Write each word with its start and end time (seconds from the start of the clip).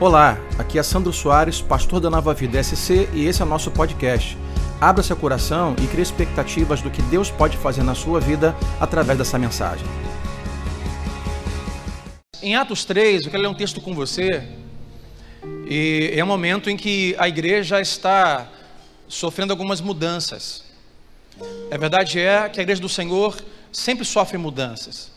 Olá, 0.00 0.36
aqui 0.58 0.76
é 0.76 0.82
Sandro 0.82 1.12
Soares, 1.12 1.60
pastor 1.60 2.00
da 2.00 2.10
Nova 2.10 2.34
Vida 2.34 2.60
SC 2.60 3.08
e 3.14 3.26
esse 3.26 3.40
é 3.40 3.44
o 3.44 3.48
nosso 3.48 3.70
podcast. 3.70 4.36
Abra 4.80 5.04
seu 5.04 5.16
coração 5.16 5.76
e 5.80 5.86
crie 5.86 6.02
expectativas 6.02 6.82
do 6.82 6.90
que 6.90 7.00
Deus 7.02 7.30
pode 7.30 7.56
fazer 7.56 7.84
na 7.84 7.94
sua 7.94 8.18
vida 8.18 8.56
através 8.80 9.16
dessa 9.16 9.38
mensagem. 9.38 9.86
Em 12.42 12.56
Atos 12.56 12.84
3, 12.84 13.24
eu 13.24 13.30
quero 13.30 13.44
ler 13.44 13.48
um 13.48 13.54
texto 13.54 13.80
com 13.80 13.94
você, 13.94 14.42
e 15.64 16.12
é 16.12 16.24
um 16.24 16.26
momento 16.26 16.68
em 16.68 16.76
que 16.76 17.14
a 17.16 17.28
igreja 17.28 17.80
está 17.80 18.48
sofrendo 19.06 19.52
algumas 19.52 19.80
mudanças. 19.80 20.64
A 21.70 21.78
verdade 21.78 22.18
é 22.18 22.48
que 22.48 22.58
a 22.58 22.64
igreja 22.64 22.82
do 22.82 22.88
Senhor 22.88 23.40
sempre 23.72 24.04
sofre 24.04 24.36
mudanças. 24.38 25.12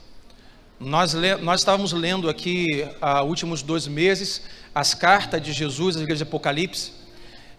Nós, 0.80 1.16
nós 1.42 1.62
estávamos 1.62 1.92
lendo 1.94 2.30
aqui 2.30 2.88
há 3.02 3.24
últimos 3.24 3.64
dois 3.64 3.88
meses 3.88 4.44
as 4.78 4.94
cartas 4.94 5.42
de 5.42 5.52
Jesus 5.54 5.96
às 5.96 6.04
igrejas 6.04 6.20
de 6.20 6.24
Apocalipse, 6.24 6.92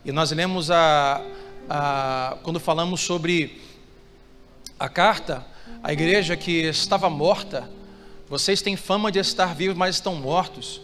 e 0.05 0.13
nós 0.13 0.31
lemos 0.31 0.71
a, 0.71 1.21
a, 1.69 2.37
quando 2.45 2.61
falamos 2.61 3.01
sobre 3.01 3.61
a 4.79 4.89
carta, 4.89 5.45
a 5.83 5.93
igreja 5.93 6.37
que 6.37 6.63
estava 6.69 7.11
morta, 7.11 7.69
vocês 8.29 8.63
têm 8.63 8.77
fama 8.77 9.11
de 9.11 9.19
estar 9.19 9.53
vivos, 9.53 9.77
mas 9.77 9.97
estão 9.97 10.15
mortos. 10.15 10.81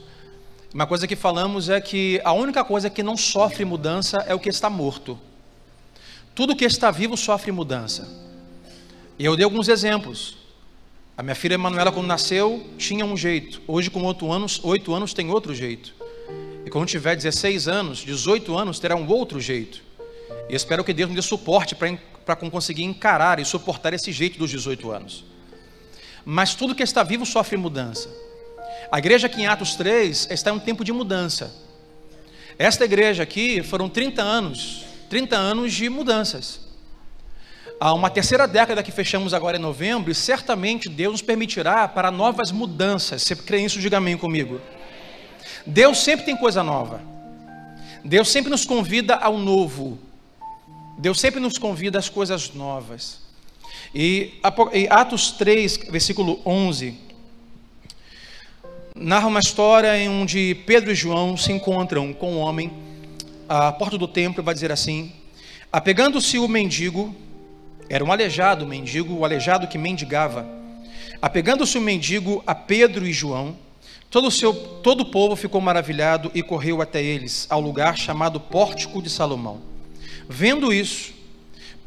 Uma 0.74 0.88
coisa 0.88 1.06
que 1.06 1.14
falamos 1.14 1.68
é 1.68 1.80
que 1.80 2.20
a 2.24 2.32
única 2.32 2.64
coisa 2.64 2.90
que 2.90 3.00
não 3.00 3.16
sofre 3.16 3.64
mudança 3.64 4.16
é 4.26 4.34
o 4.34 4.40
que 4.40 4.48
está 4.48 4.68
morto. 4.68 5.16
Tudo 6.34 6.56
que 6.56 6.64
está 6.64 6.90
vivo 6.90 7.16
sofre 7.16 7.52
mudança. 7.52 8.08
E 9.16 9.24
eu 9.24 9.36
dei 9.36 9.44
alguns 9.44 9.68
exemplos. 9.68 10.36
A 11.16 11.22
minha 11.22 11.36
filha 11.36 11.54
Emanuela, 11.54 11.92
quando 11.92 12.08
nasceu, 12.08 12.74
tinha 12.76 13.06
um 13.06 13.16
jeito. 13.16 13.62
Hoje, 13.68 13.88
com 13.88 14.02
oito 14.02 14.32
anos, 14.32 14.60
oito 14.64 14.92
anos, 14.92 15.14
tem 15.14 15.30
outro 15.30 15.54
jeito. 15.54 16.02
E 16.64 16.70
quando 16.70 16.86
tiver 16.86 17.14
16 17.14 17.68
anos, 17.68 17.98
18 17.98 18.56
anos, 18.56 18.78
terá 18.78 18.96
um 18.96 19.06
outro 19.06 19.40
jeito. 19.40 19.82
E 20.48 20.54
espero 20.54 20.82
que 20.82 20.92
Deus 20.92 21.10
me 21.10 21.16
dê 21.16 21.22
suporte 21.22 21.74
para 21.74 22.36
conseguir 22.36 22.84
encarar 22.84 23.38
e 23.38 23.44
suportar 23.44 23.92
esse 23.92 24.10
jeito 24.12 24.38
dos 24.38 24.50
18 24.50 24.90
anos. 24.90 25.24
Mas 26.24 26.54
tudo 26.54 26.74
que 26.74 26.82
está 26.82 27.02
vivo 27.02 27.26
sofre 27.26 27.56
mudança. 27.56 28.08
A 28.90 28.98
igreja 28.98 29.26
aqui 29.26 29.42
em 29.42 29.46
Atos 29.46 29.74
3 29.74 30.28
está 30.30 30.50
em 30.50 30.54
um 30.54 30.58
tempo 30.58 30.84
de 30.84 30.92
mudança. 30.92 31.54
Esta 32.58 32.84
igreja 32.84 33.22
aqui 33.22 33.62
foram 33.62 33.88
30 33.88 34.22
anos, 34.22 34.84
30 35.10 35.36
anos 35.36 35.72
de 35.72 35.88
mudanças. 35.88 36.60
Há 37.80 37.92
uma 37.92 38.08
terceira 38.08 38.46
década 38.46 38.82
que 38.82 38.92
fechamos 38.92 39.34
agora 39.34 39.56
em 39.56 39.60
novembro 39.60 40.10
e 40.10 40.14
certamente 40.14 40.88
Deus 40.88 41.12
nos 41.12 41.22
permitirá 41.22 41.88
para 41.88 42.10
novas 42.10 42.52
mudanças. 42.52 43.22
Você 43.22 43.34
crê 43.34 43.60
nisso? 43.60 43.80
Diga 43.80 43.98
amém 43.98 44.16
comigo. 44.16 44.60
Deus 45.66 45.98
sempre 45.98 46.26
tem 46.26 46.36
coisa 46.36 46.62
nova. 46.62 47.00
Deus 48.04 48.30
sempre 48.30 48.50
nos 48.50 48.64
convida 48.64 49.14
ao 49.14 49.38
novo. 49.38 49.98
Deus 50.98 51.18
sempre 51.18 51.40
nos 51.40 51.58
convida 51.58 51.98
às 51.98 52.08
coisas 52.08 52.52
novas. 52.52 53.20
E 53.94 54.40
Atos 54.90 55.32
3, 55.32 55.88
versículo 55.90 56.40
11, 56.44 56.98
narra 58.94 59.28
uma 59.28 59.40
história 59.40 59.92
onde 60.10 60.54
Pedro 60.66 60.92
e 60.92 60.94
João 60.94 61.36
se 61.36 61.52
encontram 61.52 62.12
com 62.12 62.34
um 62.34 62.38
homem 62.38 62.72
à 63.48 63.72
porta 63.72 63.96
do 63.96 64.06
templo, 64.06 64.42
vai 64.42 64.54
dizer 64.54 64.70
assim: 64.70 65.12
Apegando-se 65.72 66.38
o 66.38 66.46
mendigo, 66.46 67.14
era 67.88 68.04
um 68.04 68.12
aleijado 68.12 68.66
mendigo, 68.66 69.14
o 69.14 69.24
aleijado 69.24 69.66
que 69.66 69.78
mendigava. 69.78 70.46
Apegando-se 71.20 71.78
o 71.78 71.80
mendigo 71.80 72.42
a 72.46 72.54
Pedro 72.54 73.06
e 73.06 73.12
João, 73.12 73.56
todo 74.14 74.28
o, 74.28 74.30
seu, 74.30 74.54
todo 74.54 75.00
o 75.00 75.06
povo 75.06 75.34
ficou 75.34 75.60
maravilhado 75.60 76.30
e 76.32 76.40
correu 76.40 76.80
até 76.80 77.02
eles, 77.02 77.48
ao 77.50 77.60
lugar 77.60 77.96
chamado 77.96 78.38
Pórtico 78.38 79.02
de 79.02 79.10
Salomão. 79.10 79.60
Vendo 80.28 80.72
isso, 80.72 81.12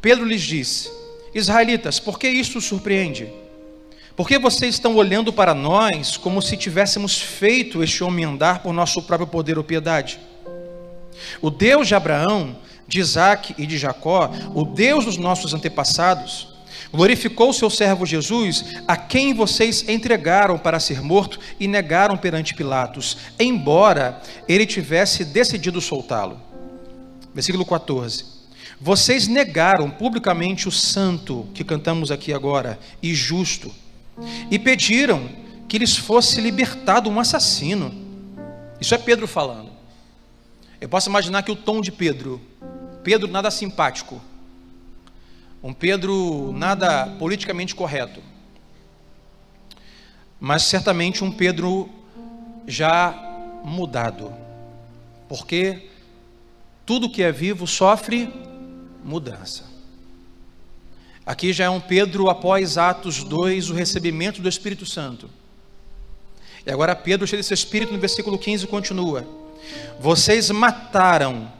Pedro 0.01 0.25
lhes 0.25 0.41
disse: 0.41 0.91
Israelitas, 1.33 2.01
por 2.01 2.19
que 2.19 2.27
isso 2.27 2.59
surpreende? 2.59 3.29
Por 4.13 4.27
que 4.27 4.37
vocês 4.37 4.75
estão 4.75 4.97
olhando 4.97 5.31
para 5.31 5.53
nós 5.53 6.17
como 6.17 6.41
se 6.41 6.57
tivéssemos 6.57 7.17
feito 7.17 7.81
este 7.81 8.03
homem 8.03 8.25
andar 8.25 8.61
por 8.61 8.73
nosso 8.73 9.01
próprio 9.03 9.27
poder 9.27 9.57
ou 9.57 9.63
piedade? 9.63 10.19
O 11.41 11.49
Deus 11.49 11.87
de 11.87 11.95
Abraão, 11.95 12.57
de 12.85 12.99
Isaac 12.99 13.55
e 13.57 13.65
de 13.65 13.77
Jacó, 13.77 14.29
o 14.53 14.65
Deus 14.65 15.05
dos 15.05 15.15
nossos 15.15 15.53
antepassados, 15.53 16.56
glorificou 16.91 17.51
seu 17.53 17.69
servo 17.69 18.05
Jesus, 18.05 18.65
a 18.87 18.95
quem 18.95 19.33
vocês 19.33 19.87
entregaram 19.87 20.57
para 20.57 20.79
ser 20.79 21.01
morto 21.01 21.39
e 21.59 21.67
negaram 21.67 22.17
perante 22.17 22.53
Pilatos, 22.53 23.17
embora 23.39 24.21
ele 24.47 24.65
tivesse 24.65 25.25
decidido 25.25 25.81
soltá-lo. 25.81 26.39
Versículo 27.33 27.65
14. 27.65 28.25
Vocês 28.79 29.27
negaram 29.27 29.89
publicamente 29.89 30.67
o 30.67 30.71
santo 30.71 31.47
que 31.53 31.63
cantamos 31.63 32.11
aqui 32.11 32.33
agora, 32.33 32.79
e 33.01 33.13
justo, 33.13 33.73
e 34.51 34.59
pediram 34.59 35.29
que 35.67 35.77
lhes 35.77 35.97
fosse 35.97 36.39
libertado 36.39 37.09
um 37.09 37.19
assassino. 37.19 37.93
Isso 38.79 38.93
é 38.93 38.97
Pedro 38.97 39.27
falando. 39.27 39.71
Eu 40.79 40.87
posso 40.87 41.09
imaginar 41.09 41.41
que 41.43 41.51
o 41.51 41.55
tom 41.55 41.81
de 41.81 41.91
Pedro 41.91 42.39
Pedro 43.07 43.29
nada 43.29 43.49
simpático, 43.49 44.21
um 45.61 45.73
Pedro 45.73 46.51
nada 46.53 47.07
politicamente 47.17 47.75
correto, 47.75 48.21
mas 50.39 50.63
certamente 50.63 51.23
um 51.23 51.31
Pedro 51.31 51.89
já 52.67 53.13
mudado, 53.63 54.33
porque 55.27 55.89
tudo 56.85 57.09
que 57.09 57.23
é 57.23 57.31
vivo 57.31 57.65
sofre 57.65 58.29
mudança. 59.03 59.65
Aqui 61.25 61.51
já 61.51 61.65
é 61.65 61.69
um 61.69 61.81
Pedro 61.81 62.29
após 62.29 62.77
Atos 62.77 63.23
2, 63.23 63.69
o 63.69 63.73
recebimento 63.73 64.41
do 64.41 64.47
Espírito 64.47 64.85
Santo. 64.85 65.29
E 66.65 66.71
agora 66.71 66.95
Pedro, 66.95 67.27
cheio 67.27 67.41
desse 67.41 67.53
Espírito, 67.53 67.91
no 67.91 67.99
versículo 67.99 68.37
15, 68.37 68.67
continua: 68.67 69.27
Vocês 69.99 70.49
mataram 70.51 71.51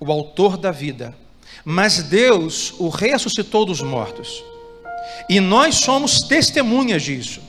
o 0.00 0.10
autor 0.10 0.56
da 0.56 0.70
vida, 0.70 1.14
mas 1.68 2.00
Deus 2.00 2.72
o 2.78 2.88
ressuscitou 2.88 3.66
dos 3.66 3.82
mortos. 3.82 4.44
E 5.28 5.40
nós 5.40 5.74
somos 5.74 6.20
testemunhas 6.20 7.02
disso. 7.02 7.40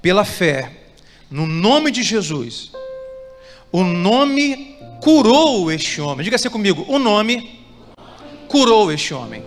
Pela 0.00 0.24
fé, 0.24 0.72
no 1.30 1.46
nome 1.46 1.90
de 1.90 2.02
Jesus, 2.02 2.72
o 3.70 3.84
nome 3.84 4.78
curou 5.02 5.70
este 5.70 6.00
homem. 6.00 6.24
Diga 6.24 6.36
assim 6.36 6.48
comigo: 6.48 6.86
o 6.88 6.98
nome 6.98 7.60
curou 8.48 8.90
este 8.90 9.12
homem. 9.12 9.44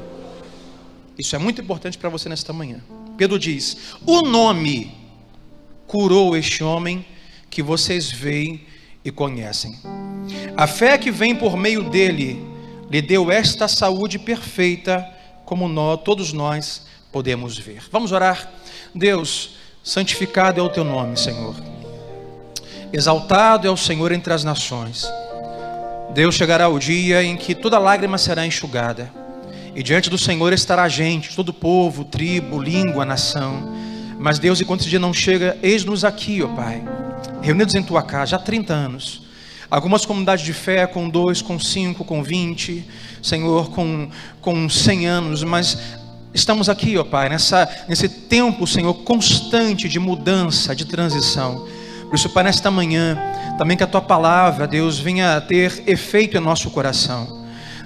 Isso 1.18 1.36
é 1.36 1.40
muito 1.40 1.62
importante 1.62 1.98
para 1.98 2.10
você 2.10 2.30
nesta 2.30 2.54
manhã. 2.54 2.80
Pedro 3.18 3.40
diz: 3.40 3.96
o 4.06 4.22
nome 4.22 4.96
curou 5.88 6.38
este 6.38 6.64
homem 6.64 7.04
que 7.50 7.64
vocês 7.64 8.12
veem 8.12 8.68
e 9.04 9.10
conhecem. 9.10 9.80
A 10.56 10.68
fé 10.68 10.96
que 11.00 11.10
vem 11.10 11.36
por 11.36 11.58
meio 11.58 11.90
dele 11.90 12.51
lhe 12.92 13.02
deu 13.02 13.32
esta 13.32 13.70
saúde 13.70 14.20
perfeita, 14.20 15.08
como 15.46 15.70
nós, 15.70 16.02
todos 16.04 16.34
nós 16.34 16.86
podemos 17.10 17.58
ver. 17.58 17.82
Vamos 17.90 18.12
orar. 18.12 18.52
Deus, 18.94 19.52
santificado 19.82 20.60
é 20.60 20.64
o 20.64 20.68
teu 20.68 20.84
nome, 20.84 21.16
Senhor. 21.18 21.56
Exaltado 22.92 23.66
é 23.66 23.72
o 23.72 23.78
Senhor 23.78 24.12
entre 24.12 24.34
as 24.34 24.44
nações. 24.44 25.10
Deus 26.14 26.36
chegará 26.36 26.68
o 26.68 26.78
dia 26.78 27.24
em 27.24 27.38
que 27.38 27.56
toda 27.56 27.80
lágrima 27.80 28.18
será 28.18 28.46
enxugada. 28.46 29.10
E 29.74 29.82
diante 29.82 30.10
do 30.10 30.18
Senhor 30.18 30.52
estará 30.52 30.84
a 30.84 30.90
gente, 30.90 31.34
todo 31.34 31.54
povo, 31.54 32.04
tribo, 32.04 32.62
língua, 32.62 33.06
nação. 33.06 33.74
Mas 34.20 34.38
Deus, 34.38 34.60
enquanto 34.60 34.82
esse 34.82 34.90
dia 34.90 35.00
não 35.00 35.14
chega, 35.14 35.58
eis-nos 35.64 36.04
aqui, 36.04 36.44
ó 36.44 36.50
Pai, 36.50 36.84
reunidos 37.42 37.74
em 37.74 37.82
tua 37.82 38.04
casa 38.04 38.36
há 38.36 38.40
30 38.40 38.74
anos 38.74 39.31
Algumas 39.72 40.06
comunidades 40.06 40.44
de 40.44 40.52
fé 40.52 40.86
com 40.86 41.08
dois, 41.08 41.42
com 41.42 41.58
cinco, 41.58 42.04
com 42.04 42.22
vinte, 42.22 42.86
Senhor, 43.24 43.72
com, 43.72 44.10
com 44.42 44.68
cem 44.68 45.08
anos, 45.08 45.46
mas 45.46 45.78
estamos 46.34 46.68
aqui, 46.68 46.98
ó 46.98 47.06
Pai, 47.06 47.30
nessa, 47.30 47.70
nesse 47.88 48.10
tempo, 48.10 48.68
Senhor, 48.68 48.94
constante 48.94 49.88
de 49.88 49.98
mudança, 49.98 50.76
de 50.76 50.84
transição. 50.84 51.66
Por 52.10 52.16
isso, 52.16 52.30
Pai, 52.30 52.44
nesta 52.44 52.70
manhã, 52.70 53.18
também 53.58 53.78
que 53.78 53.84
a 53.84 53.88
Tua 53.88 54.02
palavra, 54.02 54.68
Deus, 54.68 55.00
venha 55.00 55.40
ter 55.40 55.82
efeito 55.88 56.36
em 56.36 56.42
nosso 56.42 56.70
coração. 56.70 57.41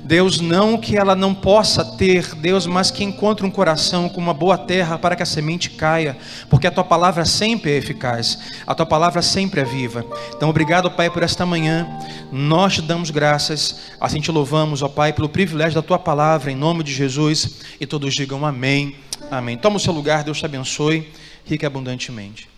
Deus, 0.06 0.40
não 0.40 0.78
que 0.78 0.96
ela 0.96 1.16
não 1.16 1.34
possa 1.34 1.84
ter, 1.84 2.36
Deus, 2.36 2.68
mas 2.68 2.92
que 2.92 3.04
encontre 3.04 3.44
um 3.44 3.50
coração 3.50 4.08
com 4.08 4.22
uma 4.22 4.36
boa 4.36 4.56
terra 4.56 5.00
para 5.00 5.16
que 5.16 5.24
a 5.24 5.26
semente 5.26 5.72
caia, 5.72 6.16
porque 6.48 6.68
a 6.68 6.72
tua 6.72 6.84
palavra 6.84 7.26
sempre 7.26 7.72
é 7.72 7.78
eficaz, 7.78 8.38
a 8.68 8.76
tua 8.76 8.86
palavra 8.86 9.24
sempre 9.24 9.62
é 9.62 9.64
viva. 9.64 10.06
Então, 10.36 10.48
obrigado, 10.48 10.92
Pai, 10.92 11.10
por 11.10 11.24
esta 11.24 11.44
manhã. 11.44 11.90
Nós 12.32 12.76
te 12.76 12.84
damos 12.84 13.10
graças, 13.10 13.80
assim 14.00 14.22
te 14.22 14.32
louvamos, 14.32 14.84
ó 14.84 14.88
Pai, 14.88 15.12
pelo 15.12 15.28
privilégio 15.28 15.74
da 15.74 15.82
tua 15.82 15.98
palavra, 15.98 16.52
em 16.52 16.56
nome 16.56 16.84
de 16.84 16.94
Jesus. 16.94 17.62
E 17.82 17.88
todos 17.88 18.14
digam 18.14 18.46
amém. 18.46 18.96
Amém. 19.32 19.58
Toma 19.58 19.78
o 19.78 19.80
seu 19.80 19.92
lugar, 19.92 20.24
Deus 20.24 20.38
te 20.38 20.46
abençoe, 20.46 21.12
rica 21.44 21.66
e 21.66 21.68
abundantemente. 21.68 22.55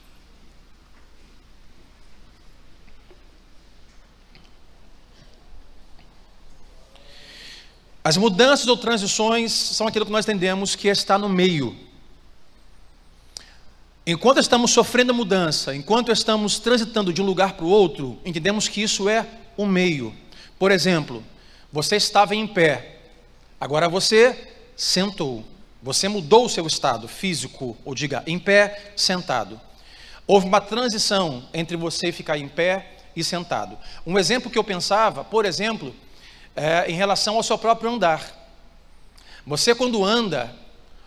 As 8.07 8.15
mudanças 8.15 8.65
ou 8.68 8.77
transições 8.77 9.51
são 9.51 9.86
aquilo 9.86 10.06
que 10.06 10.12
nós 10.13 10.24
entendemos 10.24 10.77
que 10.77 10.88
está 10.88 11.18
no 11.18 11.27
meio. 11.27 11.75
Enquanto 14.06 14.39
estamos 14.39 14.71
sofrendo 14.71 15.13
mudança, 15.13 15.75
enquanto 15.75 16.09
estamos 16.09 16.57
transitando 16.57 17.12
de 17.12 17.21
um 17.21 17.25
lugar 17.25 17.56
para 17.56 17.65
o 17.65 17.69
outro, 17.69 18.18
entendemos 18.24 18.69
que 18.69 18.81
isso 18.81 19.09
é 19.09 19.27
o 19.57 19.65
meio. 19.65 20.15
Por 20.57 20.71
exemplo, 20.71 21.21
você 21.69 21.98
estava 21.98 22.33
em 22.33 22.48
pé, 22.48 23.00
agora 23.59 23.89
você 23.89 24.53
sentou. 24.74 25.44
Você 25.83 26.07
mudou 26.07 26.45
o 26.45 26.50
seu 26.50 26.65
estado 26.65 27.10
físico, 27.10 27.75
ou 27.83 27.94
diga, 27.94 28.24
em 28.25 28.39
pé, 28.39 28.94
sentado. 28.95 29.60
Houve 30.25 30.48
uma 30.48 30.62
transição 30.62 31.44
entre 31.53 31.75
você 31.75 32.13
ficar 32.13 32.38
em 32.38 32.48
pé 32.48 32.89
e 33.13 33.21
sentado. 33.21 33.77
Um 34.06 34.18
exemplo 34.18 34.50
que 34.50 34.57
eu 34.57 34.63
pensava, 34.63 35.25
por 35.25 35.44
exemplo, 35.45 35.94
é 36.57 36.89
em 36.89 36.95
relação 36.95 37.36
ao 37.36 37.44
seu 37.44 37.57
próprio 37.57 37.92
andar. 37.92 38.36
Você, 39.45 39.74
quando 39.74 40.04
anda, 40.04 40.54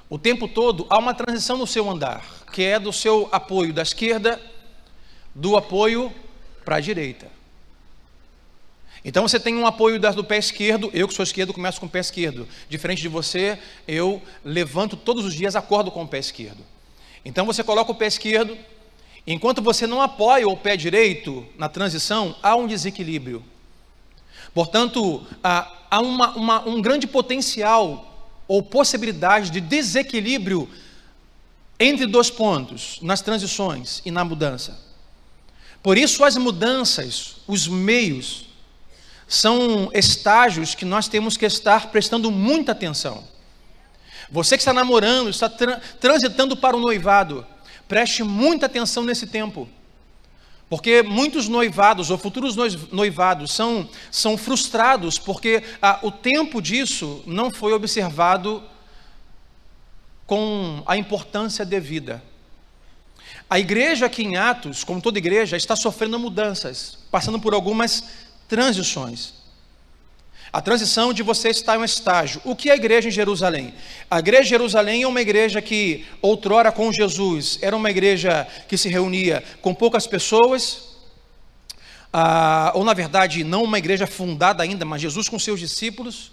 o 0.08 0.18
tempo 0.18 0.48
todo, 0.48 0.86
há 0.88 0.96
uma 0.96 1.12
transição 1.12 1.58
no 1.58 1.66
seu 1.66 1.90
andar, 1.90 2.24
que 2.52 2.62
é 2.62 2.78
do 2.78 2.92
seu 2.92 3.28
apoio 3.30 3.72
da 3.72 3.82
esquerda, 3.82 4.40
do 5.34 5.56
apoio 5.56 6.12
para 6.64 6.76
a 6.76 6.80
direita. 6.80 7.26
Então 9.04 9.26
você 9.26 9.40
tem 9.40 9.56
um 9.56 9.66
apoio 9.66 9.98
do 9.98 10.24
pé 10.24 10.38
esquerdo, 10.38 10.90
eu 10.92 11.08
que 11.08 11.14
sou 11.14 11.22
esquerdo 11.22 11.54
começo 11.54 11.80
com 11.80 11.86
o 11.86 11.90
pé 11.90 12.00
esquerdo. 12.00 12.46
Diferente 12.68 13.00
de 13.00 13.08
você, 13.08 13.58
eu 13.88 14.22
levanto 14.44 14.96
todos 14.96 15.24
os 15.24 15.34
dias, 15.34 15.56
acordo 15.56 15.90
com 15.90 16.02
o 16.02 16.08
pé 16.08 16.18
esquerdo. 16.18 16.64
Então 17.24 17.46
você 17.46 17.64
coloca 17.64 17.90
o 17.90 17.94
pé 17.94 18.06
esquerdo, 18.06 18.56
enquanto 19.26 19.62
você 19.62 19.86
não 19.86 20.02
apoia 20.02 20.46
o 20.48 20.56
pé 20.56 20.76
direito 20.76 21.46
na 21.56 21.68
transição, 21.68 22.36
há 22.42 22.54
um 22.56 22.66
desequilíbrio. 22.66 23.42
Portanto, 24.54 25.26
há 25.42 26.00
uma, 26.00 26.30
uma, 26.36 26.68
um 26.68 26.82
grande 26.82 27.06
potencial 27.06 28.32
ou 28.46 28.62
possibilidade 28.62 29.50
de 29.50 29.60
desequilíbrio 29.60 30.68
entre 31.78 32.06
dois 32.06 32.30
pontos, 32.30 32.98
nas 33.00 33.22
transições 33.22 34.02
e 34.04 34.10
na 34.10 34.24
mudança. 34.24 34.78
Por 35.82 35.96
isso, 35.96 36.24
as 36.24 36.36
mudanças, 36.36 37.36
os 37.46 37.66
meios, 37.66 38.46
são 39.26 39.90
estágios 39.94 40.74
que 40.74 40.84
nós 40.84 41.08
temos 41.08 41.36
que 41.36 41.46
estar 41.46 41.90
prestando 41.90 42.30
muita 42.30 42.72
atenção. 42.72 43.24
Você 44.30 44.56
que 44.56 44.60
está 44.60 44.72
namorando, 44.72 45.30
está 45.30 45.48
tra 45.48 45.80
transitando 46.00 46.56
para 46.56 46.76
o 46.76 46.80
noivado, 46.80 47.46
preste 47.88 48.22
muita 48.22 48.66
atenção 48.66 49.04
nesse 49.04 49.26
tempo. 49.26 49.68
Porque 50.70 51.02
muitos 51.02 51.48
noivados 51.48 52.10
ou 52.10 52.16
futuros 52.16 52.54
noivados 52.92 53.50
são, 53.50 53.88
são 54.08 54.38
frustrados 54.38 55.18
porque 55.18 55.64
ah, 55.82 55.98
o 56.00 56.12
tempo 56.12 56.62
disso 56.62 57.24
não 57.26 57.50
foi 57.50 57.72
observado 57.72 58.62
com 60.24 60.80
a 60.86 60.96
importância 60.96 61.66
devida. 61.66 62.22
A 63.48 63.58
igreja 63.58 64.06
aqui 64.06 64.22
em 64.22 64.36
Atos, 64.36 64.84
como 64.84 65.02
toda 65.02 65.18
igreja, 65.18 65.56
está 65.56 65.74
sofrendo 65.74 66.20
mudanças, 66.20 66.98
passando 67.10 67.40
por 67.40 67.52
algumas 67.52 68.04
transições. 68.46 69.39
A 70.52 70.60
transição 70.60 71.12
de 71.12 71.22
você 71.22 71.50
estar 71.50 71.76
em 71.76 71.78
um 71.78 71.84
estágio. 71.84 72.40
O 72.44 72.56
que 72.56 72.70
é 72.70 72.72
a 72.72 72.76
igreja 72.76 73.08
em 73.08 73.12
Jerusalém? 73.12 73.72
A 74.10 74.18
igreja 74.18 74.42
em 74.42 74.48
Jerusalém 74.48 75.02
é 75.02 75.06
uma 75.06 75.20
igreja 75.20 75.62
que, 75.62 76.04
outrora 76.20 76.72
com 76.72 76.92
Jesus, 76.92 77.58
era 77.62 77.76
uma 77.76 77.90
igreja 77.90 78.46
que 78.68 78.76
se 78.76 78.88
reunia 78.88 79.44
com 79.62 79.72
poucas 79.72 80.06
pessoas, 80.06 80.90
ah, 82.12 82.72
ou 82.74 82.82
na 82.84 82.92
verdade, 82.92 83.44
não 83.44 83.62
uma 83.62 83.78
igreja 83.78 84.06
fundada 84.06 84.62
ainda, 84.62 84.84
mas 84.84 85.00
Jesus 85.00 85.28
com 85.28 85.38
seus 85.38 85.60
discípulos. 85.60 86.32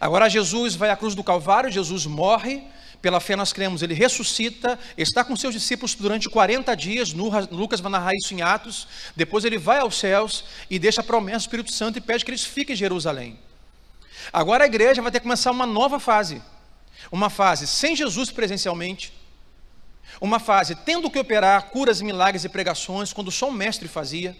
Agora, 0.00 0.28
Jesus 0.28 0.76
vai 0.76 0.90
à 0.90 0.96
cruz 0.96 1.14
do 1.14 1.24
Calvário, 1.24 1.70
Jesus 1.70 2.06
morre, 2.06 2.62
pela 3.02 3.18
fé 3.18 3.34
nós 3.34 3.52
cremos, 3.52 3.82
ele 3.82 3.94
ressuscita, 3.94 4.78
está 4.96 5.24
com 5.24 5.34
seus 5.34 5.52
discípulos 5.52 5.96
durante 5.96 6.30
40 6.30 6.74
dias, 6.76 7.12
Lucas 7.12 7.80
vai 7.80 7.90
narrar 7.90 8.14
isso 8.14 8.32
em 8.32 8.40
Atos, 8.40 8.86
depois 9.16 9.44
ele 9.44 9.58
vai 9.58 9.80
aos 9.80 9.98
céus 9.98 10.44
e 10.70 10.78
deixa 10.78 11.00
a 11.00 11.04
promessa 11.04 11.38
do 11.38 11.42
Espírito 11.42 11.72
Santo 11.72 11.98
e 11.98 12.00
pede 12.00 12.24
que 12.24 12.30
eles 12.30 12.44
fiquem 12.44 12.74
em 12.74 12.76
Jerusalém. 12.76 13.38
Agora 14.32 14.62
a 14.62 14.66
igreja 14.68 15.02
vai 15.02 15.10
ter 15.10 15.18
que 15.18 15.24
começar 15.24 15.50
uma 15.50 15.66
nova 15.66 15.98
fase, 15.98 16.40
uma 17.10 17.28
fase 17.28 17.66
sem 17.66 17.96
Jesus 17.96 18.30
presencialmente, 18.30 19.12
uma 20.20 20.38
fase 20.38 20.76
tendo 20.76 21.10
que 21.10 21.18
operar 21.18 21.70
curas, 21.70 22.00
milagres 22.00 22.44
e 22.44 22.48
pregações, 22.48 23.12
quando 23.12 23.32
só 23.32 23.48
o 23.48 23.52
mestre 23.52 23.88
fazia, 23.88 24.36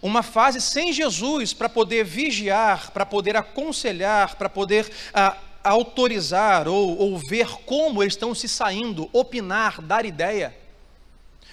uma 0.00 0.22
fase 0.22 0.62
sem 0.62 0.94
Jesus 0.94 1.52
para 1.52 1.68
poder 1.68 2.04
vigiar, 2.04 2.90
para 2.90 3.04
poder 3.04 3.36
aconselhar, 3.36 4.36
para 4.36 4.48
poder 4.48 4.90
ah, 5.12 5.36
autorizar 5.66 6.68
ou, 6.68 6.96
ou 6.96 7.18
ver 7.18 7.48
como 7.64 8.02
eles 8.02 8.14
estão 8.14 8.34
se 8.34 8.48
saindo, 8.48 9.10
opinar, 9.12 9.82
dar 9.82 10.04
ideia. 10.04 10.56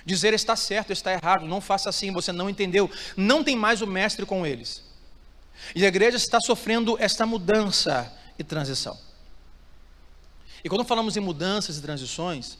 Dizer 0.05 0.33
está 0.33 0.55
certo, 0.55 0.91
está 0.91 1.11
errado, 1.13 1.47
não 1.47 1.59
faça 1.59 1.89
assim, 1.89 2.11
você 2.11 2.31
não 2.31 2.49
entendeu. 2.49 2.89
Não 3.17 3.43
tem 3.43 3.55
mais 3.55 3.81
o 3.81 3.87
mestre 3.87 4.25
com 4.25 4.45
eles. 4.45 4.83
E 5.73 5.83
a 5.83 5.87
igreja 5.87 6.17
está 6.17 6.39
sofrendo 6.39 6.97
esta 6.99 7.25
mudança 7.25 8.13
e 8.37 8.43
transição. 8.43 8.97
E 10.63 10.69
quando 10.69 10.85
falamos 10.85 11.17
em 11.17 11.19
mudanças 11.19 11.77
e 11.77 11.81
transições, 11.81 12.57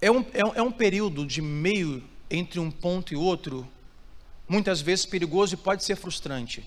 é 0.00 0.10
um, 0.10 0.24
é 0.32 0.44
um, 0.44 0.54
é 0.54 0.62
um 0.62 0.72
período 0.72 1.26
de 1.26 1.42
meio 1.42 2.02
entre 2.30 2.58
um 2.58 2.70
ponto 2.70 3.12
e 3.12 3.16
outro, 3.16 3.68
muitas 4.48 4.80
vezes 4.80 5.04
perigoso 5.04 5.54
e 5.54 5.56
pode 5.56 5.84
ser 5.84 5.96
frustrante. 5.96 6.66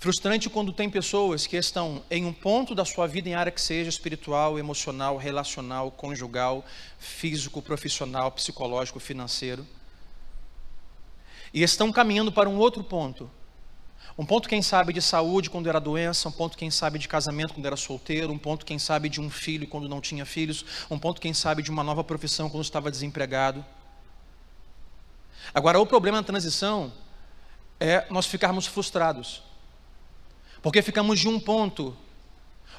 Frustrante 0.00 0.48
quando 0.48 0.72
tem 0.72 0.88
pessoas 0.88 1.46
que 1.46 1.58
estão 1.58 2.02
em 2.10 2.24
um 2.24 2.32
ponto 2.32 2.74
da 2.74 2.86
sua 2.86 3.06
vida 3.06 3.28
em 3.28 3.34
área 3.34 3.52
que 3.52 3.60
seja 3.60 3.90
espiritual, 3.90 4.58
emocional, 4.58 5.18
relacional, 5.18 5.90
conjugal, 5.90 6.64
físico, 6.98 7.60
profissional, 7.60 8.32
psicológico, 8.32 8.98
financeiro, 8.98 9.66
e 11.52 11.62
estão 11.62 11.92
caminhando 11.92 12.32
para 12.32 12.48
um 12.48 12.56
outro 12.56 12.82
ponto. 12.82 13.30
Um 14.16 14.24
ponto, 14.24 14.48
quem 14.48 14.62
sabe, 14.62 14.94
de 14.94 15.02
saúde 15.02 15.50
quando 15.50 15.68
era 15.68 15.78
doença, 15.78 16.30
um 16.30 16.32
ponto, 16.32 16.56
quem 16.56 16.70
sabe, 16.70 16.98
de 16.98 17.06
casamento 17.06 17.52
quando 17.52 17.66
era 17.66 17.76
solteiro, 17.76 18.32
um 18.32 18.38
ponto, 18.38 18.64
quem 18.64 18.78
sabe, 18.78 19.06
de 19.10 19.20
um 19.20 19.28
filho 19.28 19.68
quando 19.68 19.86
não 19.86 20.00
tinha 20.00 20.24
filhos, 20.24 20.64
um 20.90 20.98
ponto, 20.98 21.20
quem 21.20 21.34
sabe, 21.34 21.62
de 21.62 21.70
uma 21.70 21.84
nova 21.84 22.02
profissão 22.02 22.48
quando 22.48 22.64
estava 22.64 22.90
desempregado. 22.90 23.62
Agora, 25.52 25.78
o 25.78 25.84
problema 25.84 26.16
na 26.16 26.24
transição 26.24 26.90
é 27.78 28.06
nós 28.08 28.24
ficarmos 28.24 28.66
frustrados. 28.66 29.49
Porque 30.62 30.82
ficamos 30.82 31.18
de 31.18 31.28
um 31.28 31.40
ponto, 31.40 31.96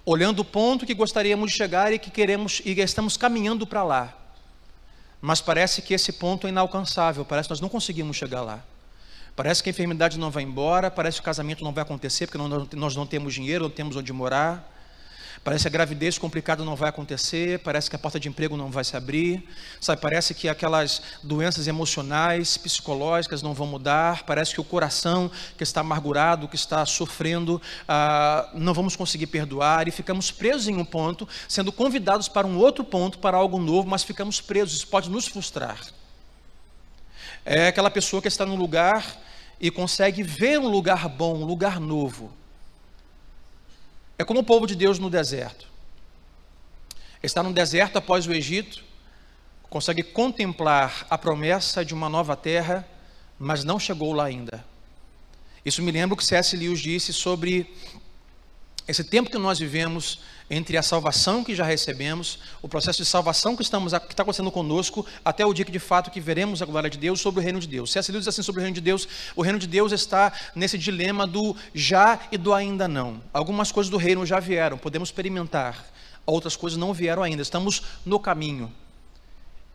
olhando 0.05 0.39
o 0.39 0.45
ponto 0.45 0.85
que 0.85 0.93
gostaríamos 0.93 1.51
de 1.51 1.57
chegar 1.57 1.91
e 1.91 2.00
que 2.00 2.11
queremos 2.11 2.61
e 2.63 2.79
estamos 2.79 3.17
caminhando 3.17 3.65
para 3.65 3.83
lá. 3.83 4.17
Mas 5.19 5.41
parece 5.41 5.81
que 5.81 5.93
esse 5.93 6.11
ponto 6.13 6.47
é 6.47 6.50
inalcançável, 6.50 7.23
parece 7.23 7.47
que 7.47 7.51
nós 7.51 7.61
não 7.61 7.69
conseguimos 7.69 8.17
chegar 8.17 8.41
lá. 8.41 8.63
Parece 9.35 9.63
que 9.63 9.69
a 9.69 9.71
enfermidade 9.71 10.19
não 10.19 10.29
vai 10.29 10.43
embora, 10.43 10.91
parece 10.91 11.17
que 11.17 11.21
o 11.21 11.25
casamento 11.25 11.63
não 11.63 11.71
vai 11.71 11.83
acontecer 11.83 12.27
porque 12.27 12.38
nós 12.75 12.95
não 12.95 13.07
temos 13.07 13.33
dinheiro, 13.33 13.63
não 13.63 13.71
temos 13.71 13.95
onde 13.95 14.11
morar. 14.11 14.69
Parece 15.43 15.63
que 15.63 15.69
a 15.69 15.71
gravidez 15.71 16.19
complicada 16.19 16.63
não 16.63 16.75
vai 16.75 16.89
acontecer, 16.89 17.57
parece 17.60 17.89
que 17.89 17.95
a 17.95 18.00
porta 18.00 18.19
de 18.19 18.29
emprego 18.29 18.55
não 18.55 18.69
vai 18.69 18.83
se 18.83 18.95
abrir, 18.95 19.43
sabe? 19.79 20.00
Parece 20.00 20.36
que 20.36 20.48
aquelas 20.48 21.01
doenças 21.24 21.67
emocionais, 21.67 22.57
psicológicas 22.57 23.41
não 23.41 23.51
vão 23.51 23.65
mudar, 23.65 24.24
parece 24.24 24.53
que 24.53 24.62
o 24.62 24.63
coração 24.63 25.31
que 25.57 25.63
está 25.63 25.81
amargurado, 25.81 26.48
que 26.48 26.55
está 26.55 26.86
sofrendo, 26.86 27.60
ah, 27.88 28.51
não 28.53 28.71
vamos 28.71 28.95
conseguir 28.95 29.25
perdoar 29.27 29.88
e 29.88 29.91
ficamos 29.91 30.29
presos 30.29 30.67
em 30.67 30.77
um 30.77 30.86
ponto, 30.86 31.27
sendo 31.48 31.71
convidados 31.71 32.27
para 32.27 32.45
um 32.45 32.55
outro 32.57 32.83
ponto, 32.83 33.17
para 33.17 33.36
algo 33.36 33.57
novo, 33.57 33.89
mas 33.89 34.03
ficamos 34.03 34.39
presos, 34.39 34.75
isso 34.75 34.88
pode 34.88 35.10
nos 35.10 35.27
frustrar. 35.27 35.79
É 37.43 37.69
aquela 37.69 37.89
pessoa 37.89 38.21
que 38.21 38.27
está 38.27 38.45
num 38.45 38.55
lugar 38.55 39.19
e 39.60 39.71
consegue 39.71 40.21
ver 40.21 40.60
um 40.60 40.67
lugar 40.67 41.10
bom, 41.10 41.38
um 41.38 41.45
lugar 41.45 41.79
novo, 41.79 42.31
é 44.21 44.25
como 44.25 44.41
o 44.41 44.43
povo 44.43 44.67
de 44.67 44.75
Deus 44.75 44.99
no 44.99 45.09
deserto. 45.09 45.67
Está 47.23 47.41
no 47.41 47.51
deserto 47.51 47.97
após 47.97 48.27
o 48.27 48.31
Egito, 48.31 48.83
consegue 49.69 50.03
contemplar 50.03 51.07
a 51.09 51.17
promessa 51.17 51.83
de 51.83 51.93
uma 51.93 52.07
nova 52.07 52.35
terra, 52.35 52.87
mas 53.39 53.63
não 53.63 53.79
chegou 53.79 54.13
lá 54.13 54.25
ainda. 54.25 54.63
Isso 55.65 55.81
me 55.81 55.91
lembra 55.91 56.13
o 56.13 56.17
que 56.17 56.23
C.S. 56.23 56.55
Lewis 56.55 56.79
disse 56.79 57.11
sobre 57.11 57.73
esse 58.88 59.03
tempo 59.03 59.29
que 59.29 59.38
nós 59.38 59.59
vivemos 59.59 60.19
entre 60.50 60.75
a 60.75 60.83
salvação 60.83 61.45
que 61.45 61.55
já 61.55 61.63
recebemos, 61.63 62.39
o 62.61 62.67
processo 62.67 63.01
de 63.01 63.05
salvação 63.05 63.55
que, 63.55 63.63
estamos, 63.63 63.93
que 63.93 64.11
está 64.11 64.23
acontecendo 64.23 64.51
conosco, 64.51 65.05
até 65.23 65.45
o 65.45 65.53
dia 65.53 65.63
que 65.63 65.71
de 65.71 65.79
fato 65.79 66.11
que 66.11 66.19
veremos 66.19 66.61
a 66.61 66.65
glória 66.65 66.89
de 66.89 66.97
Deus 66.97 67.21
sobre 67.21 67.39
o 67.39 67.43
reino 67.43 67.59
de 67.59 67.67
Deus. 67.67 67.91
C.S. 67.91 68.11
Lewis 68.11 68.25
diz 68.25 68.33
assim 68.33 68.43
sobre 68.43 68.59
o 68.59 68.63
reino 68.63 68.75
de 68.75 68.81
Deus, 68.81 69.07
o 69.33 69.41
reino 69.41 69.57
de 69.57 69.65
Deus 69.65 69.93
está 69.93 70.33
nesse 70.53 70.77
dilema 70.77 71.25
do 71.25 71.55
já 71.73 72.19
e 72.31 72.38
do 72.38 72.53
ainda 72.53 72.85
não. 72.88 73.21
Algumas 73.31 73.71
coisas 73.71 73.89
do 73.89 73.95
reino 73.95 74.25
já 74.25 74.41
vieram, 74.41 74.77
podemos 74.77 75.07
experimentar, 75.07 75.85
outras 76.25 76.57
coisas 76.57 76.77
não 76.77 76.93
vieram 76.93 77.23
ainda, 77.23 77.41
estamos 77.41 77.83
no 78.05 78.19
caminho. 78.19 78.73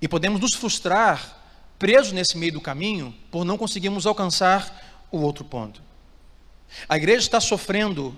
E 0.02 0.06
podemos 0.06 0.38
nos 0.40 0.52
frustrar, 0.52 1.42
presos 1.78 2.12
nesse 2.12 2.36
meio 2.36 2.52
do 2.52 2.60
caminho, 2.60 3.14
por 3.30 3.46
não 3.46 3.56
conseguirmos 3.56 4.06
alcançar 4.06 5.06
o 5.10 5.20
outro 5.20 5.42
ponto. 5.42 5.80
A 6.86 6.98
igreja 6.98 7.20
está 7.20 7.40
sofrendo 7.40 8.14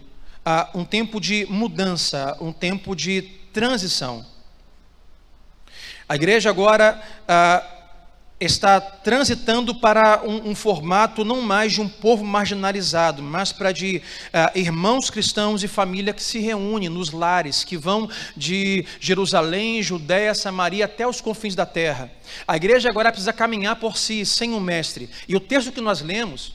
ah, 0.51 0.71
um 0.75 0.83
tempo 0.83 1.21
de 1.21 1.45
mudança, 1.51 2.35
um 2.41 2.55
tempo 2.55 2.97
de 2.97 3.21
transição. 3.53 4.25
A 6.09 6.17
igreja 6.17 6.49
agora 6.49 6.99
ah, 7.29 7.63
está 8.41 8.81
transitando 8.81 9.75
para 9.75 10.23
um, 10.25 10.49
um, 10.49 10.55
formato 10.55 11.23
não 11.23 11.43
mais 11.43 11.75
de 11.75 11.83
um 11.83 11.89
povo 11.89 12.25
marginalizado, 12.25 13.23
mas 13.23 13.53
para 13.53 13.73
de 13.73 14.01
ah, 14.33 14.51
irmãos 14.55 15.11
cristãos 15.11 15.63
e 15.63 15.69
família 15.69 16.15
que 16.15 16.23
se 16.23 16.39
reúnem 16.39 16.89
nos 16.89 17.11
lares, 17.11 17.63
que 17.63 17.77
vão 17.77 18.09
de 18.35 18.87
Jerusalém, 18.99 19.83
Judéia, 19.83 20.35
Samaria 20.35 20.87
até 20.87 21.07
os 21.07 21.21
confins 21.21 21.55
da 21.55 21.67
terra. 21.67 22.11
A 22.47 22.57
igreja 22.57 22.89
agora 22.89 23.13
precisa 23.13 23.35
caminhar 23.35 23.77
por 23.77 23.99
si, 23.99 24.25
sem 24.25 24.55
um 24.55 24.61
mestre. 24.61 25.11
E 25.29 25.37
o 25.37 25.41
texto 25.41 25.71
que 25.71 25.83
nós 25.83 26.01
lemos 26.01 26.55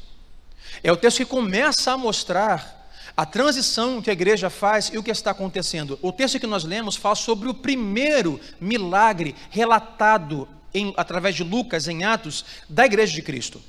é 0.84 0.92
o 0.92 0.98
texto 0.98 1.18
que 1.18 1.26
começa 1.26 1.92
a 1.92 1.98
mostrar 1.98 2.82
a 3.16 3.26
transição 3.26 4.02
que 4.02 4.10
a 4.10 4.14
igreja 4.14 4.50
faz 4.50 4.90
e 4.92 4.98
o 4.98 5.04
que 5.04 5.12
está 5.12 5.32
acontecendo. 5.32 6.00
O 6.02 6.12
texto 6.12 6.40
que 6.40 6.48
nós 6.48 6.64
lemos 6.64 6.96
fala 6.96 7.16
sobre 7.16 7.48
o 7.48 7.54
primeiro 7.54 8.40
milagre 8.60 9.36
relatado 9.52 10.48
em, 10.74 10.94
através 10.98 11.36
de 11.36 11.44
Lucas 11.44 11.88
em 11.88 12.04
Atos 12.04 12.44
da 12.68 12.86
igreja 12.86 13.14
de 13.14 13.22
Cristo. 13.22 13.62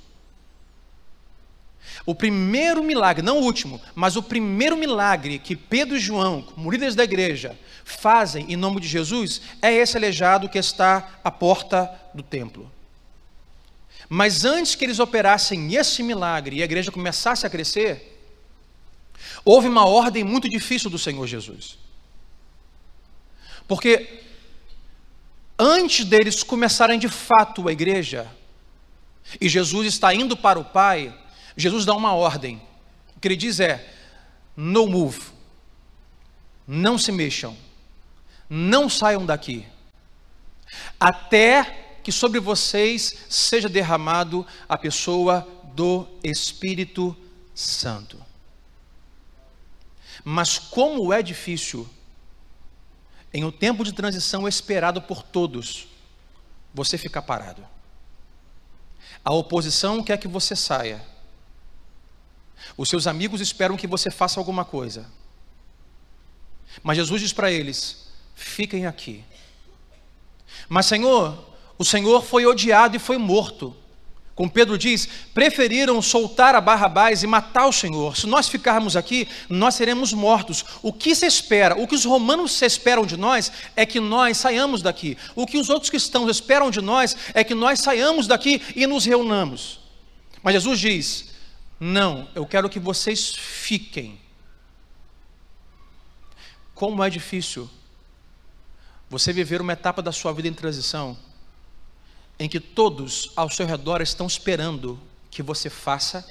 O 2.06 2.14
primeiro 2.14 2.82
milagre, 2.82 3.22
não 3.22 3.38
o 3.38 3.42
último, 3.42 3.80
mas 3.94 4.16
o 4.16 4.22
primeiro 4.22 4.76
milagre 4.76 5.38
que 5.38 5.54
Pedro 5.54 5.96
e 5.96 6.00
João, 6.00 6.42
como 6.42 6.70
líderes 6.70 6.94
da 6.94 7.04
igreja, 7.04 7.56
fazem 7.84 8.50
em 8.50 8.56
nome 8.56 8.80
de 8.80 8.88
Jesus 8.88 9.42
é 9.60 9.72
esse 9.72 9.96
aleijado 9.96 10.48
que 10.48 10.58
está 10.58 11.18
à 11.22 11.30
porta 11.30 11.90
do 12.14 12.22
templo. 12.22 12.70
Mas 14.08 14.44
antes 14.44 14.74
que 14.74 14.84
eles 14.84 14.98
operassem 14.98 15.74
esse 15.74 16.02
milagre 16.02 16.56
e 16.56 16.62
a 16.62 16.64
igreja 16.64 16.90
começasse 16.90 17.46
a 17.46 17.50
crescer, 17.50 18.13
Houve 19.44 19.68
uma 19.68 19.86
ordem 19.86 20.24
muito 20.24 20.48
difícil 20.48 20.90
do 20.90 20.98
Senhor 20.98 21.26
Jesus. 21.26 21.78
Porque 23.66 24.22
antes 25.58 26.04
deles 26.04 26.42
começarem 26.42 26.98
de 26.98 27.08
fato 27.08 27.68
a 27.68 27.72
igreja, 27.72 28.30
e 29.40 29.48
Jesus 29.48 29.86
está 29.86 30.14
indo 30.14 30.36
para 30.36 30.58
o 30.58 30.64
Pai, 30.64 31.14
Jesus 31.56 31.84
dá 31.84 31.94
uma 31.94 32.12
ordem. 32.12 32.60
O 33.16 33.20
que 33.20 33.28
ele 33.28 33.36
diz 33.36 33.60
é: 33.60 33.94
no 34.56 34.86
move, 34.86 35.22
não 36.66 36.98
se 36.98 37.10
mexam, 37.10 37.56
não 38.48 38.88
saiam 38.88 39.24
daqui, 39.24 39.64
até 40.98 41.98
que 42.02 42.12
sobre 42.12 42.38
vocês 42.38 43.24
seja 43.30 43.68
derramado 43.68 44.46
a 44.68 44.76
pessoa 44.76 45.48
do 45.74 46.06
Espírito 46.22 47.16
Santo. 47.54 48.33
Mas 50.24 50.58
como 50.58 51.12
é 51.12 51.22
difícil, 51.22 51.88
em 53.32 53.44
um 53.44 53.50
tempo 53.50 53.84
de 53.84 53.92
transição 53.92 54.48
esperado 54.48 55.02
por 55.02 55.22
todos, 55.22 55.86
você 56.72 56.96
ficar 56.96 57.22
parado. 57.22 57.64
A 59.24 59.32
oposição 59.32 60.02
quer 60.02 60.18
que 60.18 60.26
você 60.26 60.56
saia. 60.56 61.04
Os 62.76 62.88
seus 62.88 63.06
amigos 63.06 63.40
esperam 63.40 63.76
que 63.76 63.86
você 63.86 64.10
faça 64.10 64.40
alguma 64.40 64.64
coisa. 64.64 65.06
Mas 66.82 66.96
Jesus 66.96 67.20
diz 67.20 67.32
para 67.32 67.50
eles: 67.50 68.08
fiquem 68.34 68.86
aqui. 68.86 69.24
Mas, 70.68 70.86
Senhor, 70.86 71.44
o 71.78 71.84
Senhor 71.84 72.22
foi 72.22 72.46
odiado 72.46 72.96
e 72.96 73.00
foi 73.00 73.18
morto. 73.18 73.76
Como 74.34 74.50
Pedro 74.50 74.76
diz, 74.76 75.08
preferiram 75.32 76.02
soltar 76.02 76.56
a 76.56 76.60
Barrabás 76.60 77.22
e 77.22 77.26
matar 77.26 77.66
o 77.66 77.72
Senhor. 77.72 78.16
Se 78.16 78.26
nós 78.26 78.48
ficarmos 78.48 78.96
aqui, 78.96 79.28
nós 79.48 79.76
seremos 79.76 80.12
mortos. 80.12 80.64
O 80.82 80.92
que 80.92 81.14
se 81.14 81.24
espera, 81.24 81.80
o 81.80 81.86
que 81.86 81.94
os 81.94 82.04
romanos 82.04 82.50
se 82.50 82.66
esperam 82.66 83.06
de 83.06 83.16
nós 83.16 83.52
é 83.76 83.86
que 83.86 84.00
nós 84.00 84.36
saiamos 84.38 84.82
daqui. 84.82 85.16
O 85.36 85.46
que 85.46 85.56
os 85.56 85.70
outros 85.70 85.88
cristãos 85.88 86.28
esperam 86.28 86.68
de 86.68 86.80
nós 86.80 87.16
é 87.32 87.44
que 87.44 87.54
nós 87.54 87.78
saiamos 87.78 88.26
daqui 88.26 88.60
e 88.74 88.88
nos 88.88 89.04
reunamos. 89.04 89.78
Mas 90.42 90.54
Jesus 90.54 90.80
diz: 90.80 91.28
Não, 91.78 92.26
eu 92.34 92.44
quero 92.44 92.68
que 92.68 92.80
vocês 92.80 93.36
fiquem. 93.36 94.18
Como 96.74 97.04
é 97.04 97.08
difícil 97.08 97.70
você 99.08 99.32
viver 99.32 99.60
uma 99.60 99.74
etapa 99.74 100.02
da 100.02 100.10
sua 100.10 100.32
vida 100.32 100.48
em 100.48 100.52
transição 100.52 101.16
em 102.38 102.48
que 102.48 102.60
todos 102.60 103.30
ao 103.36 103.48
seu 103.48 103.66
redor 103.66 104.00
estão 104.00 104.26
esperando 104.26 105.00
que 105.30 105.42
você 105.42 105.70
faça, 105.70 106.26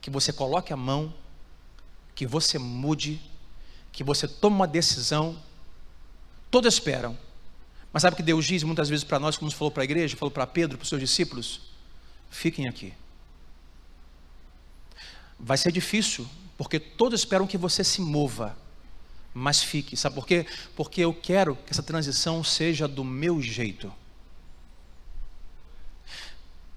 que 0.00 0.10
você 0.10 0.32
coloque 0.32 0.72
a 0.72 0.76
mão, 0.76 1.12
que 2.14 2.26
você 2.26 2.58
mude, 2.58 3.20
que 3.92 4.04
você 4.04 4.26
tome 4.26 4.56
uma 4.56 4.66
decisão. 4.66 5.40
Todos 6.50 6.74
esperam. 6.74 7.16
Mas 7.92 8.02
sabe 8.02 8.14
o 8.14 8.16
que 8.16 8.22
Deus 8.22 8.44
diz 8.44 8.62
muitas 8.62 8.88
vezes 8.88 9.04
para 9.04 9.18
nós, 9.18 9.36
como 9.36 9.50
falou 9.50 9.70
para 9.70 9.82
a 9.82 9.84
igreja, 9.84 10.16
falou 10.16 10.30
para 10.30 10.46
Pedro, 10.46 10.76
para 10.76 10.82
os 10.82 10.88
seus 10.88 11.00
discípulos? 11.00 11.60
Fiquem 12.30 12.68
aqui. 12.68 12.92
Vai 15.38 15.56
ser 15.56 15.72
difícil, 15.72 16.28
porque 16.56 16.78
todos 16.78 17.20
esperam 17.20 17.46
que 17.46 17.56
você 17.56 17.82
se 17.84 18.00
mova, 18.00 18.56
mas 19.32 19.62
fique. 19.62 19.96
Sabe 19.96 20.14
por 20.14 20.26
quê? 20.26 20.46
Porque 20.74 21.00
eu 21.00 21.14
quero 21.14 21.56
que 21.56 21.70
essa 21.70 21.82
transição 21.82 22.42
seja 22.42 22.88
do 22.88 23.04
meu 23.04 23.40
jeito. 23.40 23.92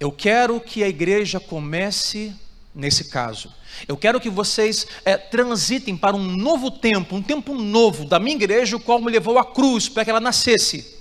Eu 0.02 0.12
quero 0.12 0.60
que 0.60 0.84
a 0.84 0.90
igreja 0.90 1.40
comece 1.40 2.34
nesse 2.74 3.04
caso. 3.04 3.54
Eu 3.88 3.96
quero 3.96 4.20
que 4.20 4.32
vocês 4.32 4.88
é, 5.06 5.16
transitem 5.16 5.96
para 5.96 6.16
um 6.16 6.24
novo 6.24 6.72
tempo, 6.72 7.16
um 7.16 7.22
tempo 7.22 7.54
novo 7.54 8.04
da 8.04 8.20
minha 8.20 8.36
igreja, 8.36 8.76
o 8.76 8.80
qual 8.80 9.00
me 9.00 9.12
levou 9.12 9.38
à 9.38 9.46
cruz 9.46 9.88
para 9.88 10.04
que 10.04 10.10
ela 10.10 10.20
nascesse. 10.20 10.98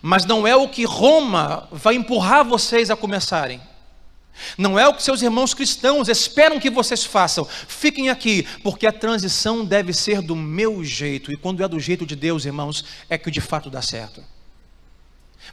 Mas 0.00 0.24
não 0.24 0.46
é 0.46 0.56
o 0.56 0.70
que 0.70 0.84
Roma 0.84 1.68
vai 1.70 1.96
empurrar 1.96 2.46
vocês 2.46 2.90
a 2.90 2.96
começarem. 2.96 3.60
Não 4.56 4.78
é 4.78 4.88
o 4.88 4.94
que 4.94 5.02
seus 5.02 5.20
irmãos 5.20 5.52
cristãos 5.52 6.08
esperam 6.08 6.58
que 6.58 6.70
vocês 6.70 7.04
façam. 7.04 7.46
Fiquem 7.68 8.08
aqui, 8.08 8.48
porque 8.62 8.86
a 8.86 8.92
transição 8.92 9.66
deve 9.66 9.92
ser 9.92 10.22
do 10.22 10.34
meu 10.34 10.82
jeito. 10.82 11.30
E 11.30 11.36
quando 11.36 11.62
é 11.62 11.68
do 11.68 11.78
jeito 11.78 12.06
de 12.06 12.16
Deus, 12.16 12.46
irmãos, 12.46 12.86
é 13.10 13.18
que 13.18 13.30
de 13.30 13.42
fato 13.42 13.68
dá 13.68 13.82
certo. 13.82 14.24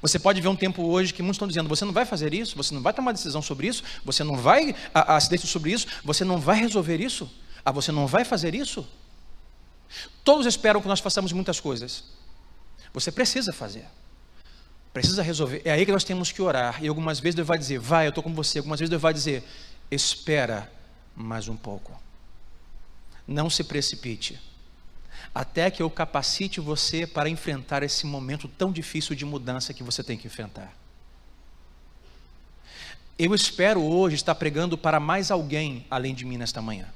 Você 0.02 0.18
pode 0.18 0.42
ver 0.42 0.48
um 0.48 0.56
tempo 0.56 0.84
hoje 0.84 1.14
que 1.14 1.22
muitos 1.22 1.36
estão 1.36 1.48
dizendo: 1.48 1.70
você 1.70 1.86
não 1.86 1.94
vai 1.94 2.06
fazer 2.06 2.34
isso, 2.34 2.56
você 2.56 2.74
não 2.74 2.82
vai 2.82 2.92
tomar 2.92 3.12
decisão 3.12 3.42
sobre 3.42 3.68
isso, 3.68 3.84
você 4.04 4.24
não 4.24 4.36
vai 4.36 4.76
decidir 5.30 5.52
sobre 5.52 5.72
isso, 5.72 5.88
você 6.04 6.26
não 6.26 6.40
vai 6.40 6.60
resolver 6.60 7.00
isso, 7.00 7.30
ah, 7.64 7.72
você 7.72 7.92
não 7.92 8.08
vai 8.08 8.26
fazer 8.26 8.56
isso. 8.56 8.88
Todos 10.24 10.46
esperam 10.46 10.82
que 10.82 10.88
nós 10.88 11.00
façamos 11.00 11.32
muitas 11.32 11.60
coisas. 11.60 12.04
Você 12.94 13.12
precisa 13.12 13.54
fazer. 13.54 13.86
Precisa 14.94 15.22
resolver. 15.22 15.62
É 15.64 15.72
aí 15.72 15.86
que 15.86 15.92
nós 15.92 16.04
temos 16.04 16.32
que 16.32 16.42
orar. 16.42 16.84
E 16.84 16.88
algumas 16.88 17.20
vezes 17.20 17.36
Deus 17.36 17.48
vai 17.48 17.58
dizer, 17.58 17.80
vai, 17.80 18.08
eu 18.08 18.10
estou 18.10 18.24
com 18.24 18.34
você. 18.34 18.60
Algumas 18.60 18.80
vezes 18.80 18.90
Deus 18.90 19.02
vai 19.02 19.14
dizer, 19.14 19.44
espera 19.90 20.72
mais 21.16 21.48
um 21.48 21.56
pouco. 21.56 21.98
Não 23.28 23.50
se 23.50 23.64
precipite 23.64 24.40
até 25.34 25.72
que 25.72 25.82
eu 25.82 25.90
capacite 25.90 26.60
você 26.60 27.08
para 27.08 27.30
enfrentar 27.30 27.84
esse 27.84 28.06
momento 28.06 28.48
tão 28.48 28.72
difícil 28.72 29.16
de 29.16 29.26
mudança 29.26 29.74
que 29.74 29.84
você 29.84 30.04
tem 30.04 30.18
que 30.18 30.28
enfrentar. 30.28 30.74
Eu 33.18 33.34
espero 33.34 33.82
hoje 33.82 34.16
estar 34.16 34.36
pregando 34.36 34.78
para 34.78 35.00
mais 35.00 35.32
alguém 35.32 35.86
além 35.90 36.14
de 36.14 36.26
mim 36.26 36.38
nesta 36.38 36.62
manhã. 36.62 36.88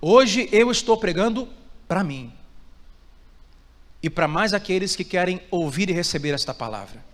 Hoje 0.00 0.48
eu 0.52 0.70
estou 0.70 0.96
pregando 0.96 1.48
para 1.88 2.04
mim 2.04 2.32
e 4.02 4.10
para 4.10 4.28
mais 4.28 4.52
aqueles 4.52 4.96
que 4.96 5.04
querem 5.04 5.40
ouvir 5.50 5.88
e 5.88 5.92
receber 5.92 6.30
esta 6.30 6.52
palavra. 6.52 7.11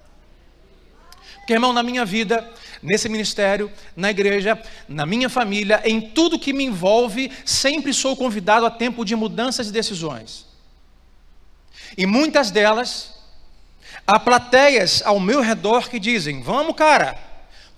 Porque, 1.48 1.54
irmão, 1.54 1.72
na 1.72 1.82
minha 1.82 2.04
vida, 2.04 2.46
nesse 2.82 3.08
ministério, 3.08 3.72
na 3.96 4.10
igreja, 4.10 4.62
na 4.86 5.06
minha 5.06 5.30
família, 5.30 5.80
em 5.82 5.98
tudo 5.98 6.38
que 6.38 6.52
me 6.52 6.62
envolve, 6.62 7.32
sempre 7.42 7.94
sou 7.94 8.14
convidado 8.14 8.66
a 8.66 8.70
tempo 8.70 9.02
de 9.02 9.16
mudanças 9.16 9.68
e 9.68 9.72
decisões. 9.72 10.44
E 11.96 12.04
muitas 12.04 12.50
delas, 12.50 13.14
há 14.06 14.20
plateias 14.20 15.02
ao 15.06 15.18
meu 15.18 15.40
redor 15.40 15.88
que 15.88 15.98
dizem: 15.98 16.42
Vamos, 16.42 16.76
cara, 16.76 17.18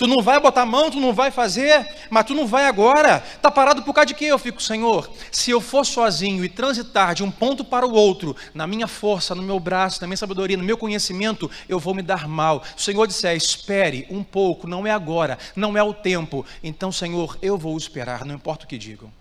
Tu 0.00 0.06
não 0.06 0.22
vai 0.22 0.40
botar 0.40 0.62
a 0.62 0.66
mão, 0.66 0.90
tu 0.90 0.98
não 0.98 1.12
vai 1.12 1.30
fazer, 1.30 1.86
mas 2.08 2.24
tu 2.24 2.34
não 2.34 2.46
vai 2.46 2.64
agora. 2.64 3.22
Está 3.36 3.50
parado 3.50 3.82
por 3.82 3.92
causa 3.92 4.06
de 4.06 4.14
quê? 4.14 4.24
Eu 4.24 4.38
fico, 4.38 4.62
Senhor, 4.62 5.10
se 5.30 5.50
eu 5.50 5.60
for 5.60 5.84
sozinho 5.84 6.42
e 6.42 6.48
transitar 6.48 7.14
de 7.14 7.22
um 7.22 7.30
ponto 7.30 7.62
para 7.62 7.86
o 7.86 7.92
outro, 7.92 8.34
na 8.54 8.66
minha 8.66 8.86
força, 8.86 9.34
no 9.34 9.42
meu 9.42 9.60
braço, 9.60 10.00
na 10.00 10.06
minha 10.06 10.16
sabedoria, 10.16 10.56
no 10.56 10.64
meu 10.64 10.78
conhecimento, 10.78 11.50
eu 11.68 11.78
vou 11.78 11.92
me 11.92 12.00
dar 12.00 12.26
mal. 12.26 12.62
Se 12.74 12.76
o 12.76 12.92
Senhor 12.92 13.06
disser, 13.06 13.36
espere 13.36 14.06
um 14.08 14.24
pouco, 14.24 14.66
não 14.66 14.86
é 14.86 14.90
agora, 14.90 15.38
não 15.54 15.76
é 15.76 15.82
o 15.82 15.92
tempo, 15.92 16.46
então, 16.64 16.90
Senhor, 16.90 17.36
eu 17.42 17.58
vou 17.58 17.76
esperar, 17.76 18.24
não 18.24 18.36
importa 18.36 18.64
o 18.64 18.68
que 18.68 18.78
digam. 18.78 19.19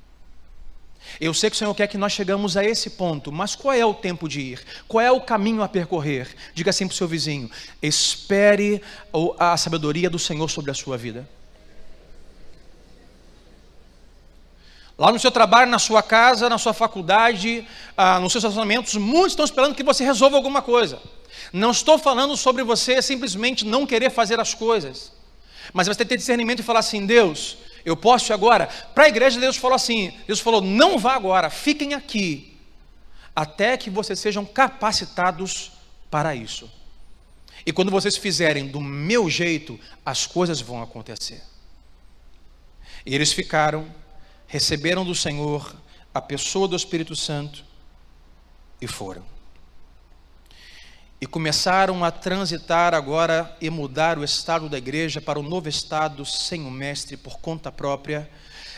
Eu 1.19 1.33
sei 1.33 1.49
que 1.49 1.55
o 1.55 1.59
Senhor 1.59 1.73
quer 1.73 1.87
que 1.87 1.97
nós 1.97 2.11
chegamos 2.11 2.57
a 2.57 2.63
esse 2.63 2.91
ponto, 2.91 3.31
mas 3.31 3.55
qual 3.55 3.73
é 3.73 3.85
o 3.85 3.93
tempo 3.93 4.27
de 4.27 4.41
ir? 4.41 4.65
Qual 4.87 5.01
é 5.01 5.11
o 5.11 5.21
caminho 5.21 5.61
a 5.61 5.67
percorrer? 5.67 6.27
Diga 6.53 6.69
assim 6.69 6.87
para 6.87 6.93
o 6.93 6.97
seu 6.97 7.07
vizinho: 7.07 7.49
espere 7.81 8.81
a 9.37 9.55
sabedoria 9.57 10.09
do 10.09 10.19
Senhor 10.19 10.49
sobre 10.49 10.71
a 10.71 10.73
sua 10.73 10.97
vida. 10.97 11.27
Lá 14.97 15.13
no 15.13 15.19
seu 15.19 15.31
trabalho, 15.31 15.71
na 15.71 15.79
sua 15.79 16.03
casa, 16.03 16.49
na 16.49 16.57
sua 16.57 16.73
faculdade, 16.73 17.65
ah, 17.95 18.19
nos 18.19 18.33
seus 18.33 18.43
relacionamentos, 18.43 18.95
muitos 18.95 19.31
estão 19.31 19.45
esperando 19.45 19.73
que 19.73 19.81
você 19.81 20.03
resolva 20.03 20.35
alguma 20.35 20.61
coisa. 20.61 20.99
Não 21.53 21.71
estou 21.71 21.97
falando 21.97 22.35
sobre 22.35 22.63
você 22.63 23.01
simplesmente 23.01 23.65
não 23.65 23.85
querer 23.85 24.09
fazer 24.09 24.41
as 24.41 24.53
coisas, 24.53 25.13
mas 25.71 25.87
você 25.87 26.03
ter 26.03 26.17
discernimento 26.17 26.59
e 26.59 26.63
falar 26.63 26.79
assim: 26.79 27.05
Deus, 27.05 27.57
eu 27.85 27.95
posso 27.95 28.31
ir 28.31 28.33
agora? 28.33 28.67
Para 28.67 29.05
a 29.05 29.09
igreja, 29.09 29.39
Deus 29.39 29.57
falou 29.57 29.75
assim: 29.75 30.13
Deus 30.27 30.39
falou, 30.39 30.61
não 30.61 30.97
vá 30.97 31.15
agora, 31.15 31.49
fiquem 31.49 31.93
aqui, 31.93 32.57
até 33.35 33.77
que 33.77 33.89
vocês 33.89 34.19
sejam 34.19 34.45
capacitados 34.45 35.71
para 36.09 36.35
isso. 36.35 36.69
E 37.65 37.71
quando 37.71 37.91
vocês 37.91 38.17
fizerem 38.17 38.67
do 38.67 38.79
meu 38.79 39.29
jeito, 39.29 39.79
as 40.05 40.25
coisas 40.25 40.61
vão 40.61 40.81
acontecer. 40.81 41.43
E 43.05 43.13
eles 43.13 43.31
ficaram 43.31 43.87
receberam 44.49 45.05
do 45.05 45.13
Senhor 45.15 45.73
a 46.13 46.19
pessoa 46.19 46.67
do 46.67 46.75
Espírito 46.75 47.15
Santo 47.15 47.63
e 48.81 48.87
foram. 48.87 49.23
E 51.21 51.27
começaram 51.27 52.05
a 52.05 52.11
transitar 52.11 52.93
agora 52.93 53.53
e 53.59 53.69
mudar 53.69 54.17
o 54.17 54.23
estado 54.23 54.69
da 54.69 54.77
igreja 54.77 55.19
para 55.19 55.37
um 55.37 55.43
novo 55.43 55.67
estado 55.67 56.25
sem 56.25 56.65
o 56.65 56.71
mestre 56.71 57.17
por 57.17 57.39
conta 57.39 57.69
própria, 57.69 58.29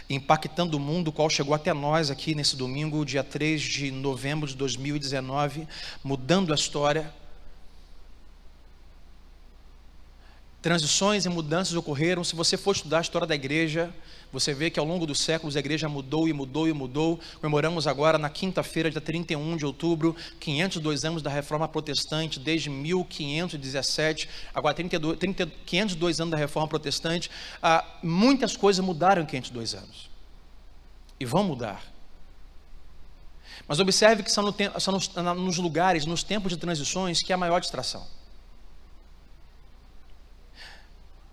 impactando 0.10 0.76
o 0.76 0.80
mundo, 0.80 1.12
qual 1.12 1.30
chegou 1.30 1.54
até 1.54 1.72
nós 1.72 2.10
aqui 2.10 2.34
nesse 2.34 2.56
domingo, 2.56 3.06
dia 3.06 3.24
3 3.24 3.62
de 3.62 3.92
novembro 3.92 4.48
de 4.48 4.56
2019, 4.56 5.68
mudando 6.04 6.52
a 6.52 6.56
história. 6.56 7.14
Transições 10.64 11.26
e 11.26 11.30
mudanças 11.30 11.76
ocorreram. 11.76 12.24
Se 12.24 12.36
você 12.36 12.58
for 12.58 12.76
estudar 12.76 12.98
a 12.98 13.02
história 13.02 13.28
da 13.28 13.36
igreja, 13.36 13.94
você 14.32 14.54
vê 14.54 14.70
que 14.70 14.80
ao 14.80 14.86
longo 14.86 15.06
dos 15.06 15.20
séculos 15.20 15.56
a 15.56 15.60
igreja 15.60 15.90
mudou 15.90 16.28
e 16.28 16.34
mudou 16.34 16.68
e 16.68 16.74
mudou. 16.74 17.20
Comemoramos 17.42 17.86
agora 17.86 18.18
na 18.18 18.30
quinta-feira, 18.30 18.90
dia 18.90 19.02
31 19.02 19.58
de 19.58 19.66
outubro, 19.66 20.16
502 20.40 21.04
anos 21.04 21.22
da 21.22 21.30
Reforma 21.30 21.68
Protestante, 21.68 22.40
desde 22.40 22.70
1517, 22.70 24.30
agora 24.54 24.74
32, 24.74 25.20
30, 25.20 25.48
502 25.66 26.22
anos 26.22 26.32
da 26.32 26.38
Reforma 26.38 26.68
Protestante. 26.68 27.30
Ah, 27.62 27.86
muitas 28.02 28.56
coisas 28.56 28.84
mudaram 28.84 29.22
em 29.22 29.26
502 29.26 29.74
anos. 29.74 30.10
E 31.20 31.26
vão 31.26 31.44
mudar. 31.44 31.84
Mas 33.68 33.80
observe 33.80 34.24
que 34.24 34.32
são, 34.32 34.44
no, 34.44 34.56
são 34.80 34.94
nos, 34.94 35.08
nos 35.14 35.58
lugares, 35.58 36.06
nos 36.06 36.24
tempos 36.24 36.52
de 36.52 36.58
transições, 36.58 37.22
que 37.22 37.34
a 37.34 37.38
maior 37.38 37.60
distração. 37.60 38.06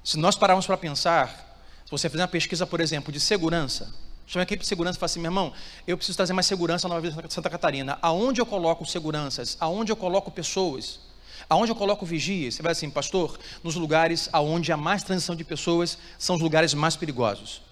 Se 0.02 0.16
nós 0.16 0.36
pararmos 0.36 0.66
para 0.66 0.76
pensar, 0.76 1.47
se 1.88 1.90
você 1.90 2.10
fizer 2.10 2.20
uma 2.20 2.28
pesquisa, 2.28 2.66
por 2.66 2.82
exemplo, 2.82 3.10
de 3.10 3.18
segurança, 3.18 3.90
chama 4.26 4.42
a 4.42 4.44
equipe 4.44 4.60
de 4.60 4.68
segurança 4.68 4.98
e 4.98 5.00
fala 5.00 5.06
assim, 5.06 5.20
meu 5.20 5.30
irmão, 5.30 5.54
eu 5.86 5.96
preciso 5.96 6.18
trazer 6.18 6.34
mais 6.34 6.44
segurança 6.44 6.86
na 6.86 6.94
Nova 6.94 7.08
Vida 7.08 7.26
de 7.26 7.32
Santa 7.32 7.48
Catarina. 7.48 7.98
Aonde 8.02 8.42
eu 8.42 8.44
coloco 8.44 8.84
seguranças? 8.84 9.56
Aonde 9.58 9.90
eu 9.90 9.96
coloco 9.96 10.30
pessoas? 10.30 11.00
Aonde 11.48 11.72
eu 11.72 11.74
coloco 11.74 12.04
vigias? 12.04 12.56
Você 12.56 12.62
vai 12.62 12.72
assim, 12.72 12.90
pastor, 12.90 13.38
nos 13.64 13.74
lugares 13.74 14.28
aonde 14.34 14.70
há 14.70 14.76
mais 14.76 15.02
transição 15.02 15.34
de 15.34 15.44
pessoas, 15.44 15.96
são 16.18 16.36
os 16.36 16.42
lugares 16.42 16.74
mais 16.74 16.94
perigosos. 16.94 17.62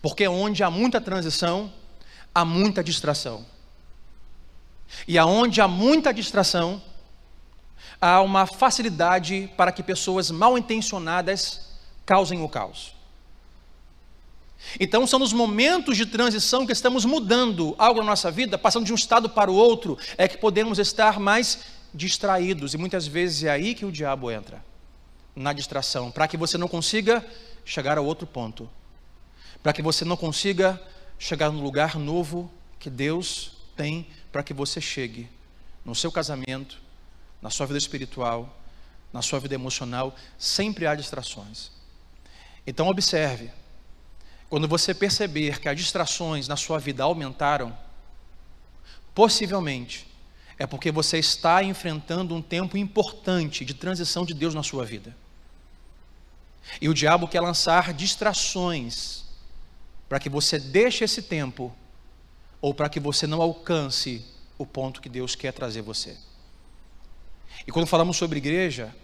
Porque 0.00 0.26
onde 0.26 0.62
há 0.62 0.70
muita 0.70 0.98
transição, 0.98 1.70
há 2.34 2.46
muita 2.46 2.82
distração. 2.82 3.44
E 5.06 5.18
aonde 5.18 5.60
há 5.60 5.68
muita 5.68 6.14
distração, 6.14 6.80
há 8.00 8.22
uma 8.22 8.46
facilidade 8.46 9.50
para 9.54 9.70
que 9.70 9.82
pessoas 9.82 10.30
mal 10.30 10.56
intencionadas 10.56 11.68
causem 12.06 12.42
o 12.42 12.48
caos. 12.48 12.96
Então, 14.78 15.06
são 15.06 15.18
nos 15.18 15.32
momentos 15.32 15.96
de 15.96 16.04
transição 16.04 16.66
que 16.66 16.72
estamos 16.72 17.04
mudando 17.04 17.74
algo 17.78 18.00
na 18.00 18.06
nossa 18.06 18.30
vida, 18.30 18.58
passando 18.58 18.84
de 18.84 18.92
um 18.92 18.96
estado 18.96 19.28
para 19.28 19.50
o 19.50 19.54
outro, 19.54 19.96
é 20.16 20.26
que 20.26 20.36
podemos 20.36 20.78
estar 20.78 21.18
mais 21.18 21.60
distraídos. 21.94 22.74
E 22.74 22.78
muitas 22.78 23.06
vezes 23.06 23.44
é 23.44 23.50
aí 23.50 23.74
que 23.74 23.84
o 23.84 23.92
diabo 23.92 24.30
entra 24.30 24.64
na 25.34 25.52
distração 25.52 26.10
para 26.10 26.26
que 26.26 26.36
você 26.36 26.58
não 26.58 26.66
consiga 26.66 27.24
chegar 27.64 27.96
ao 27.96 28.04
outro 28.04 28.26
ponto, 28.26 28.68
para 29.62 29.72
que 29.72 29.82
você 29.82 30.04
não 30.04 30.16
consiga 30.16 30.80
chegar 31.18 31.50
no 31.50 31.62
lugar 31.62 31.96
novo 31.96 32.50
que 32.78 32.90
Deus 32.90 33.52
tem 33.76 34.06
para 34.32 34.42
que 34.42 34.52
você 34.52 34.80
chegue 34.80 35.28
no 35.84 35.94
seu 35.94 36.10
casamento, 36.10 36.78
na 37.40 37.50
sua 37.50 37.66
vida 37.66 37.78
espiritual, 37.78 38.56
na 39.12 39.22
sua 39.22 39.38
vida 39.38 39.54
emocional. 39.54 40.14
Sempre 40.36 40.86
há 40.86 40.94
distrações. 40.94 41.70
Então, 42.66 42.88
observe 42.88 43.50
quando 44.48 44.66
você 44.66 44.94
perceber 44.94 45.60
que 45.60 45.68
as 45.68 45.76
distrações 45.76 46.48
na 46.48 46.56
sua 46.56 46.78
vida 46.78 47.02
aumentaram, 47.02 47.76
possivelmente 49.14 50.06
é 50.58 50.66
porque 50.66 50.90
você 50.90 51.18
está 51.18 51.62
enfrentando 51.62 52.34
um 52.34 52.42
tempo 52.42 52.76
importante 52.76 53.64
de 53.64 53.74
transição 53.74 54.24
de 54.26 54.34
Deus 54.34 54.54
na 54.54 54.62
sua 54.62 54.84
vida. 54.84 55.16
E 56.80 56.88
o 56.88 56.94
diabo 56.94 57.28
quer 57.28 57.40
lançar 57.40 57.92
distrações 57.94 59.24
para 60.08 60.18
que 60.18 60.28
você 60.28 60.58
deixe 60.58 61.04
esse 61.04 61.22
tempo 61.22 61.74
ou 62.60 62.74
para 62.74 62.88
que 62.88 62.98
você 62.98 63.26
não 63.26 63.40
alcance 63.40 64.24
o 64.58 64.66
ponto 64.66 65.00
que 65.00 65.08
Deus 65.08 65.36
quer 65.36 65.52
trazer 65.52 65.82
você. 65.82 66.16
E 67.66 67.70
quando 67.70 67.86
falamos 67.86 68.16
sobre 68.16 68.38
igreja, 68.38 68.94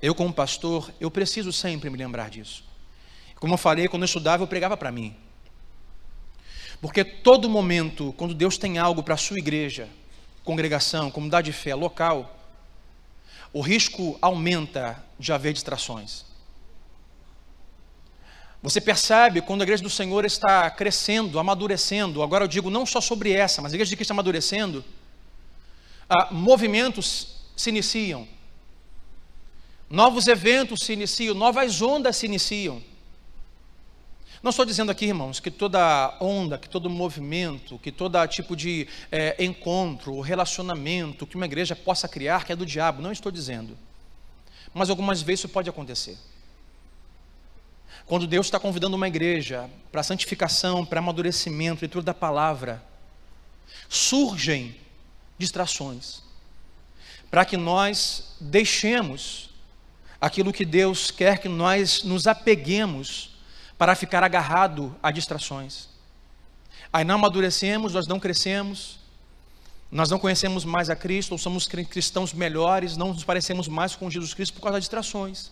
eu 0.00 0.14
como 0.14 0.32
pastor, 0.32 0.92
eu 0.98 1.10
preciso 1.10 1.52
sempre 1.52 1.90
me 1.90 1.98
lembrar 1.98 2.30
disso. 2.30 2.64
Como 3.44 3.52
eu 3.52 3.58
falei, 3.58 3.88
quando 3.88 4.04
eu 4.04 4.06
estudava, 4.06 4.42
eu 4.42 4.46
pregava 4.46 4.74
para 4.74 4.90
mim. 4.90 5.14
Porque 6.80 7.04
todo 7.04 7.46
momento, 7.46 8.14
quando 8.16 8.32
Deus 8.32 8.56
tem 8.56 8.78
algo 8.78 9.02
para 9.02 9.12
a 9.12 9.18
sua 9.18 9.38
igreja, 9.38 9.86
congregação, 10.42 11.10
comunidade 11.10 11.50
de 11.50 11.52
fé, 11.52 11.74
local, 11.74 12.38
o 13.52 13.60
risco 13.60 14.18
aumenta 14.22 15.04
de 15.18 15.30
haver 15.30 15.52
distrações. 15.52 16.24
Você 18.62 18.80
percebe 18.80 19.42
quando 19.42 19.60
a 19.60 19.64
igreja 19.64 19.82
do 19.82 19.90
Senhor 19.90 20.24
está 20.24 20.70
crescendo, 20.70 21.38
amadurecendo, 21.38 22.22
agora 22.22 22.44
eu 22.44 22.48
digo 22.48 22.70
não 22.70 22.86
só 22.86 22.98
sobre 22.98 23.34
essa, 23.34 23.60
mas 23.60 23.74
a 23.74 23.76
igreja 23.76 23.90
de 23.90 23.96
Cristo 23.96 24.12
amadurecendo, 24.12 24.82
ah, 26.08 26.28
movimentos 26.32 27.44
se 27.54 27.68
iniciam, 27.68 28.26
novos 29.90 30.28
eventos 30.28 30.80
se 30.80 30.94
iniciam, 30.94 31.34
novas 31.34 31.82
ondas 31.82 32.16
se 32.16 32.24
iniciam. 32.24 32.93
Não 34.44 34.50
estou 34.50 34.66
dizendo 34.66 34.92
aqui, 34.92 35.06
irmãos, 35.06 35.40
que 35.40 35.50
toda 35.50 36.18
onda, 36.20 36.58
que 36.58 36.68
todo 36.68 36.90
movimento, 36.90 37.78
que 37.78 37.90
todo 37.90 38.26
tipo 38.26 38.54
de 38.54 38.86
é, 39.10 39.42
encontro, 39.42 40.20
relacionamento 40.20 41.26
que 41.26 41.34
uma 41.34 41.46
igreja 41.46 41.74
possa 41.74 42.06
criar, 42.06 42.44
que 42.44 42.52
é 42.52 42.56
do 42.56 42.66
diabo. 42.66 43.00
Não 43.00 43.10
estou 43.10 43.32
dizendo. 43.32 43.74
Mas 44.74 44.90
algumas 44.90 45.22
vezes 45.22 45.40
isso 45.40 45.48
pode 45.48 45.70
acontecer. 45.70 46.18
Quando 48.04 48.26
Deus 48.26 48.46
está 48.46 48.60
convidando 48.60 48.96
uma 48.96 49.08
igreja 49.08 49.66
para 49.90 50.02
santificação, 50.02 50.84
para 50.84 50.98
amadurecimento, 50.98 51.80
leitura 51.80 52.04
da 52.04 52.12
palavra, 52.12 52.84
surgem 53.88 54.76
distrações 55.38 56.22
para 57.30 57.46
que 57.46 57.56
nós 57.56 58.36
deixemos 58.38 59.48
aquilo 60.20 60.52
que 60.52 60.66
Deus 60.66 61.10
quer 61.10 61.38
que 61.38 61.48
nós 61.48 62.02
nos 62.02 62.26
apeguemos 62.26 63.33
para 63.76 63.94
ficar 63.94 64.22
agarrado 64.22 64.94
a 65.02 65.10
distrações. 65.10 65.88
Aí 66.92 67.04
não 67.04 67.16
amadurecemos, 67.16 67.92
nós 67.92 68.06
não 68.06 68.20
crescemos, 68.20 68.98
nós 69.90 70.10
não 70.10 70.18
conhecemos 70.18 70.64
mais 70.64 70.90
a 70.90 70.96
Cristo, 70.96 71.32
ou 71.32 71.38
somos 71.38 71.66
cristãos 71.66 72.32
melhores, 72.32 72.96
não 72.96 73.12
nos 73.12 73.24
parecemos 73.24 73.68
mais 73.68 73.94
com 73.94 74.10
Jesus 74.10 74.34
Cristo 74.34 74.54
por 74.54 74.60
causa 74.60 74.74
das 74.74 74.84
distrações. 74.84 75.50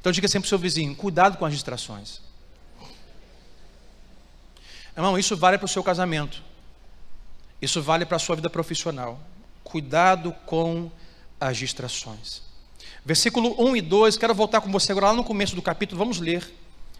Então 0.00 0.10
diga 0.10 0.26
sempre 0.26 0.42
para 0.42 0.46
o 0.46 0.48
seu 0.48 0.58
vizinho: 0.58 0.94
cuidado 0.96 1.36
com 1.38 1.44
as 1.44 1.52
distrações. 1.52 2.20
Irmão, 4.96 5.18
isso 5.18 5.36
vale 5.36 5.56
para 5.56 5.64
o 5.64 5.68
seu 5.68 5.82
casamento, 5.82 6.42
isso 7.60 7.80
vale 7.80 8.04
para 8.04 8.16
a 8.16 8.20
sua 8.20 8.36
vida 8.36 8.50
profissional. 8.50 9.20
Cuidado 9.64 10.32
com 10.44 10.90
as 11.40 11.56
distrações. 11.56 12.42
Versículo 13.04 13.60
1 13.60 13.76
e 13.76 13.80
2, 13.80 14.16
quero 14.16 14.34
voltar 14.34 14.60
com 14.60 14.70
você 14.70 14.92
agora 14.92 15.08
lá 15.08 15.14
no 15.14 15.24
começo 15.24 15.56
do 15.56 15.62
capítulo, 15.62 15.98
vamos 15.98 16.20
ler. 16.20 16.48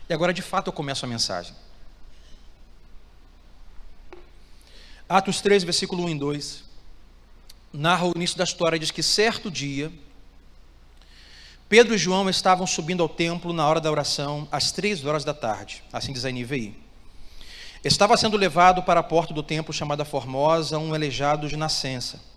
E 0.08 0.12
agora 0.12 0.32
de 0.32 0.42
fato 0.42 0.66
eu 0.66 0.72
começo 0.72 1.04
a 1.04 1.08
mensagem. 1.08 1.54
Atos 5.08 5.40
3, 5.40 5.62
versículo 5.62 6.04
1 6.04 6.08
e 6.08 6.18
2. 6.18 6.64
Narra 7.72 8.06
o 8.06 8.12
início 8.16 8.36
da 8.36 8.42
história, 8.42 8.78
diz 8.78 8.90
que 8.90 9.02
certo 9.02 9.48
dia, 9.50 9.92
Pedro 11.68 11.94
e 11.94 11.98
João 11.98 12.28
estavam 12.28 12.66
subindo 12.66 13.02
ao 13.02 13.08
templo 13.08 13.52
na 13.52 13.66
hora 13.66 13.80
da 13.80 13.90
oração, 13.90 14.48
às 14.50 14.72
três 14.72 15.04
horas 15.04 15.24
da 15.24 15.32
tarde, 15.32 15.84
assim 15.92 16.12
diz 16.12 16.24
a 16.24 16.30
NVI. 16.30 16.76
Estava 17.84 18.16
sendo 18.16 18.36
levado 18.36 18.82
para 18.82 19.00
a 19.00 19.04
porta 19.04 19.32
do 19.32 19.42
templo 19.42 19.72
chamada 19.72 20.04
Formosa 20.04 20.78
um 20.78 20.92
aleijado 20.92 21.48
de 21.48 21.56
nascença 21.56 22.31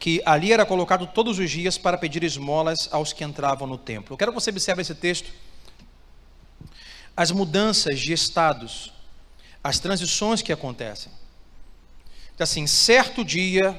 que 0.00 0.20
ali 0.26 0.52
era 0.52 0.66
colocado 0.66 1.06
todos 1.06 1.38
os 1.38 1.48
dias 1.48 1.78
para 1.78 1.96
pedir 1.96 2.24
esmolas 2.24 2.88
aos 2.90 3.12
que 3.12 3.22
entravam 3.22 3.68
no 3.68 3.78
templo. 3.78 4.14
Eu 4.14 4.18
quero 4.18 4.32
que 4.32 4.40
você 4.40 4.50
observe 4.50 4.82
esse 4.82 4.96
texto. 4.96 5.30
As 7.16 7.30
mudanças 7.30 8.00
de 8.00 8.12
estados 8.12 8.92
as 9.62 9.78
transições 9.78 10.42
que 10.42 10.52
acontecem. 10.52 11.12
Assim, 12.38 12.66
certo 12.66 13.22
dia, 13.22 13.76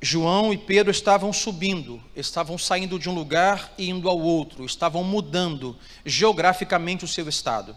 João 0.00 0.54
e 0.54 0.56
Pedro 0.56 0.90
estavam 0.90 1.34
subindo, 1.34 2.02
estavam 2.16 2.56
saindo 2.56 2.98
de 2.98 3.10
um 3.10 3.14
lugar 3.14 3.74
e 3.76 3.90
indo 3.90 4.08
ao 4.08 4.18
outro, 4.18 4.64
estavam 4.64 5.04
mudando 5.04 5.76
geograficamente 6.04 7.04
o 7.04 7.08
seu 7.08 7.28
estado. 7.28 7.76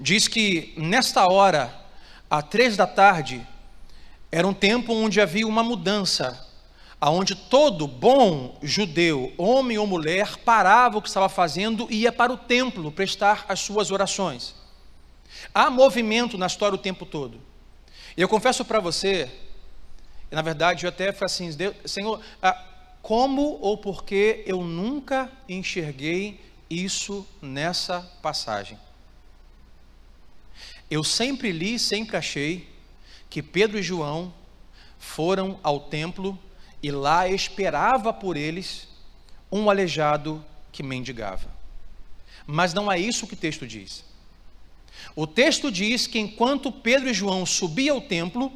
Diz 0.00 0.26
que 0.26 0.74
nesta 0.76 1.28
hora, 1.28 1.72
às 2.28 2.42
três 2.48 2.76
da 2.76 2.88
tarde, 2.88 3.46
era 4.32 4.48
um 4.48 4.52
tempo 4.52 4.92
onde 4.92 5.20
havia 5.20 5.46
uma 5.46 5.62
mudança, 5.62 6.44
aonde 7.04 7.34
todo 7.34 7.86
bom 7.86 8.58
judeu, 8.62 9.30
homem 9.36 9.76
ou 9.76 9.86
mulher, 9.86 10.38
parava 10.38 10.96
o 10.96 11.02
que 11.02 11.08
estava 11.08 11.28
fazendo 11.28 11.86
e 11.90 11.96
ia 11.96 12.10
para 12.10 12.32
o 12.32 12.36
templo 12.38 12.90
prestar 12.90 13.44
as 13.46 13.60
suas 13.60 13.90
orações. 13.90 14.54
Há 15.52 15.68
movimento 15.68 16.38
na 16.38 16.46
história 16.46 16.74
o 16.74 16.78
tempo 16.78 17.04
todo. 17.04 17.38
E 18.16 18.22
eu 18.22 18.26
confesso 18.26 18.64
para 18.64 18.80
você, 18.80 19.30
na 20.30 20.40
verdade 20.40 20.86
eu 20.86 20.88
até 20.88 21.12
falei 21.12 21.26
assim, 21.26 21.50
Senhor, 21.84 22.22
ah, 22.42 22.64
como 23.02 23.58
ou 23.60 23.76
por 23.76 24.02
que 24.02 24.42
eu 24.46 24.62
nunca 24.62 25.30
enxerguei 25.46 26.40
isso 26.70 27.28
nessa 27.42 28.00
passagem? 28.22 28.78
Eu 30.90 31.04
sempre 31.04 31.52
li, 31.52 31.78
sempre 31.78 32.16
achei 32.16 32.66
que 33.28 33.42
Pedro 33.42 33.78
e 33.78 33.82
João 33.82 34.32
foram 34.98 35.60
ao 35.62 35.80
templo 35.80 36.38
e 36.84 36.90
lá 36.90 37.26
esperava 37.26 38.12
por 38.12 38.36
eles 38.36 38.86
um 39.50 39.70
aleijado 39.70 40.44
que 40.70 40.82
mendigava. 40.82 41.48
Mas 42.46 42.74
não 42.74 42.92
é 42.92 42.98
isso 42.98 43.26
que 43.26 43.32
o 43.32 43.38
texto 43.38 43.66
diz. 43.66 44.04
O 45.16 45.26
texto 45.26 45.72
diz 45.72 46.06
que 46.06 46.18
enquanto 46.18 46.70
Pedro 46.70 47.08
e 47.08 47.14
João 47.14 47.46
subiam 47.46 47.96
ao 47.96 48.02
templo, 48.02 48.52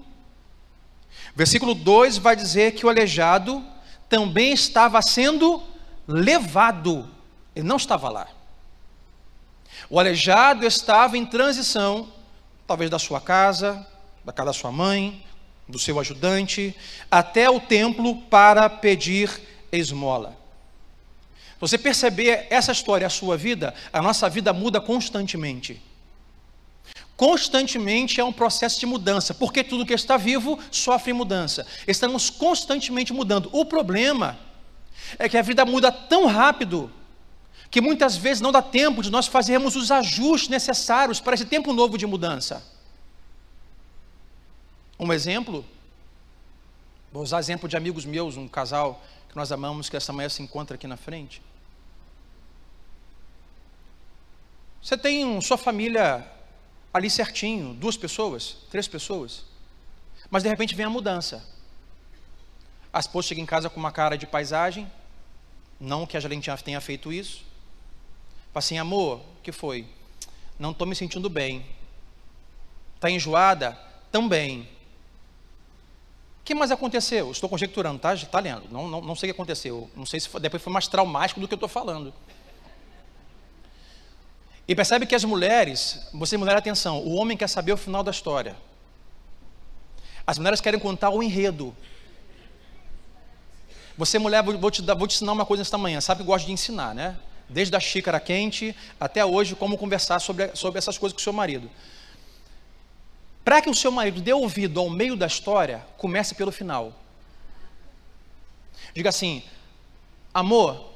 versículo 1.35 1.75
2 1.75 2.19
vai 2.19 2.37
dizer 2.37 2.75
que 2.75 2.85
o 2.85 2.91
aleijado 2.91 3.65
também 4.11 4.53
estava 4.53 5.01
sendo 5.01 5.63
levado, 6.07 7.09
ele 7.57 7.67
não 7.67 7.79
estava 7.79 8.11
lá. 8.11 8.29
O 9.89 9.99
aleijado 9.99 10.67
estava 10.67 11.17
em 11.17 11.25
transição, 11.25 12.13
talvez 12.67 12.91
da 12.91 12.99
sua 12.99 13.23
casa, 13.23 13.87
da 14.23 14.35
casa 14.35 14.49
da 14.49 14.53
sua 14.53 14.71
mãe, 14.71 15.25
do 15.69 15.79
seu 15.79 16.01
ajudante, 16.01 16.75
até 17.11 17.51
o 17.51 17.61
templo 17.61 18.17
para 18.23 18.69
pedir 18.71 19.31
esmola. 19.71 20.37
Você 21.61 21.77
perceber 21.77 22.47
essa 22.51 22.73
história, 22.73 23.07
a 23.07 23.11
sua 23.11 23.37
vida, 23.37 23.75
a 23.93 24.01
nossa 24.01 24.29
vida 24.29 24.53
muda 24.53 24.81
constantemente. 24.81 25.83
Constantemente 27.17 28.21
é 28.21 28.25
um 28.25 28.33
processo 28.33 28.79
de 28.79 28.87
mudança, 28.87 29.35
porque 29.35 29.65
tudo 29.65 29.85
que 29.85 29.93
está 29.93 30.17
vivo 30.17 30.59
sofre 30.71 31.13
mudança. 31.13 31.67
Estamos 31.87 32.31
constantemente 32.31 33.13
mudando. 33.13 33.51
O 33.53 33.65
problema 33.65 34.39
é 35.19 35.29
que 35.29 35.37
a 35.37 35.43
vida 35.43 35.65
muda 35.65 35.91
tão 35.91 36.27
rápido 36.27 36.93
que 37.71 37.81
muitas 37.81 38.17
vezes 38.17 38.41
não 38.41 38.53
dá 38.53 38.63
tempo 38.63 39.03
de 39.03 39.11
nós 39.11 39.27
fazermos 39.27 39.75
os 39.75 39.91
ajustes 39.91 40.49
necessários 40.49 41.21
para 41.21 41.35
esse 41.35 41.45
tempo 41.45 41.73
novo 41.73 41.99
de 41.99 42.07
mudança. 42.07 42.78
Um 44.99 45.13
exemplo, 45.13 45.65
vou 47.13 47.23
usar 47.23 47.39
exemplo 47.39 47.69
de 47.69 47.77
amigos 47.77 48.05
meus, 48.05 48.37
um 48.37 48.49
casal 48.49 49.01
que 49.29 49.37
nós 49.37 49.53
amamos, 49.53 49.89
que 49.89 49.97
essa 49.97 50.13
manhã 50.13 50.29
se 50.29 50.43
encontra 50.43 50.75
aqui 50.75 50.89
na 50.89 50.97
frente. 50.97 51.41
Você 54.83 54.99
tem 54.99 55.41
sua 55.41 55.57
família 55.57 56.27
ali 56.93 57.09
certinho, 57.09 57.75
duas 57.75 57.97
pessoas, 57.97 58.57
três 58.71 58.89
pessoas, 58.89 59.45
mas 60.31 60.43
de 60.43 60.49
repente 60.49 60.75
vem 60.75 60.87
a 60.87 60.91
mudança. 60.91 61.47
A 62.93 62.99
esposa 62.99 63.29
chega 63.29 63.41
em 63.41 63.47
casa 63.47 63.71
com 63.71 63.79
uma 63.79 63.93
cara 63.93 64.17
de 64.17 64.27
paisagem, 64.27 64.91
não 65.79 66.07
que 66.07 66.17
a 66.17 66.21
gerente 66.21 66.51
tenha 66.65 66.81
feito 66.81 67.13
isso. 67.13 67.45
Fala 68.53 68.59
assim, 68.59 68.79
amor, 68.79 69.21
o 69.21 69.43
que 69.43 69.53
foi? 69.53 69.87
Não 70.59 70.73
estou 70.73 70.89
me 70.89 70.97
sentindo 70.97 71.31
bem. 71.31 71.65
Está 72.97 73.09
enjoada? 73.09 73.79
Também 74.11 74.69
que 76.49 76.55
mais 76.55 76.71
aconteceu? 76.71 77.31
Estou 77.31 77.47
conjecturando, 77.47 77.99
tá? 77.99 78.15
Está 78.15 78.41
lendo. 78.41 78.63
Não, 78.71 78.89
não, 78.89 79.03
não 79.03 79.15
sei 79.15 79.29
o 79.29 79.35
que 79.35 79.37
aconteceu. 79.39 79.91
Não 79.95 80.07
sei 80.07 80.19
se 80.19 80.31
foi, 80.31 80.41
depois 80.41 80.63
foi 80.63 80.73
mais 80.73 80.89
traumático 80.89 81.39
do 81.39 81.47
que 81.47 81.53
eu 81.53 81.57
estou 81.57 81.69
falando. 81.69 82.11
E 84.67 84.75
percebe 84.75 85.05
que 85.05 85.15
as 85.15 85.25
mulheres, 85.25 86.09
você 86.11 86.39
mulher, 86.39 86.57
atenção, 86.57 87.01
o 87.01 87.17
homem 87.17 87.37
quer 87.37 87.49
saber 87.49 87.73
o 87.73 87.77
final 87.77 88.03
da 88.03 88.11
história. 88.11 88.57
As 90.27 90.39
mulheres 90.39 90.59
querem 90.59 90.81
contar 90.81 91.11
o 91.11 91.23
enredo. 91.23 91.77
Você, 93.99 94.19
mulher, 94.19 94.43
vou 94.43 94.71
te, 94.71 94.81
vou 94.81 95.07
te 95.07 95.17
ensinar 95.17 95.33
uma 95.33 95.45
coisa 95.45 95.61
nesta 95.61 95.77
manhã. 95.77 96.01
Sabe 96.01 96.23
que 96.23 96.27
gosto 96.27 96.47
de 96.47 96.53
ensinar, 96.53 96.95
né? 96.95 97.15
Desde 97.47 97.77
a 97.77 97.81
xícara 97.81 98.19
quente 98.19 98.75
até 98.99 99.23
hoje, 99.23 99.55
como 99.55 99.77
conversar 99.77 100.19
sobre, 100.19 100.57
sobre 100.57 100.79
essas 100.79 100.97
coisas 100.97 101.15
com 101.15 101.21
o 101.21 101.23
seu 101.23 101.33
marido. 101.33 101.71
Para 103.49 103.63
que 103.63 103.71
o 103.71 103.75
seu 103.75 103.91
marido 103.91 104.21
dê 104.21 104.31
ouvido 104.31 104.79
ao 104.79 104.91
meio 104.91 105.17
da 105.17 105.27
história, 105.27 105.83
comece 105.97 106.35
pelo 106.35 106.53
final. 106.53 106.93
Diga 108.93 109.09
assim: 109.09 109.43
amor, 110.35 110.93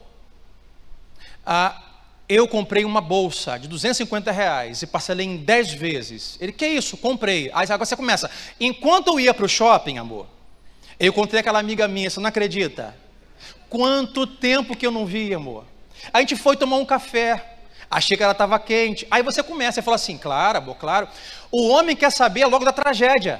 ah, 1.47 1.83
eu 2.29 2.47
comprei 2.47 2.85
uma 2.85 3.01
bolsa 3.01 3.59
de 3.59 3.67
250 3.69 4.31
reais 4.31 4.83
e 4.83 4.87
parcelei 4.87 5.27
em 5.27 5.39
10 5.39 5.73
vezes. 5.73 6.37
Ele, 6.43 6.53
que 6.53 6.67
isso? 6.67 6.99
Comprei. 6.99 7.51
Aí 7.55 7.65
agora 7.65 7.87
você 7.87 7.97
começa. 7.97 8.31
Enquanto 8.61 9.09
eu 9.09 9.19
ia 9.19 9.33
para 9.33 9.47
o 9.47 9.49
shopping, 9.49 9.97
amor, 9.97 10.27
eu 11.01 11.09
encontrei 11.09 11.41
aquela 11.41 11.59
amiga 11.59 11.89
minha, 11.89 12.11
você 12.11 12.21
não 12.21 12.29
acredita? 12.29 12.95
Quanto 13.71 14.27
tempo 14.27 14.77
que 14.77 14.87
eu 14.87 14.91
não 14.91 15.07
vi, 15.07 15.33
amor? 15.33 15.65
A 16.13 16.21
gente 16.21 16.37
foi 16.37 16.55
tomar 16.55 16.77
um 16.77 16.85
café. 16.85 17.49
Achei 17.91 18.17
que 18.17 18.23
ela 18.23 18.33
estava 18.33 18.59
quente. 18.59 19.07
Aí 19.11 19.23
você 19.23 19.43
começa 19.43 19.81
e 19.81 19.83
fala 19.83 19.97
assim, 19.97 20.17
claro, 20.17 20.59
amor, 20.59 20.77
claro. 20.77 21.09
O 21.53 21.69
homem 21.69 21.95
quer 21.95 22.11
saber 22.11 22.47
logo 22.47 22.65
da 22.65 22.73
tragédia. 22.73 23.39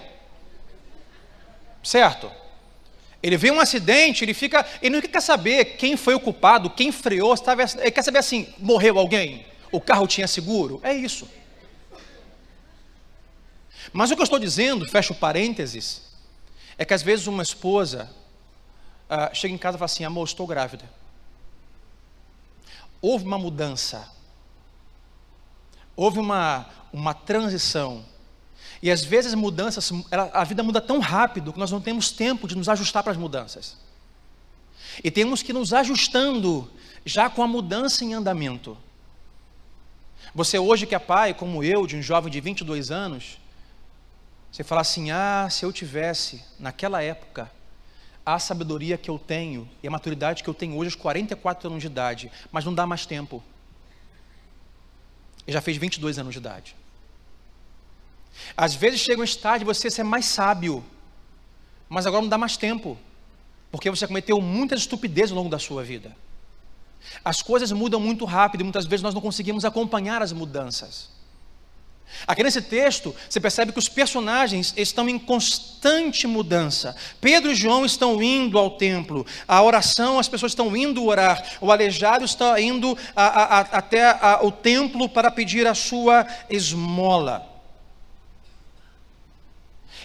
Certo? 1.83 2.31
Ele 3.23 3.39
vê 3.39 3.51
um 3.51 3.59
acidente, 3.59 4.23
ele 4.23 4.35
fica. 4.35 4.67
Ele 4.83 4.97
não 4.97 5.01
quer 5.01 5.23
saber 5.23 5.77
quem 5.77 5.97
foi 5.97 6.15
o 6.15 6.21
culpado, 6.21 6.69
quem 6.69 6.93
freou, 6.93 7.33
estava, 7.33 7.63
ele 7.63 7.91
quer 7.91 8.03
saber 8.03 8.19
assim: 8.19 8.53
morreu 8.59 8.99
alguém? 8.99 9.47
O 9.71 9.81
carro 9.81 10.07
tinha 10.07 10.29
seguro? 10.29 10.79
É 10.83 10.93
isso. 10.93 11.27
Mas 13.93 14.11
o 14.11 14.15
que 14.15 14.21
eu 14.21 14.25
estou 14.25 14.39
dizendo, 14.39 14.87
fecho 14.87 15.15
parênteses, 15.15 16.03
é 16.77 16.85
que 16.85 16.93
às 16.93 17.03
vezes 17.03 17.27
uma 17.27 17.43
esposa 17.43 18.11
uh, 19.09 19.35
chega 19.35 19.55
em 19.55 19.59
casa 19.59 19.77
e 19.77 19.79
fala 19.79 19.87
assim: 19.87 20.05
amor, 20.05 20.27
estou 20.27 20.47
grávida. 20.47 20.85
Houve 23.01 23.25
uma 23.25 23.39
mudança 23.39 24.07
houve 25.97 26.19
uma, 26.19 26.67
uma 26.93 27.15
transição. 27.15 28.05
E 28.83 28.91
às 28.91 29.05
vezes 29.05 29.35
mudanças, 29.35 29.93
ela, 30.11 30.31
a 30.33 30.45
vida 30.45 30.63
muda 30.63 30.81
tão 30.81 30.99
rápido 30.99 31.53
que 31.53 31.59
nós 31.59 31.71
não 31.71 31.81
temos 31.81 32.11
tempo 32.11 32.49
de 32.49 32.57
nos 32.57 32.69
ajustar 32.69 33.03
para 33.03 33.13
as 33.13 33.19
mudanças. 33.19 33.77
E 35.03 35.11
temos 35.11 35.43
que 35.43 35.53
nos 35.53 35.73
ajustando 35.73 36.71
já 37.05 37.31
com 37.31 37.43
a 37.43 37.49
mudança 37.49 38.05
em 38.05 38.15
andamento. 38.15 38.77
Você 40.35 40.59
hoje 40.59 40.87
que 40.87 40.95
é 40.95 40.99
pai, 40.99 41.35
como 41.35 41.63
eu, 41.63 41.87
de 41.87 41.97
um 41.97 42.03
jovem 42.03 42.31
de 42.31 42.41
22 42.41 42.91
anos, 42.91 43.39
você 44.51 44.65
fala 44.65 44.81
assim: 44.81 45.11
"Ah, 45.11 45.49
se 45.51 45.65
eu 45.65 45.73
tivesse 45.73 46.43
naquela 46.59 47.03
época 47.03 47.51
a 48.25 48.39
sabedoria 48.39 48.97
que 48.97 49.11
eu 49.11 49.19
tenho 49.19 49.69
e 49.83 49.89
a 49.89 49.91
maturidade 49.91 50.43
que 50.43 50.49
eu 50.49 50.55
tenho 50.55 50.77
hoje 50.77 50.89
aos 50.89 50.95
44 50.95 51.69
anos 51.69 51.81
de 51.81 51.87
idade, 51.87 52.31
mas 52.51 52.65
não 52.65 52.75
dá 52.75 52.87
mais 52.87 53.05
tempo. 53.05 53.43
Ele 55.47 55.55
já 55.55 55.61
fez 55.61 55.77
22 55.77 56.19
anos 56.19 56.33
de 56.33 56.39
idade. 56.39 56.77
Às 58.57 58.75
vezes 58.75 59.01
chega 59.01 59.21
um 59.21 59.25
estágio 59.25 59.61
de 59.61 59.65
você 59.65 59.91
ser 59.91 60.03
mais 60.03 60.25
sábio, 60.25 60.85
mas 61.89 62.07
agora 62.07 62.23
não 62.23 62.29
dá 62.29 62.39
mais 62.39 62.57
tempo, 62.57 62.99
porque 63.71 63.91
você 63.91 64.07
cometeu 64.07 64.41
muitas 64.41 64.81
estupidezes 64.81 65.31
ao 65.31 65.37
longo 65.39 65.51
da 65.51 65.59
sua 65.59 65.83
vida. 65.83 66.17
As 67.25 67.43
coisas 67.43 67.73
mudam 67.73 68.01
muito 68.01 68.25
rápido 68.25 68.61
e 68.61 68.65
muitas 68.65 68.87
vezes 68.87 69.03
nós 69.03 69.15
não 69.15 69.21
conseguimos 69.21 69.65
acompanhar 69.65 70.23
as 70.23 70.33
mudanças. 70.33 71.11
Aqui 72.27 72.43
nesse 72.43 72.63
texto, 72.63 73.15
você 73.29 73.41
percebe 73.41 73.73
que 73.73 73.79
os 73.79 73.89
personagens 73.89 74.73
estão 74.77 75.09
em 75.09 75.19
constante 75.19 76.27
mudança. 76.27 76.95
Pedro 77.21 77.51
e 77.51 77.55
João 77.55 77.85
estão 77.85 78.23
indo 78.23 78.59
ao 78.59 78.71
templo, 78.71 79.27
a 79.47 79.63
oração, 79.63 80.19
as 80.19 80.29
pessoas 80.29 80.53
estão 80.53 80.77
indo 80.77 81.05
orar, 81.05 81.43
o 81.61 81.73
aleijado 81.73 82.25
está 82.25 82.61
indo 82.61 82.97
a, 83.17 83.25
a, 83.25 83.45
a, 83.45 83.61
até 83.61 84.15
o 84.43 84.53
templo 84.53 85.09
para 85.09 85.31
pedir 85.31 85.67
a 85.67 85.75
sua 85.75 86.27
esmola. 86.49 87.49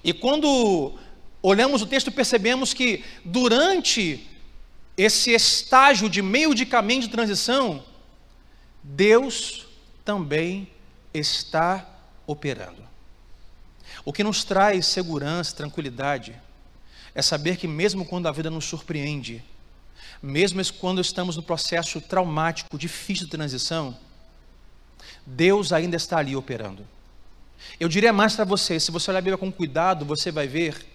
E 0.04 0.14
quando 0.14 0.94
olhamos 1.42 1.82
o 1.82 1.86
texto, 1.86 2.12
percebemos 2.12 2.74
que 2.74 3.04
durante 3.24 4.28
esse 4.96 5.32
estágio 5.32 6.10
de 6.10 6.22
meio 6.22 6.56
de 6.56 6.66
caminho 6.66 7.02
de 7.02 7.10
transição, 7.10 7.84
Deus 8.82 9.68
também 10.04 10.68
está 11.18 11.88
operando. 12.26 12.86
O 14.04 14.14
que 14.14 14.24
nos 14.24 14.44
traz 14.44 14.86
segurança, 14.86 15.56
tranquilidade, 15.56 16.36
é 17.14 17.22
saber 17.22 17.58
que 17.58 17.68
mesmo 17.68 18.06
quando 18.06 18.28
a 18.28 18.32
vida 18.32 18.50
nos 18.50 18.66
surpreende, 18.66 19.44
mesmo 20.22 20.62
quando 20.80 21.02
estamos 21.02 21.36
no 21.36 21.44
processo 21.44 22.00
traumático, 22.02 22.78
difícil 22.78 23.26
de 23.26 23.32
transição, 23.32 23.98
Deus 25.26 25.74
ainda 25.74 25.96
está 25.96 26.18
ali 26.18 26.36
operando. 26.36 26.86
Eu 27.80 27.90
diria 27.90 28.14
mais 28.14 28.36
para 28.36 28.46
você, 28.46 28.80
se 28.80 28.92
você 28.92 29.10
olhar 29.10 29.20
a 29.20 29.22
Bíblia 29.22 29.38
com 29.38 29.52
cuidado, 29.52 30.06
você 30.06 30.32
vai 30.32 30.48
ver 30.48 30.86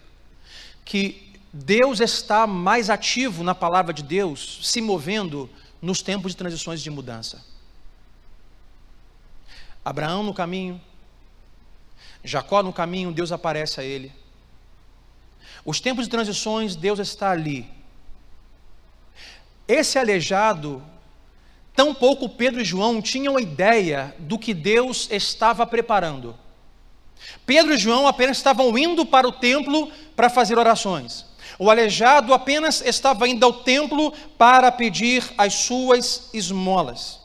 que 0.84 1.32
Deus 1.52 2.00
está 2.00 2.46
mais 2.46 2.88
ativo 2.88 3.44
na 3.44 3.54
palavra 3.54 3.92
de 3.92 4.02
Deus, 4.02 4.60
se 4.62 4.80
movendo 4.80 5.50
nos 5.80 6.00
tempos 6.00 6.32
de 6.32 6.38
transições 6.38 6.80
de 6.80 6.90
mudança. 6.90 7.44
Abraão 9.84 10.22
no 10.22 10.32
caminho, 10.32 10.80
Jacó 12.24 12.62
no 12.62 12.72
caminho, 12.72 13.12
Deus 13.12 13.32
aparece 13.32 13.80
a 13.80 13.84
ele. 13.84 14.12
Os 15.64 15.80
tempos 15.80 16.04
de 16.04 16.10
transições, 16.10 16.76
Deus 16.76 16.98
está 16.98 17.30
ali. 17.30 17.68
Esse 19.66 19.98
aleijado, 19.98 20.82
tão 21.74 21.94
pouco 21.94 22.28
Pedro 22.28 22.60
e 22.60 22.64
João 22.64 23.00
tinham 23.00 23.38
ideia 23.38 24.14
do 24.18 24.38
que 24.38 24.54
Deus 24.54 25.08
estava 25.10 25.66
preparando. 25.66 26.36
Pedro 27.46 27.74
e 27.74 27.78
João 27.78 28.06
apenas 28.06 28.36
estavam 28.36 28.76
indo 28.76 29.06
para 29.06 29.26
o 29.26 29.32
templo 29.32 29.90
para 30.16 30.28
fazer 30.28 30.58
orações. 30.58 31.26
O 31.58 31.70
aleijado 31.70 32.34
apenas 32.34 32.80
estava 32.80 33.28
indo 33.28 33.44
ao 33.44 33.52
templo 33.52 34.12
para 34.36 34.72
pedir 34.72 35.24
as 35.38 35.54
suas 35.54 36.28
esmolas. 36.32 37.21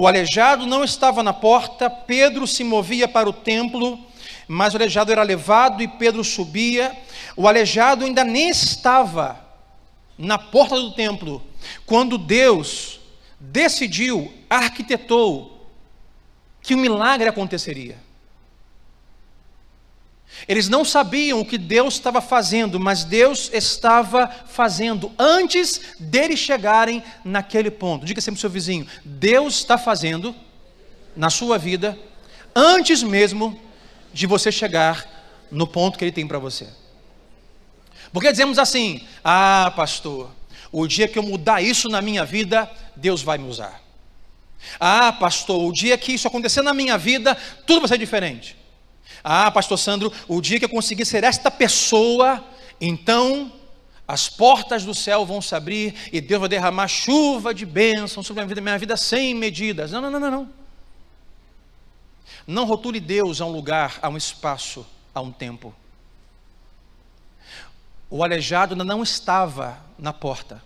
O 0.00 0.06
aleijado 0.06 0.64
não 0.64 0.84
estava 0.84 1.24
na 1.24 1.32
porta, 1.32 1.90
Pedro 1.90 2.46
se 2.46 2.62
movia 2.62 3.08
para 3.08 3.28
o 3.28 3.32
templo, 3.32 3.98
mas 4.46 4.72
o 4.72 4.76
aleijado 4.76 5.10
era 5.10 5.24
levado 5.24 5.82
e 5.82 5.88
Pedro 5.88 6.22
subia. 6.22 6.96
O 7.36 7.48
aleijado 7.48 8.04
ainda 8.04 8.22
nem 8.22 8.48
estava 8.48 9.44
na 10.16 10.38
porta 10.38 10.76
do 10.76 10.92
templo, 10.92 11.42
quando 11.84 12.16
Deus 12.16 13.00
decidiu, 13.40 14.32
arquitetou, 14.48 15.68
que 16.62 16.76
o 16.76 16.78
milagre 16.78 17.28
aconteceria. 17.28 17.98
Eles 20.46 20.68
não 20.68 20.84
sabiam 20.84 21.40
o 21.40 21.44
que 21.44 21.58
Deus 21.58 21.94
estava 21.94 22.20
fazendo, 22.20 22.78
mas 22.78 23.04
Deus 23.04 23.50
estava 23.52 24.28
fazendo 24.46 25.10
antes 25.18 25.80
deles 25.98 26.38
chegarem 26.38 27.02
naquele 27.24 27.70
ponto. 27.70 28.06
Diga 28.06 28.20
sempre 28.20 28.38
ao 28.38 28.42
seu 28.42 28.50
vizinho: 28.50 28.86
Deus 29.04 29.56
está 29.56 29.76
fazendo 29.76 30.34
na 31.16 31.30
sua 31.30 31.58
vida 31.58 31.98
antes 32.54 33.02
mesmo 33.02 33.58
de 34.12 34.26
você 34.26 34.52
chegar 34.52 35.06
no 35.50 35.66
ponto 35.66 35.98
que 35.98 36.04
Ele 36.04 36.12
tem 36.12 36.26
para 36.26 36.38
você. 36.38 36.68
Porque 38.12 38.30
dizemos 38.30 38.58
assim: 38.58 39.06
Ah, 39.24 39.72
pastor, 39.74 40.30
o 40.70 40.86
dia 40.86 41.08
que 41.08 41.18
eu 41.18 41.22
mudar 41.22 41.62
isso 41.62 41.88
na 41.88 42.02
minha 42.02 42.24
vida, 42.24 42.70
Deus 42.94 43.22
vai 43.22 43.38
me 43.38 43.48
usar. 43.48 43.82
Ah, 44.78 45.12
pastor, 45.12 45.64
o 45.64 45.72
dia 45.72 45.96
que 45.96 46.12
isso 46.12 46.28
acontecer 46.28 46.62
na 46.62 46.74
minha 46.74 46.98
vida, 46.98 47.36
tudo 47.66 47.80
vai 47.80 47.88
ser 47.88 47.98
diferente. 47.98 48.57
Ah, 49.22 49.50
pastor 49.50 49.78
Sandro, 49.78 50.12
o 50.26 50.40
dia 50.40 50.58
que 50.58 50.64
eu 50.64 50.68
conseguir 50.68 51.04
ser 51.04 51.24
esta 51.24 51.50
pessoa, 51.50 52.44
então 52.80 53.52
as 54.06 54.28
portas 54.28 54.84
do 54.84 54.94
céu 54.94 55.26
vão 55.26 55.42
se 55.42 55.54
abrir 55.54 55.94
e 56.12 56.20
Deus 56.20 56.40
vai 56.40 56.48
derramar 56.48 56.88
chuva 56.88 57.52
de 57.52 57.66
bênção 57.66 58.22
sobre 58.22 58.40
a 58.40 58.44
minha 58.44 58.48
vida, 58.48 58.60
minha 58.62 58.78
vida 58.78 58.96
sem 58.96 59.34
medidas. 59.34 59.92
Não, 59.92 60.00
não, 60.00 60.10
não, 60.10 60.20
não, 60.20 60.30
não. 60.30 60.48
Não 62.46 62.64
rotule 62.64 63.00
Deus 63.00 63.42
a 63.42 63.46
um 63.46 63.52
lugar, 63.52 63.98
a 64.00 64.08
um 64.08 64.16
espaço, 64.16 64.86
a 65.14 65.20
um 65.20 65.30
tempo. 65.30 65.74
O 68.08 68.24
aleijado 68.24 68.72
ainda 68.72 68.84
não 68.84 69.02
estava 69.02 69.78
na 69.98 70.14
porta. 70.14 70.62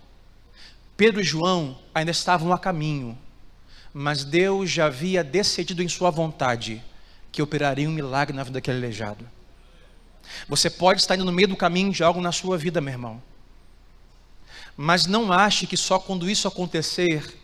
Pedro 0.97 1.21
e 1.21 1.25
João 1.25 1.77
ainda 1.93 2.13
estavam 2.13 2.53
a 2.53 2.59
caminho, 2.59 3.19
mas 3.93 4.25
Deus 4.25 4.71
já 4.71 4.87
havia 4.87 5.25
decidido 5.25 5.83
em 5.83 5.89
sua 5.89 6.11
vontade 6.11 6.81
que 7.33 7.43
operaria 7.43 7.89
um 7.89 7.93
milagre 7.93 8.37
na 8.37 8.45
vida 8.45 8.55
daquele 8.55 8.77
aleijado. 8.77 9.27
Você 10.49 10.71
pode 10.71 11.01
estar 11.01 11.17
indo 11.17 11.25
no 11.25 11.33
meio 11.33 11.49
do 11.49 11.57
caminho 11.57 11.91
de 11.91 12.05
algo 12.05 12.21
na 12.21 12.31
sua 12.31 12.57
vida, 12.59 12.81
meu 12.81 12.93
irmão. 12.93 13.23
Mas 14.77 15.07
não 15.07 15.33
ache 15.33 15.67
que 15.67 15.77
só 15.77 15.99
quando 15.99 16.31
isso 16.31 16.47
acontecer 16.47 17.41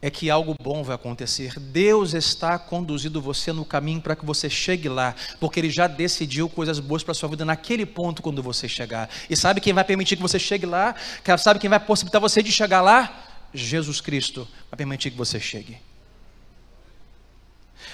é 0.00 0.10
que 0.10 0.30
algo 0.30 0.54
bom 0.62 0.82
vai 0.82 0.94
acontecer. 0.94 1.58
Deus 1.58 2.14
está 2.14 2.58
conduzindo 2.58 3.20
você 3.20 3.52
no 3.52 3.64
caminho 3.64 4.00
para 4.00 4.14
que 4.14 4.24
você 4.24 4.48
chegue 4.48 4.88
lá, 4.88 5.14
porque 5.40 5.58
Ele 5.58 5.70
já 5.70 5.86
decidiu 5.86 6.48
coisas 6.48 6.78
boas 6.78 7.02
para 7.02 7.12
a 7.12 7.14
sua 7.14 7.28
vida 7.28 7.44
naquele 7.44 7.86
ponto 7.86 8.22
quando 8.22 8.42
você 8.42 8.68
chegar. 8.68 9.08
E 9.28 9.36
sabe 9.36 9.60
quem 9.60 9.72
vai 9.72 9.84
permitir 9.84 10.16
que 10.16 10.22
você 10.22 10.38
chegue 10.38 10.66
lá? 10.66 10.94
Sabe 11.38 11.58
quem 11.58 11.70
vai 11.70 11.80
possibilitar 11.80 12.20
você 12.20 12.42
de 12.42 12.52
chegar 12.52 12.82
lá? 12.82 13.48
Jesus 13.52 14.00
Cristo 14.00 14.46
vai 14.70 14.76
permitir 14.76 15.10
que 15.10 15.16
você 15.16 15.40
chegue. 15.40 15.78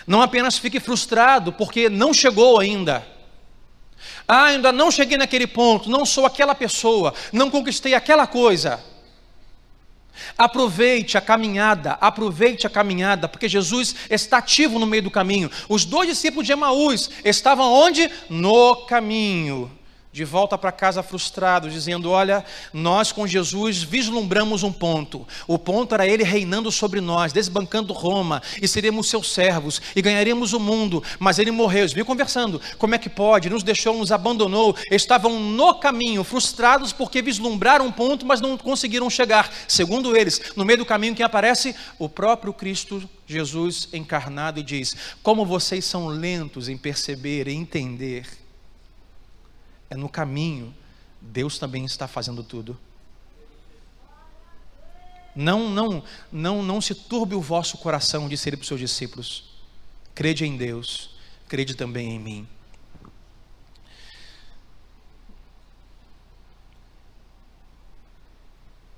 Não 0.07 0.23
apenas 0.23 0.59
fique 0.59 0.81
frustrado 0.81 1.53
porque 1.53 1.89
não 1.89 2.13
chegou 2.13 2.59
ainda. 2.59 3.07
Ah, 4.27 4.45
ainda 4.45 4.73
não 4.73 4.91
cheguei 4.91 5.17
naquele 5.17 5.47
ponto, 5.47 5.91
não 5.91 6.05
sou 6.05 6.27
aquela 6.27 6.55
pessoa, 6.55 7.15
não 7.33 7.51
conquistei 7.51 7.95
aquela 7.95 8.27
coisa. 8.27 8.83
Aproveite 10.37 11.17
a 11.17 11.21
caminhada, 11.21 11.93
aproveite 12.01 12.67
a 12.67 12.71
caminhada, 12.71 13.29
porque 13.29 13.49
Jesus 13.49 13.95
está 14.11 14.39
ativo 14.39 14.79
no 14.79 14.87
meio 14.87 15.03
do 15.03 15.11
caminho. 15.11 15.51
Os 15.69 15.85
dois 15.85 16.09
discípulos 16.09 16.47
de 16.47 16.53
Emaús 16.53 17.11
estavam 17.25 17.73
onde? 17.73 18.11
No 18.29 18.77
caminho 18.87 19.71
de 20.13 20.25
volta 20.25 20.59
para 20.59 20.71
casa 20.71 21.03
frustrado, 21.03 21.71
dizendo: 21.71 22.11
Olha, 22.11 22.45
nós 22.73 23.11
com 23.11 23.27
Jesus 23.27 23.83
vislumbramos 23.83 24.63
um 24.63 24.71
ponto. 24.71 25.27
O 25.47 25.59
ponto 25.59 25.95
era 25.95 26.07
ele 26.07 26.23
reinando 26.23 26.71
sobre 26.71 27.01
nós, 27.01 27.33
desbancando 27.33 27.95
Roma, 27.95 28.43
e 28.61 28.69
seríamos 28.69 29.09
seus 29.09 29.33
servos, 29.33 29.81
e 29.97 30.03
ganharíamos 30.03 30.53
o 30.53 30.61
mundo. 30.61 31.03
Mas 31.19 31.39
ele 31.39 31.51
morreu. 31.51 31.85
Eles 31.85 32.03
conversando: 32.05 32.61
Como 32.77 32.95
é 32.95 32.99
que 32.99 33.09
pode? 33.09 33.49
Nos 33.49 33.63
deixou, 33.63 33.97
nos 33.97 34.13
abandonou. 34.13 34.77
Estavam 34.91 35.41
no 35.41 35.75
caminho, 35.77 36.23
frustrados 36.23 36.93
porque 36.93 37.23
vislumbraram 37.23 37.87
um 37.87 37.93
ponto, 37.93 38.27
mas 38.27 38.41
não 38.41 38.59
conseguiram 38.59 39.09
chegar. 39.09 39.51
Segundo 39.67 40.15
eles, 40.15 40.53
no 40.55 40.65
meio 40.65 40.81
do 40.81 40.87
caminho, 40.87 41.15
quem 41.15 41.25
aparece? 41.25 41.75
O 41.99 42.09
próprio 42.09 42.53
Cristo 42.53 43.09
Jesus 43.27 43.89
encarnado, 43.95 44.61
e 44.61 44.63
diz: 44.63 44.95
Como 45.23 45.47
vocês 45.47 45.87
são 45.87 46.09
lentos 46.09 46.69
em 46.69 46.77
perceber 46.77 47.49
e 47.49 47.55
entender 47.55 48.42
é 49.93 49.97
no 49.97 50.09
caminho, 50.09 50.75
Deus 51.21 51.59
também 51.59 51.85
está 51.85 52.09
fazendo 52.09 52.43
tudo. 52.43 52.79
Não, 55.37 55.69
não, 55.69 56.03
não, 56.33 56.63
não 56.63 56.81
se 56.81 56.95
turbe 56.95 57.35
o 57.35 57.43
vosso 57.43 57.77
coração, 57.77 58.27
disse 58.27 58.49
ele 58.49 58.57
para 58.57 58.63
os 58.63 58.69
seus 58.69 58.81
discípulos. 58.81 59.45
Crede 60.15 60.47
em 60.47 60.57
Deus, 60.57 61.15
crede 61.47 61.75
também 61.75 62.13
em 62.13 62.19
mim. 62.19 62.49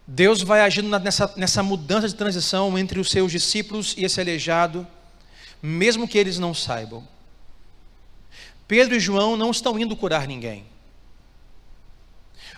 Deus 0.07 0.42
vai 0.42 0.61
agindo 0.61 0.88
nessa, 1.00 1.35
nessa 1.37 1.62
mudança 1.62 2.09
de 2.09 2.14
transição 2.14 2.78
entre 2.78 3.00
os 3.00 3.11
seus 3.11 3.33
discípulos 3.33 3.96
e 3.98 4.04
esse 4.04 4.20
aleijado, 4.20 4.87
mesmo 5.61 6.07
que 6.07 6.18
eles 6.18 6.38
não 6.38 6.54
saibam. 6.54 7.07
Pedro 8.68 8.94
e 8.94 9.00
João 9.00 9.37
não 9.37 9.50
estão 9.50 9.76
indo 9.76 9.96
curar 9.96 10.28
ninguém. 10.28 10.72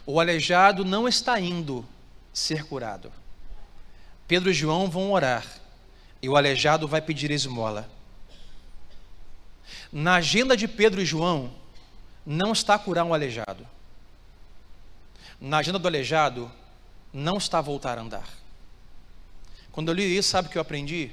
O 0.07 0.21
aleijado 0.21 0.85
não 0.85 1.09
está 1.09 1.40
indo 1.40 1.85
ser 2.33 2.64
curado. 2.64 3.12
Pedro 4.29 4.51
e 4.51 4.55
João 4.55 4.88
vão 4.88 5.11
orar 5.11 5.45
e 6.23 6.29
o 6.29 6.37
aleijado 6.37 6.87
vai 6.87 7.03
pedir 7.03 7.31
esmola. 7.33 7.90
Na 9.92 10.14
agenda 10.14 10.57
de 10.57 10.69
Pedro 10.69 11.01
e 11.01 11.05
João, 11.05 11.53
não 12.25 12.53
está 12.53 12.79
curar 12.79 13.05
um 13.05 13.12
aleijado. 13.12 13.66
Na 15.40 15.59
agenda 15.59 15.79
do 15.79 15.88
aleijado, 15.88 16.51
não 17.12 17.37
está 17.37 17.61
voltar 17.61 17.99
a 17.99 18.03
andar. 18.03 18.29
Quando 19.73 19.88
eu 19.88 19.95
li 19.95 20.16
isso, 20.16 20.31
sabe 20.31 20.49
o 20.49 20.51
que 20.51 20.57
eu 20.57 20.62
aprendi? 20.62 21.11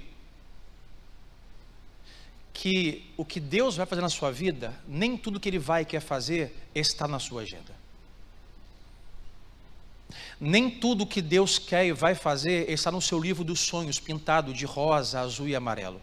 Que 2.53 3.11
o 3.17 3.25
que 3.25 3.39
Deus 3.39 3.75
vai 3.75 3.85
fazer 3.85 4.01
na 4.01 4.09
sua 4.09 4.31
vida, 4.31 4.73
nem 4.87 5.17
tudo 5.17 5.39
que 5.39 5.49
Ele 5.49 5.59
vai 5.59 5.81
e 5.81 5.85
quer 5.85 5.99
fazer 5.99 6.55
está 6.73 7.07
na 7.07 7.19
sua 7.19 7.41
agenda. 7.41 7.82
Nem 10.39 10.69
tudo 10.69 11.05
que 11.05 11.21
Deus 11.21 11.57
quer 11.57 11.85
e 11.85 11.91
vai 11.91 12.15
fazer 12.15 12.69
está 12.69 12.91
no 12.91 13.01
seu 13.01 13.19
livro 13.19 13.43
dos 13.43 13.59
sonhos, 13.59 13.99
pintado 13.99 14.53
de 14.53 14.65
rosa, 14.65 15.19
azul 15.19 15.47
e 15.47 15.55
amarelo. 15.55 16.01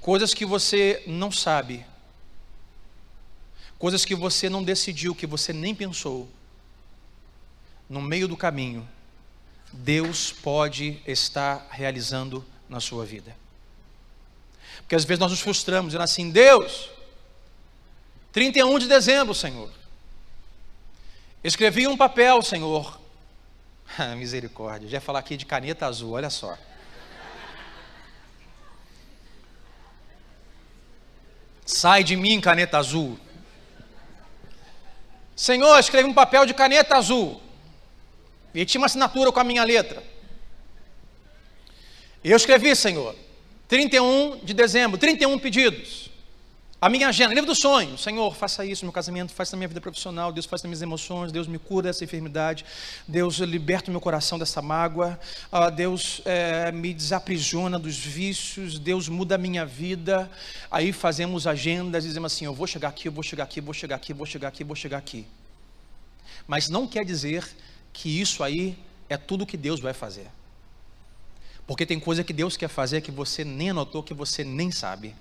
Coisas 0.00 0.34
que 0.34 0.44
você 0.44 1.02
não 1.06 1.30
sabe, 1.30 1.84
coisas 3.78 4.04
que 4.04 4.14
você 4.14 4.48
não 4.48 4.62
decidiu, 4.62 5.14
que 5.14 5.26
você 5.26 5.52
nem 5.52 5.74
pensou, 5.74 6.28
no 7.88 8.02
meio 8.02 8.26
do 8.26 8.36
caminho, 8.36 8.88
Deus 9.72 10.32
pode 10.32 11.00
estar 11.06 11.68
realizando 11.70 12.44
na 12.68 12.80
sua 12.80 13.04
vida. 13.04 13.36
Porque 14.78 14.94
às 14.94 15.04
vezes 15.04 15.20
nós 15.20 15.30
nos 15.30 15.40
frustramos, 15.40 15.90
dizendo 15.90 16.04
assim: 16.04 16.30
Deus, 16.30 16.90
31 18.32 18.78
de 18.78 18.88
dezembro, 18.88 19.34
Senhor. 19.34 19.70
Escrevi 21.46 21.86
um 21.86 21.96
papel, 21.96 22.42
Senhor. 22.42 23.00
Misericórdia, 24.18 24.88
já 24.88 24.96
ia 24.96 25.00
falar 25.00 25.20
aqui 25.20 25.36
de 25.36 25.46
caneta 25.46 25.86
azul, 25.86 26.14
olha 26.14 26.28
só. 26.28 26.58
Sai 31.64 32.02
de 32.02 32.16
mim, 32.16 32.40
caneta 32.40 32.78
azul. 32.78 33.16
Senhor, 35.36 35.78
escrevi 35.78 36.08
um 36.08 36.12
papel 36.12 36.46
de 36.46 36.52
caneta 36.52 36.96
azul. 36.96 37.40
E 38.52 38.64
tinha 38.64 38.80
uma 38.80 38.86
assinatura 38.86 39.30
com 39.30 39.38
a 39.38 39.44
minha 39.44 39.62
letra. 39.62 40.02
Eu 42.24 42.36
escrevi, 42.36 42.74
Senhor, 42.74 43.14
31 43.68 44.40
de 44.42 44.52
dezembro, 44.52 44.98
31 44.98 45.38
pedidos. 45.38 46.10
A 46.78 46.90
minha 46.90 47.08
agenda, 47.08 47.32
livro 47.32 47.46
do 47.46 47.54
sonho. 47.54 47.96
Senhor, 47.96 48.36
faça 48.36 48.62
isso 48.62 48.84
no 48.84 48.88
meu 48.88 48.92
casamento, 48.92 49.32
faça 49.32 49.56
na 49.56 49.60
minha 49.60 49.68
vida 49.68 49.80
profissional. 49.80 50.30
Deus, 50.30 50.44
faça 50.44 50.64
nas 50.64 50.70
minhas 50.70 50.82
emoções. 50.82 51.32
Deus, 51.32 51.46
me 51.46 51.58
cura 51.58 51.84
dessa 51.84 52.04
enfermidade. 52.04 52.66
Deus, 53.08 53.38
liberta 53.38 53.88
o 53.88 53.92
meu 53.92 54.00
coração 54.00 54.38
dessa 54.38 54.60
mágoa. 54.60 55.18
Ah, 55.50 55.70
Deus, 55.70 56.20
é, 56.26 56.70
me 56.70 56.92
desaprisiona 56.92 57.78
dos 57.78 57.96
vícios. 57.96 58.78
Deus, 58.78 59.08
muda 59.08 59.36
a 59.36 59.38
minha 59.38 59.64
vida. 59.64 60.30
Aí 60.70 60.92
fazemos 60.92 61.46
agendas 61.46 62.04
dizemos 62.04 62.30
assim: 62.30 62.44
Eu 62.44 62.54
vou 62.54 62.66
chegar 62.66 62.88
aqui, 62.88 63.08
eu 63.08 63.12
vou 63.12 63.22
chegar 63.22 63.44
aqui, 63.44 63.60
vou 63.62 63.72
chegar 63.72 63.96
aqui, 63.96 64.12
vou 64.12 64.26
chegar 64.26 64.48
aqui, 64.48 64.62
vou 64.62 64.76
chegar 64.76 64.98
aqui. 64.98 65.26
Mas 66.46 66.68
não 66.68 66.86
quer 66.86 67.06
dizer 67.06 67.42
que 67.90 68.20
isso 68.20 68.44
aí 68.44 68.78
é 69.08 69.16
tudo 69.16 69.46
que 69.46 69.56
Deus 69.56 69.80
vai 69.80 69.94
fazer. 69.94 70.26
Porque 71.66 71.86
tem 71.86 71.98
coisa 71.98 72.22
que 72.22 72.34
Deus 72.34 72.54
quer 72.54 72.68
fazer 72.68 73.00
que 73.00 73.10
você 73.10 73.44
nem 73.44 73.70
anotou, 73.70 74.02
que 74.02 74.12
você 74.12 74.44
nem 74.44 74.70
sabe. 74.70 75.14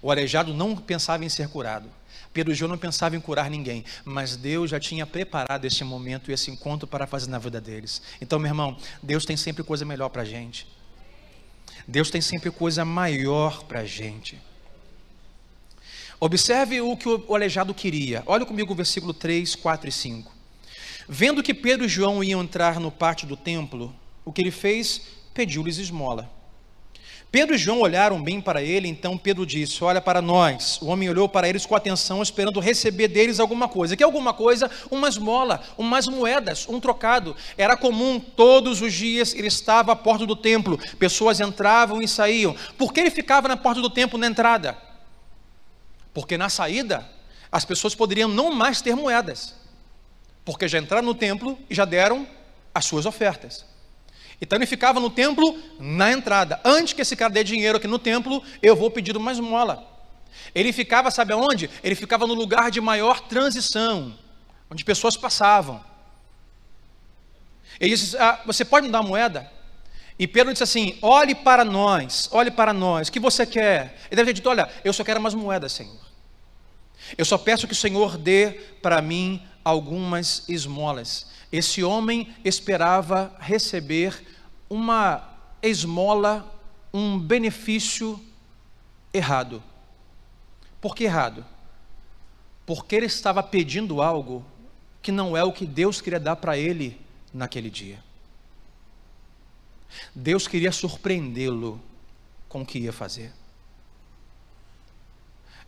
O 0.00 0.10
aleijado 0.10 0.52
não 0.54 0.76
pensava 0.76 1.24
em 1.24 1.28
ser 1.28 1.48
curado. 1.48 1.88
Pedro 2.32 2.54
João 2.54 2.70
não 2.70 2.78
pensava 2.78 3.16
em 3.16 3.20
curar 3.20 3.50
ninguém, 3.50 3.84
mas 4.04 4.36
Deus 4.36 4.70
já 4.70 4.78
tinha 4.78 5.06
preparado 5.06 5.64
esse 5.64 5.82
momento 5.82 6.30
e 6.30 6.34
esse 6.34 6.50
encontro 6.50 6.86
para 6.86 7.06
fazer 7.06 7.28
na 7.30 7.38
vida 7.38 7.60
deles. 7.60 8.02
Então, 8.20 8.38
meu 8.38 8.48
irmão, 8.48 8.76
Deus 9.02 9.24
tem 9.24 9.36
sempre 9.36 9.64
coisa 9.64 9.84
melhor 9.84 10.08
para 10.08 10.22
a 10.22 10.24
gente. 10.24 10.66
Deus 11.86 12.10
tem 12.10 12.20
sempre 12.20 12.50
coisa 12.50 12.84
maior 12.84 13.64
para 13.64 13.80
a 13.80 13.84
gente. 13.84 14.38
Observe 16.20 16.80
o 16.80 16.96
que 16.96 17.08
o 17.08 17.34
aleijado 17.34 17.72
queria. 17.72 18.22
Olha 18.26 18.44
comigo 18.44 18.72
o 18.72 18.76
versículo 18.76 19.14
3, 19.14 19.54
4 19.54 19.88
e 19.88 19.92
5. 19.92 20.32
Vendo 21.08 21.42
que 21.42 21.54
Pedro 21.54 21.86
e 21.86 21.88
João 21.88 22.22
iam 22.22 22.42
entrar 22.42 22.78
no 22.78 22.90
pátio 22.90 23.26
do 23.26 23.36
templo, 23.36 23.94
o 24.24 24.32
que 24.32 24.42
ele 24.42 24.50
fez? 24.50 25.00
Pediu-lhes 25.32 25.78
esmola. 25.78 26.37
Pedro 27.30 27.54
e 27.54 27.58
João 27.58 27.80
olharam 27.80 28.22
bem 28.22 28.40
para 28.40 28.62
ele, 28.62 28.88
então 28.88 29.18
Pedro 29.18 29.44
disse: 29.44 29.84
Olha 29.84 30.00
para 30.00 30.22
nós. 30.22 30.80
O 30.80 30.86
homem 30.86 31.10
olhou 31.10 31.28
para 31.28 31.46
eles 31.46 31.66
com 31.66 31.74
atenção, 31.74 32.22
esperando 32.22 32.58
receber 32.58 33.08
deles 33.08 33.38
alguma 33.38 33.68
coisa. 33.68 33.94
Que 33.94 34.02
alguma 34.02 34.32
coisa? 34.32 34.70
Uma 34.90 35.08
esmola, 35.08 35.62
umas 35.76 36.06
moedas, 36.06 36.66
um 36.68 36.80
trocado. 36.80 37.36
Era 37.58 37.76
comum 37.76 38.18
todos 38.18 38.80
os 38.80 38.94
dias 38.94 39.34
ele 39.34 39.48
estava 39.48 39.92
à 39.92 39.96
porta 39.96 40.24
do 40.24 40.34
templo. 40.34 40.78
Pessoas 40.98 41.38
entravam 41.38 42.00
e 42.00 42.08
saíam. 42.08 42.56
Por 42.78 42.94
que 42.94 43.00
ele 43.00 43.10
ficava 43.10 43.46
na 43.46 43.58
porta 43.58 43.82
do 43.82 43.90
templo 43.90 44.18
na 44.18 44.26
entrada? 44.26 44.76
Porque 46.14 46.38
na 46.38 46.48
saída 46.48 47.06
as 47.52 47.64
pessoas 47.64 47.94
poderiam 47.94 48.28
não 48.28 48.54
mais 48.54 48.80
ter 48.80 48.96
moedas. 48.96 49.54
Porque 50.46 50.66
já 50.66 50.78
entraram 50.78 51.04
no 51.04 51.14
templo 51.14 51.58
e 51.68 51.74
já 51.74 51.84
deram 51.84 52.26
as 52.74 52.86
suas 52.86 53.04
ofertas. 53.04 53.66
Então 54.40 54.56
ele 54.56 54.66
ficava 54.66 55.00
no 55.00 55.10
templo 55.10 55.58
na 55.78 56.12
entrada. 56.12 56.60
Antes 56.64 56.92
que 56.92 57.02
esse 57.02 57.16
cara 57.16 57.32
dê 57.32 57.42
dinheiro 57.42 57.78
aqui 57.78 57.88
no 57.88 57.98
templo, 57.98 58.42
eu 58.62 58.76
vou 58.76 58.90
pedir 58.90 59.16
uma 59.16 59.32
esmola. 59.32 59.84
Ele 60.54 60.72
ficava, 60.72 61.10
sabe 61.10 61.32
aonde? 61.32 61.68
Ele 61.82 61.94
ficava 61.94 62.26
no 62.26 62.34
lugar 62.34 62.70
de 62.70 62.80
maior 62.80 63.20
transição, 63.20 64.16
onde 64.70 64.84
pessoas 64.84 65.16
passavam. 65.16 65.82
Ele 67.80 67.94
disse: 67.94 68.16
ah, 68.16 68.40
Você 68.46 68.64
pode 68.64 68.86
me 68.86 68.92
dar 68.92 69.02
moeda? 69.02 69.50
E 70.18 70.26
Pedro 70.26 70.52
disse 70.52 70.64
assim: 70.64 70.98
Olhe 71.02 71.34
para 71.34 71.64
nós, 71.64 72.28
olhe 72.32 72.50
para 72.50 72.72
nós, 72.72 73.08
o 73.08 73.12
que 73.12 73.20
você 73.20 73.46
quer? 73.46 73.98
Ele 74.10 74.16
deve 74.16 74.26
ter 74.26 74.34
dito: 74.34 74.48
Olha, 74.48 74.68
eu 74.84 74.92
só 74.92 75.04
quero 75.04 75.20
umas 75.20 75.34
moedas, 75.34 75.72
Senhor. 75.72 76.08
Eu 77.16 77.24
só 77.24 77.38
peço 77.38 77.66
que 77.66 77.72
o 77.72 77.76
Senhor 77.76 78.16
dê 78.18 78.50
para 78.82 79.00
mim 79.00 79.42
algumas 79.64 80.44
esmolas. 80.48 81.26
Esse 81.50 81.82
homem 81.82 82.34
esperava 82.44 83.34
receber 83.38 84.22
uma 84.68 85.26
esmola, 85.62 86.46
um 86.92 87.18
benefício 87.18 88.20
errado. 89.12 89.62
Por 90.80 90.94
que 90.94 91.04
errado? 91.04 91.44
Porque 92.66 92.94
ele 92.94 93.06
estava 93.06 93.42
pedindo 93.42 94.02
algo 94.02 94.44
que 95.00 95.10
não 95.10 95.36
é 95.36 95.42
o 95.42 95.52
que 95.52 95.66
Deus 95.66 96.00
queria 96.00 96.20
dar 96.20 96.36
para 96.36 96.58
ele 96.58 97.00
naquele 97.32 97.70
dia. 97.70 98.02
Deus 100.14 100.46
queria 100.46 100.70
surpreendê-lo 100.70 101.80
com 102.48 102.62
o 102.62 102.66
que 102.66 102.78
ia 102.78 102.92
fazer. 102.92 103.32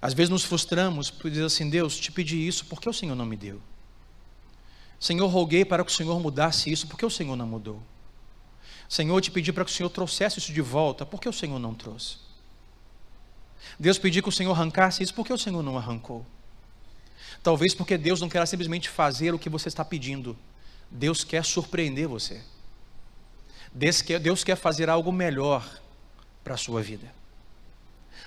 Às 0.01 0.15
vezes 0.15 0.31
nos 0.31 0.45
frustramos 0.45 1.11
por 1.11 1.31
dizer 1.31 1.45
assim: 1.45 1.69
Deus, 1.69 1.99
te 1.99 2.13
pedi 2.13 2.47
isso, 2.47 2.67
por 2.67 2.81
que 2.81 2.89
o 2.89 2.93
Senhor 2.93 3.15
não 3.15 3.27
me 3.27 3.37
deu? 3.37 3.61
Senhor, 5.01 5.27
roguei 5.29 5.65
para 5.65 5.83
que 5.83 5.91
o 5.91 5.95
Senhor 5.95 6.21
mudasse 6.21 6.71
isso, 6.71 6.87
por 6.87 6.99
que 6.99 7.07
o 7.07 7.11
Senhor 7.11 7.35
não 7.35 7.47
mudou? 7.47 7.83
Senhor, 8.87 9.19
te 9.23 9.31
pedi 9.31 9.51
para 9.51 9.65
que 9.65 9.71
o 9.71 9.75
Senhor 9.75 9.89
trouxesse 9.89 10.39
isso 10.39 10.53
de 10.53 10.61
volta, 10.61 11.07
por 11.07 11.19
que 11.19 11.29
o 11.29 11.33
Senhor 11.33 11.59
não 11.59 11.75
trouxe? 11.75 12.19
Deus 13.79 13.99
pediu 13.99 14.23
que 14.23 14.29
o 14.29 14.33
Senhor 14.33 14.53
arrancasse 14.53 15.03
isso, 15.03 15.15
por 15.15 15.25
que 15.25 15.33
o 15.33 15.39
Senhor 15.39 15.63
não 15.63 15.79
arrancou? 15.79 16.27
Talvez 17.43 17.75
porque 17.75 17.97
Deus 17.97 18.21
não 18.21 18.29
quer 18.29 18.47
simplesmente 18.47 18.91
fazer 18.91 19.33
o 19.33 19.39
que 19.39 19.49
você 19.49 19.69
está 19.69 19.83
pedindo, 19.83 20.37
Deus 20.91 21.25
quer 21.25 21.45
surpreender 21.47 22.07
você. 22.07 22.43
Deus 23.73 24.03
quer, 24.03 24.21
Deus 24.21 24.45
quer 24.45 24.57
fazer 24.57 24.91
algo 24.91 25.11
melhor 25.11 25.67
para 26.45 26.55
a 26.55 26.59
sua 26.59 26.83
vida. 26.83 27.11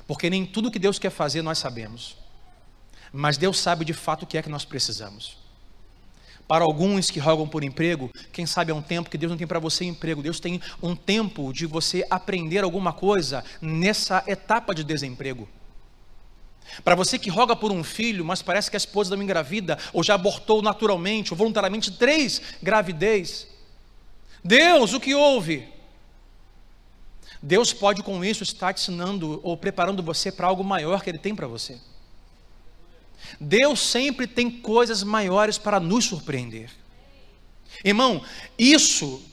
Porque 0.08 0.28
nem 0.30 0.44
tudo 0.44 0.72
que 0.72 0.80
Deus 0.80 0.98
quer 0.98 1.12
fazer 1.12 1.44
nós 1.44 1.60
sabemos, 1.60 2.18
mas 3.12 3.38
Deus 3.38 3.60
sabe 3.60 3.86
de 3.86 3.94
fato 3.94 4.24
o 4.24 4.26
que 4.26 4.40
é 4.40 4.42
que 4.42 4.50
nós 4.50 4.66
precisamos. 4.66 5.43
Para 6.54 6.66
alguns 6.66 7.10
que 7.10 7.20
rogam 7.20 7.48
por 7.48 7.64
emprego, 7.64 8.12
quem 8.32 8.46
sabe 8.46 8.72
é 8.72 8.76
um 8.76 8.82
tempo 8.82 9.10
que 9.10 9.18
Deus 9.18 9.32
não 9.32 9.38
tem 9.40 9.48
para 9.48 9.58
você 9.58 9.86
emprego. 9.86 10.22
Deus 10.22 10.40
tem 10.40 10.62
um 10.84 10.96
tempo 10.96 11.52
de 11.52 11.66
você 11.66 12.06
aprender 12.12 12.64
alguma 12.64 12.94
coisa 12.94 13.44
nessa 13.60 14.24
etapa 14.28 14.76
de 14.76 14.84
desemprego. 14.84 15.50
Para 16.84 16.94
você 16.94 17.18
que 17.18 17.28
roga 17.28 17.56
por 17.56 17.72
um 17.72 17.84
filho, 17.84 18.24
mas 18.24 18.44
parece 18.44 18.70
que 18.70 18.76
a 18.76 18.78
esposa 18.78 19.16
não 19.16 19.24
engravida, 19.24 19.80
ou 19.92 20.04
já 20.04 20.14
abortou 20.14 20.62
naturalmente, 20.62 21.34
ou 21.34 21.38
voluntariamente, 21.40 21.92
três 21.94 22.40
gravidez. 22.62 23.48
Deus, 24.44 24.94
o 24.94 25.00
que 25.00 25.16
houve? 25.16 25.68
Deus 27.42 27.74
pode 27.74 28.04
com 28.04 28.24
isso 28.24 28.44
estar 28.44 28.76
te 28.76 28.80
ensinando 28.80 29.42
ou 29.42 29.58
preparando 29.58 30.04
você 30.04 30.32
para 30.32 30.46
algo 30.46 30.64
maior 30.64 31.02
que 31.02 31.10
Ele 31.10 31.18
tem 31.18 31.34
para 31.34 31.48
você. 31.48 31.80
Deus 33.40 33.80
sempre 33.80 34.28
tem 34.28 34.50
coisas 34.50 35.04
maiores 35.04 35.58
para 35.58 35.80
nos 35.80 36.06
surpreender. 36.06 36.70
Irmão, 37.84 38.24
isso 38.58 39.24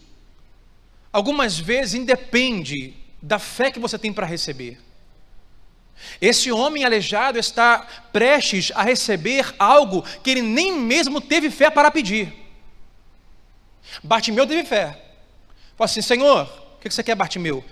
algumas 1.13 1.59
vezes 1.59 1.95
independe 1.95 2.95
da 3.21 3.39
fé 3.39 3.71
que 3.71 3.79
você 3.79 3.99
tem 3.99 4.13
para 4.13 4.27
receber. 4.27 4.81
Esse 6.21 6.51
homem 6.51 6.85
aleijado 6.85 7.39
está 7.39 7.81
prestes 8.13 8.73
a 8.75 8.83
receber 8.83 9.55
algo 9.59 10.03
que 10.23 10.31
ele 10.31 10.43
nem 10.43 10.79
mesmo 10.79 11.21
teve 11.21 11.51
fé 11.51 11.71
para 11.71 11.91
pedir. 11.91 12.33
Bartimeu 14.03 14.47
teve 14.47 14.65
fé. 14.65 14.93
Falou 15.77 15.85
assim: 15.85 16.01
Senhor, 16.01 16.49
o 16.77 16.81
que 16.81 16.91
você 16.91 17.03
quer, 17.03 17.15
Bartimeu? 17.15 17.65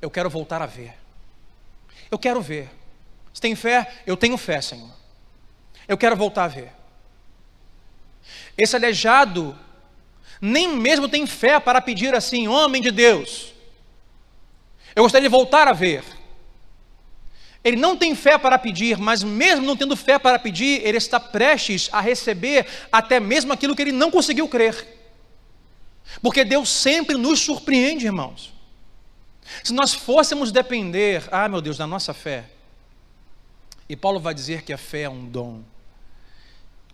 Eu 0.00 0.10
quero 0.10 0.28
voltar 0.28 0.60
a 0.60 0.66
ver. 0.66 0.94
Eu 2.10 2.18
quero 2.18 2.40
ver. 2.40 2.68
Você 3.32 3.40
tem 3.40 3.54
fé? 3.54 4.02
Eu 4.06 4.16
tenho 4.16 4.36
fé, 4.36 4.60
Senhor. 4.60 4.95
Eu 5.88 5.96
quero 5.96 6.16
voltar 6.16 6.44
a 6.44 6.48
ver. 6.48 6.72
Esse 8.56 8.74
aleijado 8.74 9.56
nem 10.40 10.68
mesmo 10.76 11.08
tem 11.08 11.26
fé 11.26 11.58
para 11.60 11.80
pedir 11.80 12.14
assim, 12.14 12.48
homem 12.48 12.82
de 12.82 12.90
Deus. 12.90 13.54
Eu 14.94 15.02
gostaria 15.02 15.28
de 15.28 15.32
voltar 15.32 15.68
a 15.68 15.72
ver. 15.72 16.04
Ele 17.62 17.76
não 17.76 17.96
tem 17.96 18.14
fé 18.14 18.38
para 18.38 18.58
pedir, 18.58 18.96
mas 18.96 19.22
mesmo 19.22 19.66
não 19.66 19.76
tendo 19.76 19.96
fé 19.96 20.18
para 20.18 20.38
pedir, 20.38 20.80
ele 20.86 20.98
está 20.98 21.18
prestes 21.18 21.88
a 21.92 22.00
receber 22.00 22.66
até 22.92 23.18
mesmo 23.18 23.52
aquilo 23.52 23.74
que 23.74 23.82
ele 23.82 23.92
não 23.92 24.10
conseguiu 24.10 24.48
crer. 24.48 24.94
Porque 26.22 26.44
Deus 26.44 26.68
sempre 26.68 27.16
nos 27.16 27.40
surpreende, 27.40 28.06
irmãos. 28.06 28.54
Se 29.62 29.72
nós 29.72 29.92
fôssemos 29.94 30.52
depender, 30.52 31.24
ah 31.30 31.48
meu 31.48 31.60
Deus, 31.60 31.76
da 31.76 31.86
nossa 31.86 32.14
fé, 32.14 32.44
e 33.88 33.96
Paulo 33.96 34.18
vai 34.18 34.34
dizer 34.34 34.62
que 34.62 34.72
a 34.72 34.78
fé 34.78 35.02
é 35.02 35.10
um 35.10 35.26
dom 35.26 35.62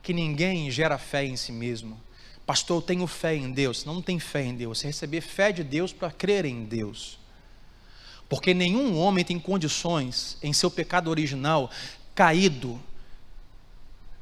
que 0.03 0.13
ninguém 0.13 0.71
gera 0.71 0.99
fé 0.99 1.25
em 1.25 1.37
si 1.37 1.53
mesmo. 1.53 2.01
Pastor, 2.45 2.79
eu 2.79 2.83
tenho 2.83 3.07
fé 3.07 3.37
em 3.37 3.53
Deus. 3.53 3.85
Não 3.85 4.03
tem 4.03 4.19
fé 4.19 4.45
em 4.45 4.55
Deus. 4.55 4.79
Você 4.79 4.89
receber 4.89 5.21
fé 5.21 5.53
de 5.53 5.63
Deus 5.63 5.93
para 5.93 6.11
crer 6.11 6.45
em 6.45 6.65
Deus. 6.65 7.19
Porque 8.29 8.53
nenhum 8.53 8.99
homem 8.99 9.25
tem 9.25 9.39
condições, 9.39 10.39
em 10.43 10.53
seu 10.53 10.71
pecado 10.71 11.09
original, 11.09 11.71
caído, 12.15 12.81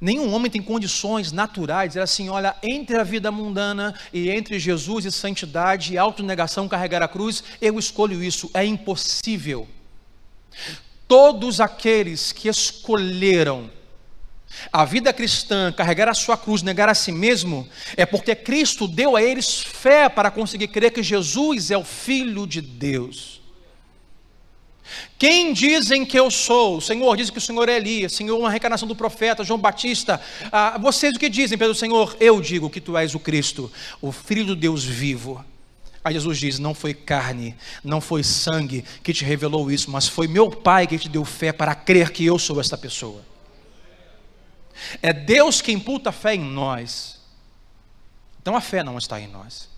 nenhum 0.00 0.32
homem 0.32 0.50
tem 0.50 0.62
condições 0.62 1.30
naturais 1.30 1.90
dizer 1.90 2.00
assim: 2.00 2.28
olha, 2.28 2.56
entre 2.62 2.96
a 2.96 3.04
vida 3.04 3.30
mundana 3.30 3.94
e 4.12 4.30
entre 4.30 4.58
Jesus 4.58 5.04
e 5.04 5.12
santidade 5.12 5.92
e 5.92 5.98
autonegação, 5.98 6.68
carregar 6.68 7.02
a 7.02 7.08
cruz, 7.08 7.44
eu 7.60 7.78
escolho 7.78 8.22
isso. 8.22 8.50
É 8.52 8.64
impossível. 8.64 9.68
Todos 11.06 11.60
aqueles 11.60 12.32
que 12.32 12.48
escolheram 12.48 13.70
a 14.72 14.84
vida 14.84 15.12
cristã, 15.12 15.72
carregar 15.72 16.08
a 16.08 16.14
sua 16.14 16.36
cruz, 16.36 16.62
negar 16.62 16.88
a 16.88 16.94
si 16.94 17.12
mesmo, 17.12 17.68
é 17.96 18.04
porque 18.04 18.34
Cristo 18.34 18.86
deu 18.86 19.16
a 19.16 19.22
eles 19.22 19.60
fé 19.60 20.08
para 20.08 20.30
conseguir 20.30 20.68
crer 20.68 20.92
que 20.92 21.02
Jesus 21.02 21.70
é 21.70 21.78
o 21.78 21.84
Filho 21.84 22.46
de 22.46 22.60
Deus. 22.60 23.40
Quem 25.18 25.52
dizem 25.52 26.04
que 26.04 26.18
eu 26.18 26.30
sou? 26.30 26.78
O 26.78 26.80
Senhor 26.80 27.16
diz 27.16 27.30
que 27.30 27.38
o 27.38 27.40
Senhor 27.40 27.68
é 27.68 27.76
Elias, 27.76 28.12
Senhor, 28.12 28.38
uma 28.38 28.50
reencarnação 28.50 28.88
do 28.88 28.96
profeta 28.96 29.44
João 29.44 29.58
Batista. 29.58 30.20
Ah, 30.50 30.78
vocês 30.78 31.14
o 31.14 31.18
que 31.18 31.28
dizem 31.28 31.56
pelo 31.56 31.74
Senhor? 31.74 32.16
Eu 32.18 32.40
digo 32.40 32.70
que 32.70 32.80
tu 32.80 32.96
és 32.96 33.14
o 33.14 33.20
Cristo, 33.20 33.70
o 34.00 34.10
Filho 34.10 34.44
do 34.44 34.56
Deus 34.56 34.84
vivo. 34.84 35.44
Aí 36.02 36.14
Jesus 36.14 36.38
diz: 36.38 36.58
Não 36.58 36.74
foi 36.74 36.94
carne, 36.94 37.54
não 37.84 38.00
foi 38.00 38.24
sangue 38.24 38.84
que 39.02 39.12
te 39.12 39.24
revelou 39.24 39.70
isso, 39.70 39.90
mas 39.90 40.08
foi 40.08 40.26
meu 40.26 40.50
Pai 40.50 40.86
que 40.86 40.98
te 40.98 41.08
deu 41.08 41.24
fé 41.24 41.52
para 41.52 41.74
crer 41.74 42.10
que 42.10 42.24
eu 42.24 42.38
sou 42.38 42.60
esta 42.60 42.76
pessoa. 42.76 43.29
É 45.02 45.12
Deus 45.12 45.60
que 45.60 45.72
imputa 45.72 46.10
a 46.10 46.12
fé 46.12 46.34
em 46.34 46.40
nós. 46.40 47.20
Então 48.40 48.56
a 48.56 48.60
fé 48.60 48.82
não 48.82 48.98
está 48.98 49.20
em 49.20 49.28
nós. 49.28 49.68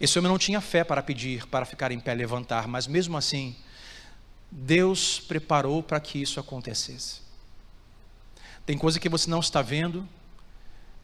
Esse 0.00 0.18
homem 0.18 0.30
não 0.30 0.38
tinha 0.38 0.60
fé 0.60 0.84
para 0.84 1.02
pedir, 1.02 1.46
para 1.46 1.64
ficar 1.64 1.90
em 1.90 1.98
pé, 1.98 2.14
levantar, 2.14 2.68
mas 2.68 2.86
mesmo 2.86 3.16
assim, 3.16 3.56
Deus 4.50 5.18
preparou 5.18 5.82
para 5.82 5.98
que 5.98 6.20
isso 6.20 6.38
acontecesse. 6.38 7.20
Tem 8.64 8.78
coisa 8.78 9.00
que 9.00 9.08
você 9.08 9.28
não 9.28 9.40
está 9.40 9.60
vendo, 9.60 10.08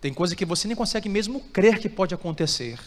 tem 0.00 0.12
coisa 0.12 0.36
que 0.36 0.44
você 0.44 0.68
nem 0.68 0.76
consegue 0.76 1.08
mesmo 1.08 1.40
crer 1.40 1.80
que 1.80 1.88
pode 1.88 2.14
acontecer, 2.14 2.78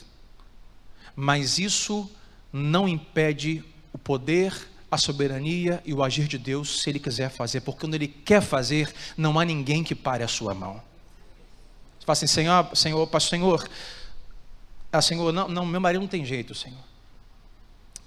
mas 1.15 1.57
isso 1.57 2.09
não 2.53 2.87
impede 2.87 3.63
o 3.91 3.97
poder 3.97 4.53
a 4.89 4.97
soberania 4.97 5.81
e 5.85 5.93
o 5.93 6.03
agir 6.03 6.27
de 6.27 6.37
Deus 6.37 6.81
se 6.81 6.89
Ele 6.89 6.99
quiser 6.99 7.29
fazer, 7.29 7.61
porque 7.61 7.81
quando 7.81 7.95
Ele 7.95 8.07
quer 8.07 8.41
fazer, 8.41 8.93
não 9.17 9.39
há 9.39 9.45
ninguém 9.45 9.83
que 9.83 9.93
pare 9.93 10.23
a 10.23 10.27
sua 10.27 10.53
mão. 10.53 10.81
Você 11.99 12.05
fala 12.05 12.13
assim, 12.13 12.27
Senhor, 12.27 12.75
Senhor, 12.75 13.07
Pastor, 13.07 13.29
Senhor, 13.29 13.69
ah, 14.91 15.01
Senhor, 15.01 15.33
não, 15.33 15.47
não, 15.47 15.65
meu 15.65 15.81
marido 15.81 16.01
não 16.01 16.07
tem 16.07 16.25
jeito, 16.25 16.55
Senhor. 16.55 16.79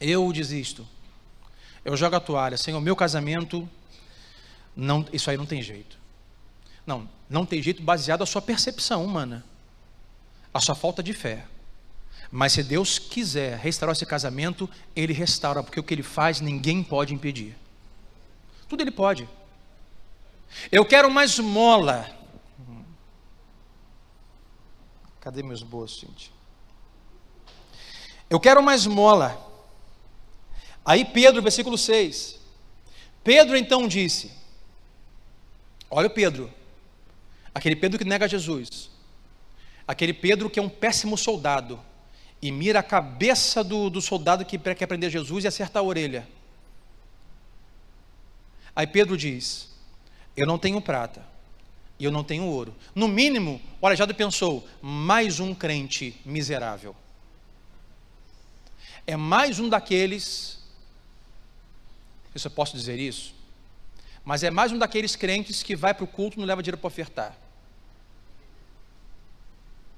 Eu 0.00 0.32
desisto. 0.32 0.86
Eu 1.84 1.96
jogo 1.96 2.16
a 2.16 2.20
toalha, 2.20 2.56
Senhor, 2.56 2.80
meu 2.80 2.96
casamento, 2.96 3.68
não, 4.74 5.04
isso 5.12 5.30
aí 5.30 5.36
não 5.36 5.46
tem 5.46 5.62
jeito. 5.62 5.98
Não, 6.86 7.08
não 7.28 7.44
tem 7.44 7.62
jeito 7.62 7.82
baseado 7.82 8.20
na 8.20 8.26
sua 8.26 8.40
percepção 8.40 9.04
humana, 9.04 9.44
a 10.52 10.60
sua 10.60 10.74
falta 10.74 11.02
de 11.02 11.12
fé. 11.12 11.44
Mas 12.30 12.52
se 12.52 12.62
Deus 12.62 12.98
quiser 12.98 13.58
restaurar 13.58 13.94
esse 13.94 14.06
casamento, 14.06 14.70
Ele 14.94 15.12
restaura, 15.12 15.62
porque 15.62 15.80
o 15.80 15.82
que 15.82 15.94
Ele 15.94 16.02
faz 16.02 16.40
ninguém 16.40 16.82
pode 16.82 17.12
impedir. 17.12 17.56
Tudo 18.68 18.82
Ele 18.82 18.90
pode. 18.90 19.28
Eu 20.70 20.84
quero 20.84 21.10
mais 21.10 21.38
mola. 21.38 22.08
Cadê 25.20 25.42
meus 25.42 25.62
bolsos, 25.62 26.00
gente? 26.00 26.32
Eu 28.28 28.38
quero 28.38 28.62
mais 28.62 28.86
mola. 28.86 29.46
Aí 30.84 31.04
Pedro, 31.04 31.42
versículo 31.42 31.76
6. 31.76 32.38
Pedro 33.24 33.56
então 33.56 33.88
disse: 33.88 34.30
Olha 35.90 36.06
o 36.06 36.10
Pedro, 36.10 36.50
aquele 37.52 37.76
Pedro 37.76 37.98
que 37.98 38.04
nega 38.04 38.28
Jesus, 38.28 38.88
aquele 39.86 40.14
Pedro 40.14 40.48
que 40.48 40.58
é 40.58 40.62
um 40.62 40.68
péssimo 40.68 41.18
soldado, 41.18 41.78
e 42.42 42.50
mira 42.50 42.80
a 42.80 42.82
cabeça 42.82 43.62
do, 43.62 43.90
do 43.90 44.00
soldado 44.00 44.44
que 44.44 44.58
quer 44.58 44.86
prender 44.86 45.10
Jesus 45.10 45.44
e 45.44 45.48
acerta 45.48 45.78
a 45.78 45.82
orelha. 45.82 46.26
Aí 48.74 48.86
Pedro 48.86 49.16
diz: 49.16 49.70
Eu 50.36 50.46
não 50.46 50.58
tenho 50.58 50.80
prata 50.80 51.24
e 51.98 52.04
eu 52.04 52.10
não 52.10 52.24
tenho 52.24 52.44
ouro. 52.44 52.74
No 52.94 53.06
mínimo, 53.06 53.60
o 53.80 53.86
aleijado 53.86 54.14
pensou: 54.14 54.66
mais 54.80 55.38
um 55.38 55.54
crente 55.54 56.18
miserável. 56.24 56.96
É 59.06 59.16
mais 59.16 59.58
um 59.58 59.68
daqueles, 59.68 60.58
eu 62.34 62.50
posso 62.50 62.76
dizer 62.76 62.98
isso, 62.98 63.34
mas 64.24 64.42
é 64.42 64.50
mais 64.50 64.72
um 64.72 64.78
daqueles 64.78 65.16
crentes 65.16 65.62
que 65.62 65.76
vai 65.76 65.92
para 65.92 66.04
o 66.04 66.06
culto 66.06 66.36
e 66.36 66.40
não 66.40 66.46
leva 66.46 66.62
dinheiro 66.62 66.78
para 66.78 66.88
ofertar. 66.88 67.36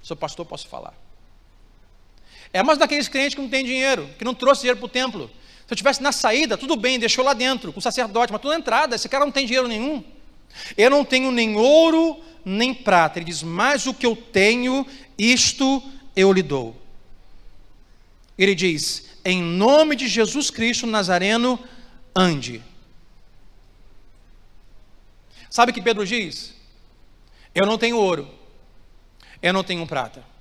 Sou 0.02 0.16
pastor, 0.16 0.44
posso 0.44 0.66
falar. 0.66 1.01
É 2.52 2.62
mais 2.62 2.78
daqueles 2.78 3.08
crentes 3.08 3.34
que 3.34 3.40
não 3.40 3.48
tem 3.48 3.64
dinheiro, 3.64 4.08
que 4.18 4.24
não 4.24 4.34
trouxe 4.34 4.62
dinheiro 4.62 4.78
para 4.78 4.86
o 4.86 4.88
templo. 4.88 5.30
Se 5.66 5.72
eu 5.72 5.74
estivesse 5.74 6.02
na 6.02 6.12
saída, 6.12 6.58
tudo 6.58 6.76
bem, 6.76 6.98
deixou 6.98 7.24
lá 7.24 7.32
dentro, 7.32 7.72
com 7.72 7.78
o 7.78 7.82
sacerdote, 7.82 8.32
mas 8.32 8.42
tudo 8.42 8.52
na 8.52 8.58
entrada, 8.58 8.94
esse 8.94 9.08
cara 9.08 9.24
não 9.24 9.32
tem 9.32 9.46
dinheiro 9.46 9.68
nenhum. 9.68 10.04
Eu 10.76 10.90
não 10.90 11.04
tenho 11.04 11.30
nem 11.30 11.56
ouro, 11.56 12.20
nem 12.44 12.74
prata. 12.74 13.18
Ele 13.18 13.26
diz: 13.26 13.42
Mas 13.42 13.86
o 13.86 13.94
que 13.94 14.04
eu 14.04 14.14
tenho, 14.14 14.86
isto 15.16 15.82
eu 16.14 16.32
lhe 16.32 16.42
dou. 16.42 16.76
Ele 18.36 18.54
diz: 18.54 19.18
Em 19.24 19.42
nome 19.42 19.96
de 19.96 20.08
Jesus 20.08 20.50
Cristo 20.50 20.86
Nazareno, 20.86 21.58
ande. 22.14 22.62
Sabe 25.48 25.70
o 25.70 25.74
que 25.74 25.82
Pedro 25.82 26.04
diz? 26.04 26.54
Eu 27.54 27.66
não 27.66 27.76
tenho 27.76 27.98
ouro, 27.98 28.28
eu 29.42 29.52
não 29.52 29.62
tenho 29.62 29.86
prata. 29.86 30.31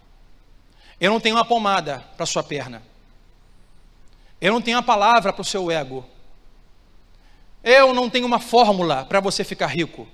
Eu 1.02 1.10
não 1.10 1.20
tenho 1.20 1.36
uma 1.36 1.44
pomada 1.44 2.06
para 2.16 2.28
sua 2.28 2.44
perna. 2.44 2.84
Eu 4.40 4.54
não 4.54 4.62
tenho 4.62 4.78
uma 4.78 4.84
palavra 4.84 5.34
para 5.34 5.42
o 5.42 5.46
seu 5.46 5.72
ego. 5.72 6.06
Eu 7.64 7.92
não 7.92 8.08
tenho 8.08 8.28
uma 8.28 8.40
fórmula 8.40 9.04
para 9.06 9.20
você 9.20 9.44
ficar 9.44 9.66
rico. 9.66 10.08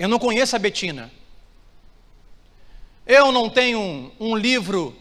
Eu 0.00 0.08
não 0.08 0.18
conheço 0.18 0.56
a 0.56 0.58
Betina. 0.58 1.12
Eu 3.06 3.30
não 3.30 3.48
tenho 3.48 3.78
um, 3.78 4.12
um 4.18 4.36
livro 4.36 4.96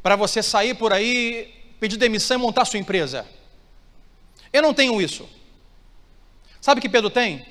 para 0.00 0.14
você 0.14 0.40
sair 0.40 0.74
por 0.74 0.92
aí, 0.92 1.52
pedir 1.80 1.96
demissão 1.96 2.38
e 2.38 2.40
montar 2.40 2.64
sua 2.64 2.78
empresa. 2.78 3.26
Eu 4.52 4.62
não 4.62 4.72
tenho 4.72 5.02
isso. 5.02 5.28
Sabe 6.60 6.78
o 6.78 6.82
que 6.82 6.88
Pedro 6.88 7.10
tem? 7.10 7.44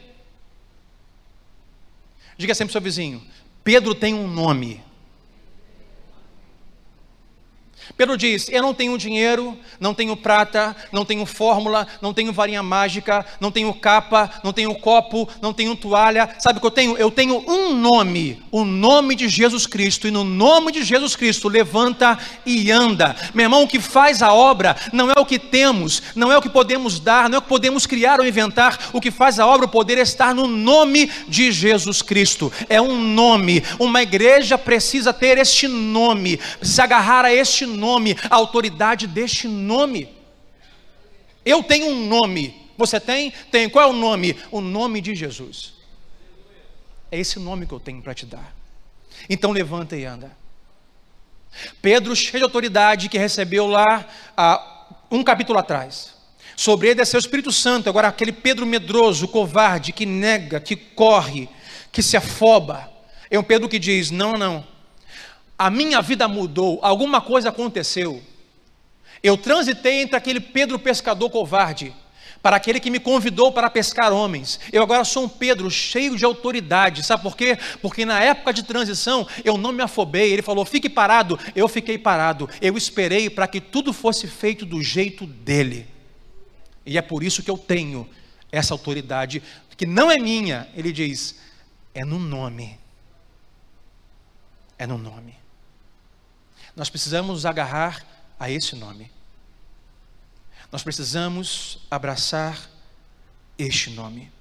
Diga 2.38 2.56
sempre 2.56 2.72
ao 2.72 2.74
seu 2.74 2.82
vizinho: 2.82 3.22
Pedro 3.62 3.94
tem 3.94 4.14
um 4.14 4.28
nome. 4.28 4.82
Pedro 7.98 8.18
diz: 8.18 8.50
Eu 8.50 8.62
não 8.62 8.74
tenho 8.74 8.98
dinheiro, 8.98 9.58
não 9.80 9.94
tenho 9.94 10.16
prata, 10.16 10.76
não 10.92 11.06
tenho 11.06 11.26
fórmula, 11.26 11.88
não 12.02 12.14
tenho 12.14 12.32
varinha 12.32 12.64
mágica, 12.64 13.26
não 13.40 13.52
tenho 13.52 13.74
capa, 13.74 14.30
não 14.44 14.54
tenho 14.54 14.74
copo, 14.76 15.28
não 15.42 15.54
tenho 15.54 15.76
toalha. 15.76 16.30
Sabe 16.40 16.58
o 16.58 16.62
que 16.62 16.68
eu 16.68 16.72
tenho? 16.72 16.98
Eu 16.98 17.12
tenho 17.12 17.44
um 17.48 17.74
nome, 17.76 18.42
o 18.52 18.64
nome 18.64 19.16
de 19.16 19.28
Jesus 19.28 19.66
Cristo. 19.66 20.08
E 20.08 20.12
no 20.12 20.24
nome 20.24 20.72
de 20.72 20.84
Jesus 20.84 21.16
Cristo, 21.16 21.48
levanta 21.48 22.18
e 22.46 22.72
anda. 22.72 23.16
Meu 23.34 23.46
irmão, 23.46 23.64
o 23.64 23.68
que 23.68 23.80
faz 23.80 24.22
a 24.22 24.34
obra 24.34 24.76
não 24.94 25.10
é 25.10 25.20
o 25.20 25.26
que 25.26 25.40
temos, 25.40 26.02
não 26.16 26.32
é 26.32 26.38
o 26.38 26.42
que 26.42 26.50
podemos 26.50 27.00
dar, 27.00 27.30
não 27.30 27.36
é 27.36 27.40
o 27.40 27.42
que 27.42 27.50
podemos 27.50 27.86
criar 27.86 28.20
ou 28.20 28.26
inventar. 28.26 28.92
O 28.94 29.02
que 29.02 29.12
faz 29.12 29.40
a 29.40 29.48
obra, 29.48 29.66
o 29.66 29.70
poder 29.70 29.98
é 29.98 30.02
estar 30.02 30.34
no 30.34 30.48
nome 30.48 31.10
de 31.28 31.52
Jesus 31.52 32.02
Cristo. 32.02 32.52
É 32.70 32.82
um 32.82 32.98
nome. 32.98 33.64
Uma 33.80 34.02
igreja 34.02 34.58
precisa 34.58 35.14
ter 35.14 35.38
este 35.38 35.68
nome, 35.68 36.40
se 36.62 36.82
agarrar 36.82 37.26
a 37.26 37.34
este 37.34 37.66
nome 37.66 37.81
nome, 37.82 38.16
a 38.30 38.36
autoridade 38.36 39.08
deste 39.08 39.48
nome. 39.48 40.08
Eu 41.44 41.64
tenho 41.64 41.88
um 41.88 42.08
nome. 42.08 42.56
Você 42.78 43.00
tem? 43.00 43.32
Tem. 43.52 43.68
Qual 43.68 43.84
é 43.84 43.90
o 43.90 43.94
nome? 43.94 44.38
O 44.52 44.62
nome 44.62 45.02
de 45.02 45.16
Jesus. 45.16 45.74
É 47.12 47.20
esse 47.20 47.40
nome 47.40 47.66
que 47.66 47.74
eu 47.74 47.80
tenho 47.80 48.02
para 48.02 48.14
te 48.14 48.26
dar. 48.26 48.56
Então 49.28 49.52
levanta 49.52 49.98
e 49.98 50.06
anda. 50.06 50.32
Pedro, 51.82 52.16
cheio 52.16 52.38
de 52.38 52.44
autoridade, 52.44 53.10
que 53.10 53.18
recebeu 53.18 53.68
lá 53.68 54.08
ah, 54.38 54.96
um 55.10 55.24
capítulo 55.24 55.60
atrás. 55.60 56.14
Sobre 56.56 56.88
ele 56.88 56.96
desceu 56.96 57.18
o 57.18 57.20
Espírito 57.20 57.52
Santo. 57.52 57.90
Agora, 57.90 58.08
aquele 58.08 58.32
Pedro 58.32 58.66
medroso, 58.66 59.28
covarde, 59.28 59.92
que 59.92 60.06
nega, 60.06 60.60
que 60.60 60.76
corre, 60.76 61.50
que 61.92 62.04
se 62.04 62.16
afoba. 62.16 62.90
É 63.30 63.38
um 63.38 63.44
Pedro 63.44 63.68
que 63.68 63.80
diz: 63.80 64.12
Não, 64.12 64.34
não 64.34 64.71
a 65.62 65.70
minha 65.70 66.02
vida 66.02 66.28
mudou, 66.28 66.80
alguma 66.82 67.22
coisa 67.22 67.50
aconteceu. 67.50 68.20
Eu 69.22 69.38
transitei 69.38 70.02
entre 70.02 70.16
aquele 70.16 70.40
Pedro 70.40 70.80
pescador 70.80 71.30
covarde 71.30 71.94
para 72.42 72.56
aquele 72.56 72.80
que 72.80 72.90
me 72.90 73.00
convidou 73.00 73.52
para 73.52 73.70
pescar 73.70 74.12
homens. 74.12 74.60
Eu 74.74 74.82
agora 74.82 75.04
sou 75.04 75.26
um 75.26 75.30
Pedro 75.30 75.70
cheio 75.70 76.18
de 76.18 76.26
autoridade. 76.26 77.04
Sabe 77.04 77.22
por 77.22 77.38
quê? 77.38 77.60
Porque 77.80 78.06
na 78.06 78.20
época 78.24 78.52
de 78.52 78.64
transição 78.64 79.28
eu 79.46 79.56
não 79.56 79.72
me 79.72 79.84
afobei. 79.84 80.34
Ele 80.34 80.42
falou: 80.42 80.66
fique 80.66 80.90
parado. 80.90 81.38
Eu 81.56 81.68
fiquei 81.68 81.96
parado. 81.96 82.50
Eu 82.60 82.76
esperei 82.76 83.30
para 83.30 83.48
que 83.48 83.62
tudo 83.62 83.94
fosse 83.94 84.28
feito 84.28 84.66
do 84.66 84.82
jeito 84.82 85.28
dele. 85.28 85.88
E 86.84 86.98
é 86.98 87.04
por 87.04 87.22
isso 87.22 87.44
que 87.44 87.52
eu 87.52 87.58
tenho 87.60 88.10
essa 88.52 88.74
autoridade, 88.74 89.44
que 89.78 89.86
não 89.86 90.10
é 90.10 90.18
minha. 90.18 90.68
Ele 90.76 90.92
diz: 90.92 91.40
é 91.94 92.04
no 92.04 92.18
nome. 92.18 92.80
É 94.80 94.88
no 94.88 94.98
nome. 94.98 95.40
Nós 96.76 96.90
precisamos 96.90 97.32
nos 97.32 97.46
agarrar 97.46 98.06
a 98.40 98.50
esse 98.50 98.76
nome. 98.76 99.12
Nós 100.72 100.84
precisamos 100.84 101.80
abraçar 101.90 102.70
este 103.58 103.90
nome. 103.90 104.32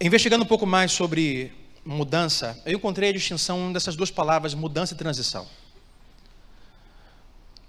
Investigando 0.00 0.44
um 0.44 0.46
pouco 0.46 0.66
mais 0.66 0.92
sobre 0.92 1.52
mudança, 1.84 2.60
eu 2.66 2.76
encontrei 2.76 3.10
a 3.10 3.12
distinção 3.12 3.72
dessas 3.72 3.96
duas 3.96 4.10
palavras, 4.10 4.54
mudança 4.54 4.94
e 4.94 4.96
transição. 4.96 5.48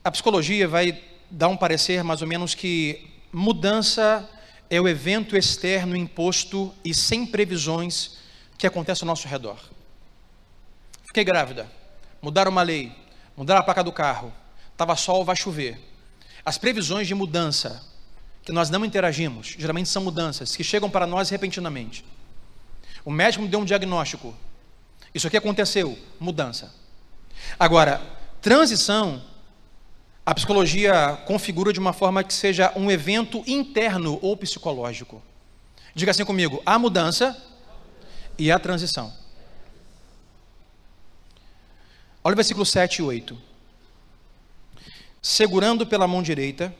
A 0.03 0.11
psicologia 0.11 0.67
vai 0.67 1.01
dar 1.30 1.47
um 1.47 1.55
parecer 1.55 2.03
mais 2.03 2.21
ou 2.21 2.28
menos 2.28 2.53
que 2.53 3.09
mudança 3.32 4.30
é 4.69 4.80
o 4.80 4.88
evento 4.88 5.38
externo 5.38 5.95
imposto 5.95 6.74
e 6.84 6.93
sem 6.93 7.26
previsões 7.26 8.17
que 8.57 8.67
acontece 8.67 9.03
ao 9.03 9.07
nosso 9.07 9.28
redor. 9.28 9.72
Fiquei 11.14 11.24
grávida, 11.24 11.72
mudaram 12.20 12.49
uma 12.49 12.64
lei, 12.64 12.91
mudaram 13.38 13.61
a 13.61 13.64
placa 13.64 13.84
do 13.84 13.91
carro, 13.91 14.34
estava 14.72 14.95
sol, 14.95 15.24
vai 15.24 15.36
chover. 15.36 15.80
As 16.43 16.57
previsões 16.57 17.07
de 17.07 17.14
mudança, 17.14 17.84
que 18.41 18.51
nós 18.51 18.72
não 18.72 18.84
interagimos, 18.84 19.55
geralmente 19.55 19.89
são 19.89 20.03
mudanças 20.03 20.55
que 20.55 20.64
chegam 20.64 20.89
para 20.89 21.05
nós 21.05 21.30
repentinamente. 21.30 22.03
O 23.05 23.11
médico 23.11 23.43
me 23.43 23.47
deu 23.47 23.59
um 23.59 23.64
diagnóstico. 23.64 24.34
Isso 25.14 25.28
aqui 25.28 25.38
aconteceu, 25.38 25.95
mudança. 26.20 26.74
Agora, 27.59 28.01
transição, 28.41 29.22
a 30.26 30.34
psicologia 30.34 31.16
configura 31.28 31.72
de 31.72 31.80
uma 31.80 31.93
forma 31.93 32.24
que 32.24 32.34
seja 32.34 32.74
um 32.76 32.89
evento 32.89 33.43
interno 33.45 34.18
ou 34.20 34.36
psicológico. 34.36 35.22
Diga 35.93 36.09
assim 36.09 36.26
comigo: 36.26 36.59
a 36.66 36.80
mudança 36.80 37.39
e 38.36 38.51
a 38.51 38.57
transição. 38.57 39.22
Olha 42.26 42.34
o 42.34 42.38
versículo 42.38 42.65
7 42.65 42.99
e 42.99 43.01
8. 43.01 43.38
Segurando 45.21 45.86
pela 45.86 46.07
mão 46.07 46.24
direita, 46.24 46.74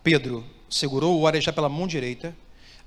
Pedro 0.00 0.44
segurou 0.70 1.18
o 1.18 1.26
arejá 1.26 1.52
pela 1.52 1.68
mão 1.68 1.88
direita, 1.88 2.32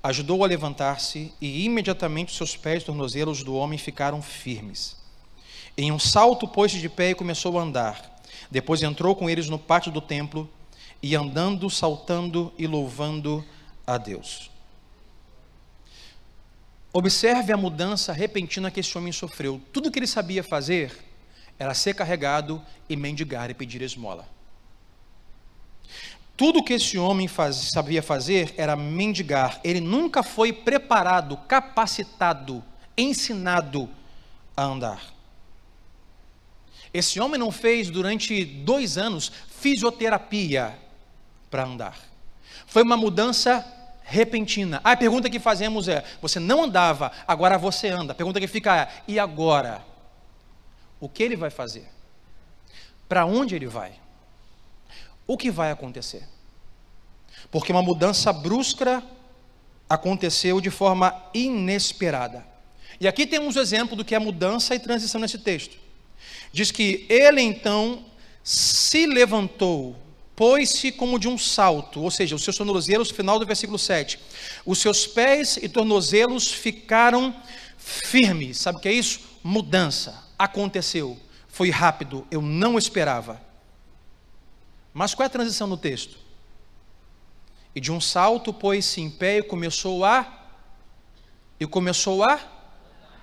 ajudou-o 0.02 0.42
a 0.42 0.46
levantar-se 0.46 1.34
e 1.38 1.66
imediatamente 1.66 2.34
seus 2.34 2.56
pés 2.56 2.82
e 2.82 2.86
tornozelos 2.86 3.44
do 3.44 3.54
homem 3.54 3.78
ficaram 3.78 4.22
firmes. 4.22 4.96
Em 5.76 5.92
um 5.92 5.98
salto 5.98 6.48
pôs-se 6.48 6.78
de 6.78 6.88
pé 6.88 7.10
e 7.10 7.14
começou 7.14 7.58
a 7.58 7.62
andar. 7.62 8.18
Depois 8.50 8.82
entrou 8.82 9.14
com 9.14 9.28
eles 9.28 9.50
no 9.50 9.58
pátio 9.58 9.92
do 9.92 10.00
templo 10.00 10.48
e 11.02 11.14
andando, 11.14 11.68
saltando 11.68 12.50
e 12.56 12.66
louvando 12.66 13.44
a 13.86 13.98
Deus. 13.98 14.50
Observe 16.94 17.52
a 17.52 17.58
mudança 17.58 18.10
repentina 18.10 18.70
que 18.70 18.80
esse 18.80 18.96
homem 18.96 19.12
sofreu. 19.12 19.60
Tudo 19.70 19.90
que 19.90 19.98
ele 19.98 20.06
sabia 20.06 20.42
fazer 20.42 21.05
era 21.58 21.74
ser 21.74 21.94
carregado 21.94 22.62
e 22.88 22.96
mendigar 22.96 23.50
e 23.50 23.54
pedir 23.54 23.82
esmola. 23.82 24.28
Tudo 26.36 26.62
que 26.62 26.74
esse 26.74 26.98
homem 26.98 27.26
faz, 27.26 27.56
sabia 27.56 28.02
fazer 28.02 28.54
era 28.58 28.76
mendigar. 28.76 29.58
Ele 29.64 29.80
nunca 29.80 30.22
foi 30.22 30.52
preparado, 30.52 31.36
capacitado, 31.48 32.62
ensinado 32.96 33.88
a 34.54 34.64
andar. 34.64 35.02
Esse 36.92 37.20
homem 37.20 37.38
não 37.40 37.50
fez 37.50 37.90
durante 37.90 38.44
dois 38.44 38.98
anos 38.98 39.32
fisioterapia 39.48 40.78
para 41.50 41.64
andar. 41.64 41.98
Foi 42.66 42.82
uma 42.82 42.96
mudança 42.96 43.64
repentina. 44.02 44.80
a 44.84 44.96
pergunta 44.96 45.30
que 45.30 45.38
fazemos 45.38 45.88
é: 45.88 46.04
você 46.20 46.38
não 46.38 46.64
andava, 46.64 47.10
agora 47.26 47.56
você 47.56 47.88
anda. 47.88 48.12
A 48.12 48.14
pergunta 48.14 48.40
que 48.40 48.46
fica 48.46 48.76
é: 48.76 48.88
e 49.08 49.18
agora? 49.18 49.82
O 50.98 51.08
que 51.08 51.22
ele 51.22 51.36
vai 51.36 51.50
fazer? 51.50 51.88
Para 53.08 53.26
onde 53.26 53.54
ele 53.54 53.66
vai? 53.66 53.92
O 55.26 55.36
que 55.36 55.50
vai 55.50 55.70
acontecer? 55.70 56.24
Porque 57.50 57.72
uma 57.72 57.82
mudança 57.82 58.32
brusca 58.32 59.02
aconteceu 59.88 60.60
de 60.60 60.70
forma 60.70 61.14
inesperada. 61.34 62.46
E 63.00 63.06
aqui 63.06 63.26
temos 63.26 63.56
o 63.56 63.60
exemplo 63.60 63.94
do 63.94 64.04
que 64.04 64.14
é 64.14 64.18
mudança 64.18 64.74
e 64.74 64.80
transição 64.80 65.20
nesse 65.20 65.38
texto. 65.38 65.76
Diz 66.52 66.70
que 66.70 67.06
ele 67.08 67.42
então 67.42 68.04
se 68.42 69.06
levantou, 69.06 69.96
pôs-se 70.34 70.90
como 70.90 71.18
de 71.18 71.28
um 71.28 71.36
salto, 71.36 72.00
ou 72.00 72.10
seja, 72.10 72.34
os 72.34 72.42
seus 72.42 72.56
tornozelos, 72.56 73.10
final 73.10 73.38
do 73.38 73.46
versículo 73.46 73.78
7. 73.78 74.18
Os 74.64 74.78
seus 74.78 75.06
pés 75.06 75.58
e 75.60 75.68
tornozelos 75.68 76.50
ficaram 76.50 77.34
firmes. 77.76 78.58
Sabe 78.58 78.78
o 78.78 78.80
que 78.80 78.88
é 78.88 78.92
isso? 78.92 79.20
Mudança 79.42 80.25
aconteceu, 80.38 81.18
foi 81.48 81.70
rápido, 81.70 82.26
eu 82.30 82.42
não 82.42 82.76
esperava. 82.76 83.40
Mas 84.92 85.14
qual 85.14 85.24
é 85.24 85.26
a 85.26 85.30
transição 85.30 85.66
no 85.66 85.76
texto? 85.76 86.18
E 87.74 87.80
de 87.80 87.92
um 87.92 88.00
salto 88.00 88.52
pôs-se 88.52 89.00
em 89.00 89.10
pé 89.10 89.38
e 89.38 89.42
começou 89.42 90.04
a 90.04 90.44
e 91.58 91.66
começou 91.66 92.22
a 92.24 92.40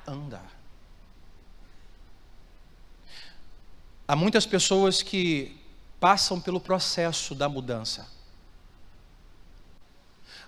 andar. 0.07 0.51
Há 4.07 4.15
muitas 4.15 4.45
pessoas 4.45 5.01
que 5.01 5.59
passam 5.99 6.39
pelo 6.39 6.59
processo 6.59 7.33
da 7.33 7.47
mudança, 7.47 8.07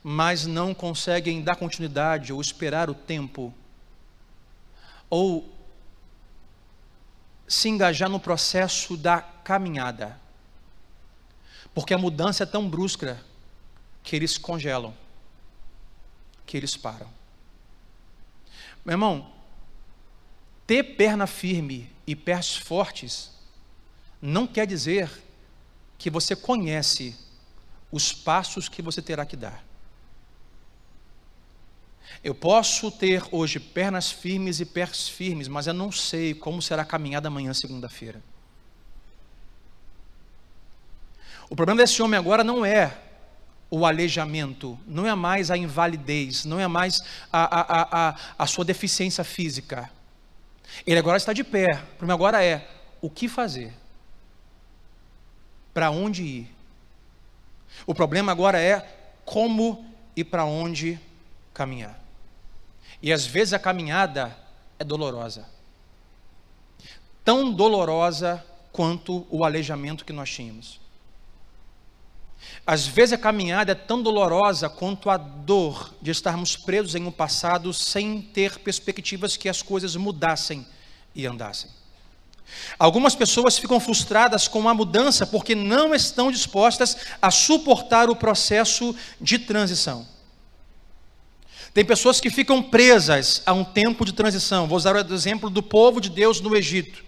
mas 0.04 0.46
não 0.46 0.74
conseguem 0.74 1.42
dar 1.42 1.56
continuidade 1.56 2.34
ou 2.34 2.42
esperar 2.42 2.90
o 2.90 2.94
tempo, 2.94 3.54
ou 5.10 5.55
se 7.48 7.70
engajar 7.70 8.10
no 8.10 8.20
processo 8.20 8.96
da 8.98 9.22
caminhada. 9.22 10.20
Porque 11.74 11.94
a 11.94 11.98
mudança 11.98 12.44
é 12.44 12.46
tão 12.46 12.70
brusca 12.70 13.24
que 14.04 14.16
eles 14.16 14.38
congelam, 14.38 14.96
que 16.46 16.56
eles 16.56 16.78
param. 16.78 17.10
Meu 18.86 18.94
irmão, 18.94 19.34
ter 20.68 20.84
perna 20.96 21.26
firme 21.28 21.92
e 22.06 22.16
pés 22.16 22.56
fortes 22.56 23.32
não 24.22 24.46
quer 24.46 24.68
dizer 24.68 25.12
que 25.98 26.10
você 26.10 26.36
conhece 26.36 27.18
os 27.92 28.14
passos 28.14 28.70
que 28.70 28.82
você 28.82 29.02
terá 29.02 29.26
que 29.26 29.36
dar. 29.36 29.65
Eu 32.26 32.34
posso 32.34 32.90
ter 32.90 33.24
hoje 33.32 33.60
pernas 33.60 34.12
firmes 34.12 34.60
e 34.60 34.66
pés 34.66 35.08
firmes, 35.08 35.48
mas 35.48 35.68
eu 35.68 35.76
não 35.76 35.92
sei 35.92 36.34
como 36.34 36.60
será 36.60 36.82
a 36.82 36.86
caminhada 36.86 37.28
amanhã, 37.28 37.54
segunda-feira. 37.54 38.20
O 41.48 41.56
problema 41.56 41.84
desse 41.84 42.02
homem 42.02 42.18
agora 42.18 42.44
não 42.44 42.66
é 42.66 42.98
o 43.70 43.86
aleijamento, 43.86 44.76
não 44.88 45.06
é 45.06 45.14
mais 45.14 45.52
a 45.52 45.58
invalidez, 45.58 46.46
não 46.46 46.60
é 46.60 46.68
mais 46.68 47.00
a, 47.32 47.44
a, 47.62 48.10
a, 48.10 48.16
a 48.40 48.48
sua 48.48 48.66
deficiência 48.66 49.24
física. 49.24 49.92
Ele 50.84 50.98
agora 50.98 51.18
está 51.18 51.32
de 51.32 51.44
pé. 51.44 51.76
O 51.94 51.98
problema 51.98 52.16
agora 52.16 52.44
é 52.44 52.68
o 53.02 53.08
que 53.08 53.30
fazer? 53.30 53.72
Para 55.76 55.92
onde 55.92 56.24
ir? 56.24 56.56
O 57.86 57.94
problema 57.94 58.32
agora 58.32 58.60
é 58.60 58.82
como 59.24 59.86
e 60.16 60.24
para 60.24 60.44
onde 60.44 61.00
caminhar. 61.54 62.04
E 63.02 63.12
às 63.12 63.26
vezes 63.26 63.54
a 63.54 63.60
caminhada 63.60 64.36
é 64.80 64.84
dolorosa. 64.84 65.46
Tão 67.24 67.52
dolorosa 67.52 68.44
quanto 68.72 69.26
o 69.30 69.44
aleijamento 69.44 70.06
que 70.06 70.14
nós 70.14 70.30
tínhamos. 70.30 70.80
Às 72.66 72.86
vezes 72.88 73.14
a 73.14 73.18
caminhada 73.18 73.72
é 73.72 73.76
tão 73.76 74.02
dolorosa 74.02 74.70
quanto 74.70 75.10
a 75.10 75.18
dor 75.18 75.94
de 76.02 76.12
estarmos 76.12 76.56
presos 76.56 76.96
em 76.96 77.06
um 77.06 77.12
passado 77.12 77.74
sem 77.74 78.22
ter 78.22 78.60
perspectivas 78.60 79.38
que 79.38 79.50
as 79.50 79.62
coisas 79.62 79.96
mudassem 79.96 80.66
e 81.14 81.26
andassem. 81.26 81.70
Algumas 82.78 83.16
pessoas 83.16 83.58
ficam 83.58 83.80
frustradas 83.80 84.48
com 84.48 84.68
a 84.70 84.74
mudança 84.74 85.26
porque 85.26 85.56
não 85.56 85.96
estão 85.96 86.32
dispostas 86.32 86.98
a 87.22 87.32
suportar 87.32 88.10
o 88.10 88.16
processo 88.16 88.96
de 89.20 89.40
transição. 89.40 90.08
Tem 91.76 91.84
pessoas 91.84 92.22
que 92.22 92.30
ficam 92.30 92.64
presas 92.64 93.42
a 93.46 93.52
um 93.52 93.62
tempo 93.62 94.06
de 94.06 94.14
transição. 94.14 94.66
Vou 94.66 94.78
usar 94.78 94.96
o 94.96 95.14
exemplo 95.14 95.50
do 95.50 95.62
povo 95.62 96.00
de 96.00 96.10
Deus 96.10 96.40
no 96.40 96.56
Egito. 96.56 97.04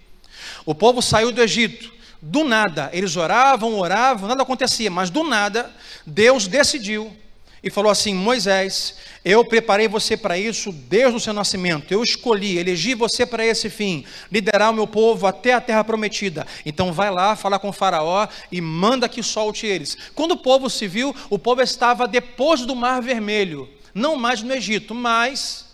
O 0.66 0.74
povo 0.74 1.00
saiu 1.00 1.32
do 1.32 1.40
Egito, 1.40 1.90
do 2.20 2.44
nada, 2.44 2.90
eles 2.92 3.16
oravam, 3.16 3.78
oravam, 3.78 4.28
nada 4.28 4.42
acontecia, 4.42 4.90
mas 4.90 5.08
do 5.08 5.24
nada, 5.24 5.74
Deus 6.06 6.46
decidiu 6.46 7.16
e 7.62 7.70
falou 7.70 7.90
assim: 7.90 8.12
Moisés, 8.12 8.96
eu 9.24 9.42
preparei 9.42 9.88
você 9.88 10.18
para 10.18 10.36
isso 10.36 10.70
desde 10.70 11.16
o 11.16 11.20
seu 11.20 11.32
nascimento, 11.32 11.90
eu 11.90 12.02
escolhi, 12.02 12.58
elegi 12.58 12.94
você 12.94 13.24
para 13.24 13.46
esse 13.46 13.70
fim, 13.70 14.04
liderar 14.30 14.70
o 14.70 14.74
meu 14.74 14.86
povo 14.86 15.26
até 15.26 15.54
a 15.54 15.62
terra 15.62 15.82
prometida. 15.82 16.46
Então 16.66 16.92
vai 16.92 17.10
lá 17.10 17.34
falar 17.34 17.58
com 17.58 17.70
o 17.70 17.72
Faraó 17.72 18.28
e 18.52 18.60
manda 18.60 19.08
que 19.08 19.22
solte 19.22 19.66
eles. 19.66 19.96
Quando 20.14 20.32
o 20.32 20.36
povo 20.36 20.68
se 20.68 20.86
viu, 20.86 21.16
o 21.30 21.38
povo 21.38 21.62
estava 21.62 22.06
depois 22.06 22.66
do 22.66 22.76
Mar 22.76 23.00
Vermelho, 23.00 23.66
não 23.98 24.16
mais 24.16 24.42
no 24.42 24.52
Egito, 24.52 24.94
mas 24.94 25.66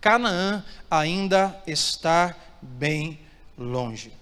Canaã 0.00 0.64
ainda 0.90 1.62
está 1.66 2.34
bem 2.60 3.20
longe. 3.56 4.12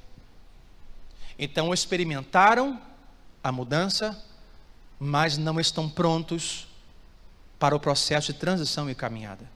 Então 1.39 1.73
experimentaram 1.73 2.81
a 3.43 3.51
mudança, 3.51 4.23
mas 4.99 5.39
não 5.39 5.59
estão 5.61 5.89
prontos 5.89 6.67
para 7.59 7.75
o 7.75 7.81
processo 7.81 8.33
de 8.33 8.39
transição 8.39 8.91
e 8.91 8.95
caminhada. 8.95 9.49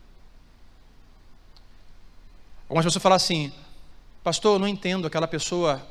Algumas 2.68 2.84
pessoas 2.84 3.02
falam 3.02 3.16
assim, 3.16 3.52
pastor, 4.22 4.56
eu 4.56 4.58
não 4.58 4.68
entendo, 4.68 5.06
aquela 5.06 5.26
pessoa 5.26 5.86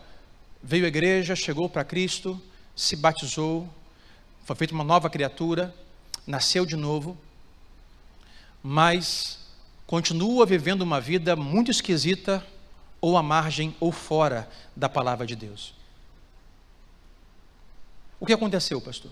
veio 0.62 0.86
à 0.86 0.88
igreja, 0.88 1.36
chegou 1.36 1.68
para 1.68 1.84
Cristo, 1.84 2.40
se 2.76 2.96
batizou, 2.96 3.68
foi 4.46 4.56
feita 4.56 4.74
uma 4.74 4.84
nova 4.84 5.10
criatura, 5.10 5.74
nasceu 6.26 6.66
de 6.66 6.76
novo, 6.76 7.18
mas 8.70 9.40
continua 9.86 10.46
vivendo 10.46 10.82
uma 10.82 11.00
vida 11.00 11.38
muito 11.38 11.72
esquisita, 11.72 12.46
ou 13.00 13.18
à 13.18 13.24
margem 13.24 13.74
ou 13.80 13.94
fora 13.94 14.50
da 14.76 14.90
palavra 14.90 15.26
de 15.26 15.38
Deus. 15.38 15.74
O 18.20 18.26
que 18.26 18.34
aconteceu, 18.34 18.82
pastor? 18.82 19.10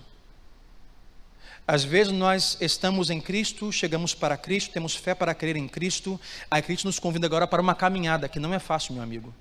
Às 1.66 1.82
vezes 1.84 2.12
nós 2.12 2.58
estamos 2.60 3.08
em 3.08 3.18
Cristo, 3.18 3.72
chegamos 3.72 4.14
para 4.14 4.36
Cristo, 4.36 4.74
temos 4.74 4.94
fé 4.94 5.14
para 5.14 5.34
crer 5.34 5.56
em 5.56 5.66
Cristo, 5.66 6.20
aí 6.50 6.60
Cristo 6.60 6.84
nos 6.84 6.98
convida 6.98 7.26
agora 7.26 7.46
para 7.46 7.62
uma 7.62 7.74
caminhada 7.74 8.28
que 8.28 8.38
não 8.38 8.52
é 8.52 8.58
fácil, 8.58 8.92
meu 8.92 9.02
amigo. 9.02 9.34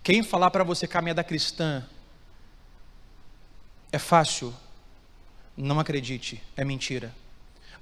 Quem 0.00 0.22
falar 0.22 0.52
para 0.52 0.62
você 0.62 0.86
caminhada 0.86 1.24
cristã 1.24 1.84
é 3.90 3.98
fácil, 3.98 4.54
não 5.56 5.80
acredite, 5.80 6.40
é 6.56 6.64
mentira. 6.64 7.23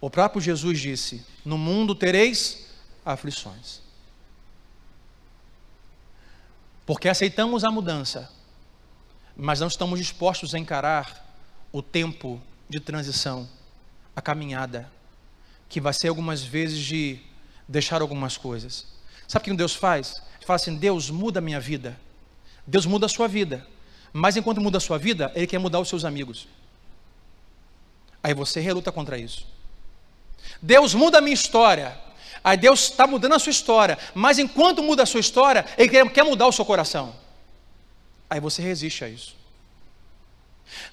O 0.03 0.11
próprio 0.11 0.43
Jesus 0.43 0.81
disse: 0.81 1.25
No 1.45 1.57
mundo 1.57 1.95
tereis 1.95 2.67
aflições. 3.07 3.81
Porque 6.85 7.09
aceitamos 7.09 7.63
a 7.63 7.71
mudança, 7.71 8.29
mas 9.37 9.61
não 9.61 9.69
estamos 9.69 10.01
dispostos 10.01 10.57
a 10.57 10.59
encarar 10.59 11.25
o 11.71 11.81
tempo 11.81 12.43
de 12.69 12.81
transição, 12.81 13.49
a 14.17 14.21
caminhada, 14.21 14.91
que 15.69 15.81
vai 15.81 15.95
ser 15.95 16.09
algumas 16.09 16.43
vezes 16.43 16.81
de 16.81 17.21
deixar 17.69 18.03
algumas 18.03 18.37
coisas. 18.37 18.89
Sabe 19.29 19.43
o 19.43 19.45
que 19.53 19.57
Deus 19.57 19.77
faz? 19.77 20.21
Ele 20.39 20.47
fala 20.47 20.57
assim: 20.57 20.75
Deus 20.75 21.11
muda 21.11 21.39
a 21.39 21.43
minha 21.43 21.61
vida. 21.61 21.97
Deus 22.67 22.87
muda 22.87 23.07
a 23.07 23.09
sua 23.09 23.29
vida. 23.29 23.65
Mas 24.13 24.37
enquanto 24.37 24.61
muda 24.61 24.79
a 24.79 24.81
sua 24.81 24.99
vida, 24.99 25.31
Ele 25.33 25.47
quer 25.47 25.59
mudar 25.59 25.79
os 25.79 25.89
seus 25.89 26.05
amigos. 26.05 26.49
Aí 28.21 28.35
você 28.35 28.59
reluta 28.59 28.91
contra 28.91 29.17
isso. 29.17 29.52
Deus 30.63 30.95
muda 30.95 31.19
a 31.19 31.21
minha 31.21 31.35
história. 31.35 32.01
Aí 32.45 32.57
Deus 32.57 32.85
está 32.85 33.07
mudando 33.07 33.35
a 33.35 33.39
sua 33.39 33.51
história. 33.51 33.99
Mas 34.15 34.39
enquanto 34.39 34.83
muda 34.83 35.03
a 35.03 35.07
sua 35.07 35.21
história, 35.21 35.67
Ele 35.77 36.09
quer 36.09 36.25
mudar 36.25 36.47
o 36.47 36.53
seu 36.53 36.65
coração. 36.65 37.15
Aí 38.31 38.41
você 38.41 38.63
resiste 38.63 39.05
a 39.05 39.09
isso. 39.09 39.43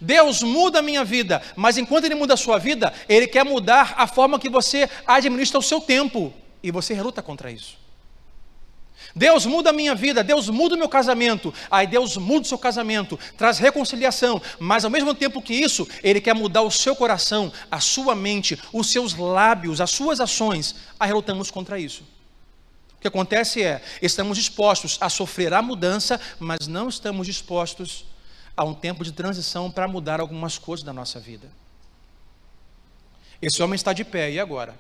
Deus 0.01 0.43
muda 0.43 0.79
a 0.79 0.81
minha 0.81 1.05
vida, 1.05 1.41
mas 1.55 1.77
enquanto 1.77 2.03
Ele 2.03 2.15
muda 2.15 2.33
a 2.33 2.37
sua 2.37 2.57
vida, 2.57 2.93
Ele 3.07 3.27
quer 3.27 3.45
mudar 3.45 3.93
a 3.95 4.05
forma 4.05 4.37
que 4.37 4.49
você 4.49 4.89
administra 5.07 5.57
o 5.57 5.63
seu 5.63 5.79
tempo, 5.79 6.33
e 6.61 6.69
você 6.69 6.93
reluta 6.93 7.21
contra 7.21 7.49
isso. 7.49 7.78
Deus 9.15 9.45
muda 9.45 9.71
a 9.71 9.73
minha 9.73 9.95
vida, 9.95 10.23
Deus 10.23 10.49
muda 10.49 10.75
o 10.75 10.77
meu 10.77 10.89
casamento, 10.89 11.53
aí 11.69 11.87
Deus 11.87 12.17
muda 12.17 12.41
o 12.41 12.47
seu 12.47 12.57
casamento, 12.57 13.19
traz 13.37 13.57
reconciliação, 13.57 14.41
mas 14.59 14.85
ao 14.85 14.91
mesmo 14.91 15.13
tempo 15.13 15.41
que 15.41 15.53
isso, 15.53 15.87
Ele 16.03 16.21
quer 16.21 16.35
mudar 16.35 16.61
o 16.61 16.71
seu 16.71 16.95
coração, 16.95 17.51
a 17.71 17.79
sua 17.79 18.15
mente, 18.15 18.59
os 18.71 18.91
seus 18.91 19.15
lábios, 19.15 19.81
as 19.81 19.89
suas 19.89 20.19
ações, 20.19 20.75
aí 20.99 21.07
relutamos 21.07 21.49
contra 21.49 21.79
isso. 21.79 22.03
O 22.97 23.01
que 23.01 23.07
acontece 23.07 23.63
é, 23.63 23.81
estamos 24.01 24.37
dispostos 24.37 24.97
a 24.99 25.09
sofrer 25.09 25.53
a 25.53 25.61
mudança, 25.61 26.19
mas 26.37 26.67
não 26.67 26.89
estamos 26.89 27.25
dispostos 27.25 28.05
a 28.55 28.63
um 28.65 28.73
tempo 28.73 29.05
de 29.05 29.13
transição 29.13 29.71
para 29.71 29.87
mudar 29.87 30.19
algumas 30.19 30.57
coisas 30.57 30.83
da 30.83 30.91
nossa 30.91 31.17
vida. 31.17 31.49
Esse 33.41 33.63
homem 33.63 33.75
está 33.75 33.93
de 33.93 34.03
pé, 34.03 34.29
e 34.31 34.39
agora? 34.39 34.77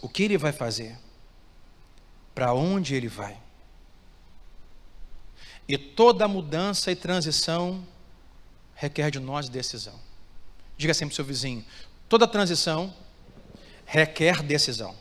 O 0.00 0.08
que 0.08 0.22
ele 0.22 0.38
vai 0.38 0.52
fazer? 0.52 0.96
Para 2.38 2.54
onde 2.54 2.94
ele 2.94 3.08
vai? 3.08 3.36
E 5.66 5.76
toda 5.76 6.28
mudança 6.28 6.88
e 6.88 6.94
transição 6.94 7.84
requer 8.76 9.10
de 9.10 9.18
nós 9.18 9.48
decisão. 9.48 9.98
Diga 10.76 10.94
sempre 10.94 11.08
para 11.08 11.14
o 11.14 11.16
seu 11.16 11.24
vizinho: 11.24 11.64
toda 12.08 12.28
transição 12.28 12.94
requer 13.84 14.40
decisão. 14.40 14.94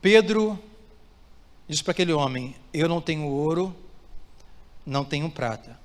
Pedro 0.00 0.62
Diz 1.66 1.82
para 1.82 1.90
aquele 1.90 2.12
homem: 2.12 2.54
Eu 2.72 2.88
não 2.88 3.00
tenho 3.00 3.26
ouro, 3.26 3.74
não 4.86 5.04
tenho 5.04 5.28
prata. 5.28 5.76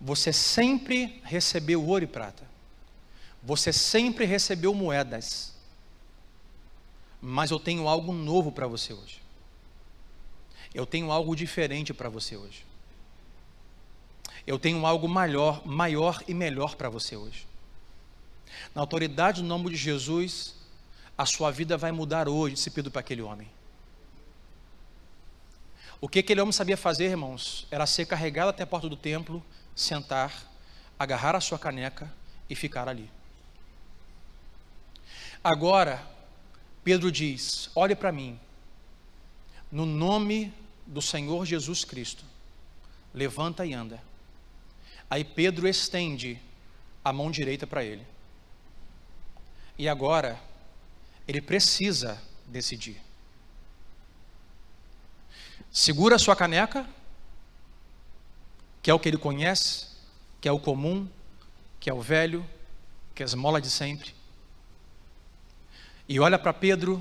Você 0.00 0.32
sempre 0.32 1.20
recebeu 1.22 1.86
ouro 1.86 2.04
e 2.04 2.06
prata. 2.06 2.48
Você 3.42 3.72
sempre 3.72 4.24
recebeu 4.24 4.74
moedas. 4.74 5.54
Mas 7.20 7.50
eu 7.50 7.58
tenho 7.58 7.88
algo 7.88 8.12
novo 8.12 8.50
para 8.50 8.66
você 8.66 8.92
hoje. 8.92 9.20
Eu 10.74 10.86
tenho 10.86 11.10
algo 11.10 11.34
diferente 11.34 11.92
para 11.92 12.08
você 12.08 12.36
hoje. 12.36 12.64
Eu 14.46 14.58
tenho 14.58 14.86
algo 14.86 15.08
maior, 15.08 15.66
maior 15.66 16.22
e 16.26 16.34
melhor 16.34 16.76
para 16.76 16.88
você 16.88 17.16
hoje. 17.16 17.46
Na 18.74 18.80
autoridade 18.80 19.42
do 19.42 19.48
nome 19.48 19.70
de 19.70 19.76
Jesus, 19.76 20.54
a 21.16 21.26
sua 21.26 21.50
vida 21.50 21.76
vai 21.76 21.92
mudar 21.92 22.28
hoje, 22.28 22.56
se 22.56 22.70
pediu 22.70 22.90
para 22.90 23.00
aquele 23.00 23.22
homem. 23.22 23.48
O 26.00 26.08
que 26.08 26.20
aquele 26.20 26.40
homem 26.40 26.52
sabia 26.52 26.76
fazer, 26.76 27.10
irmãos, 27.10 27.66
era 27.70 27.86
ser 27.86 28.06
carregado 28.06 28.50
até 28.50 28.62
a 28.62 28.66
porta 28.66 28.88
do 28.88 28.96
templo, 28.96 29.44
sentar, 29.76 30.50
agarrar 30.98 31.36
a 31.36 31.40
sua 31.40 31.58
caneca 31.58 32.10
e 32.48 32.54
ficar 32.54 32.88
ali. 32.88 33.10
Agora, 35.42 36.06
Pedro 36.84 37.10
diz: 37.10 37.70
Olhe 37.74 37.96
para 37.96 38.12
mim, 38.12 38.38
no 39.72 39.86
nome 39.86 40.52
do 40.86 41.00
Senhor 41.00 41.46
Jesus 41.46 41.84
Cristo, 41.84 42.24
levanta 43.14 43.64
e 43.64 43.72
anda. 43.72 44.02
Aí 45.08 45.24
Pedro 45.24 45.66
estende 45.66 46.40
a 47.04 47.12
mão 47.12 47.30
direita 47.30 47.66
para 47.66 47.82
ele. 47.82 48.06
E 49.78 49.88
agora, 49.88 50.38
ele 51.26 51.40
precisa 51.40 52.22
decidir. 52.46 53.00
Segura 55.72 56.18
sua 56.18 56.36
caneca, 56.36 56.88
que 58.82 58.90
é 58.90 58.94
o 58.94 58.98
que 58.98 59.08
ele 59.08 59.16
conhece, 59.16 59.86
que 60.40 60.48
é 60.48 60.52
o 60.52 60.60
comum, 60.60 61.08
que 61.78 61.88
é 61.88 61.94
o 61.94 62.00
velho, 62.00 62.44
que 63.14 63.22
é 63.22 63.24
a 63.24 63.28
esmola 63.28 63.60
de 63.60 63.70
sempre. 63.70 64.19
E 66.10 66.18
olha 66.18 66.36
para 66.36 66.52
Pedro, 66.52 67.00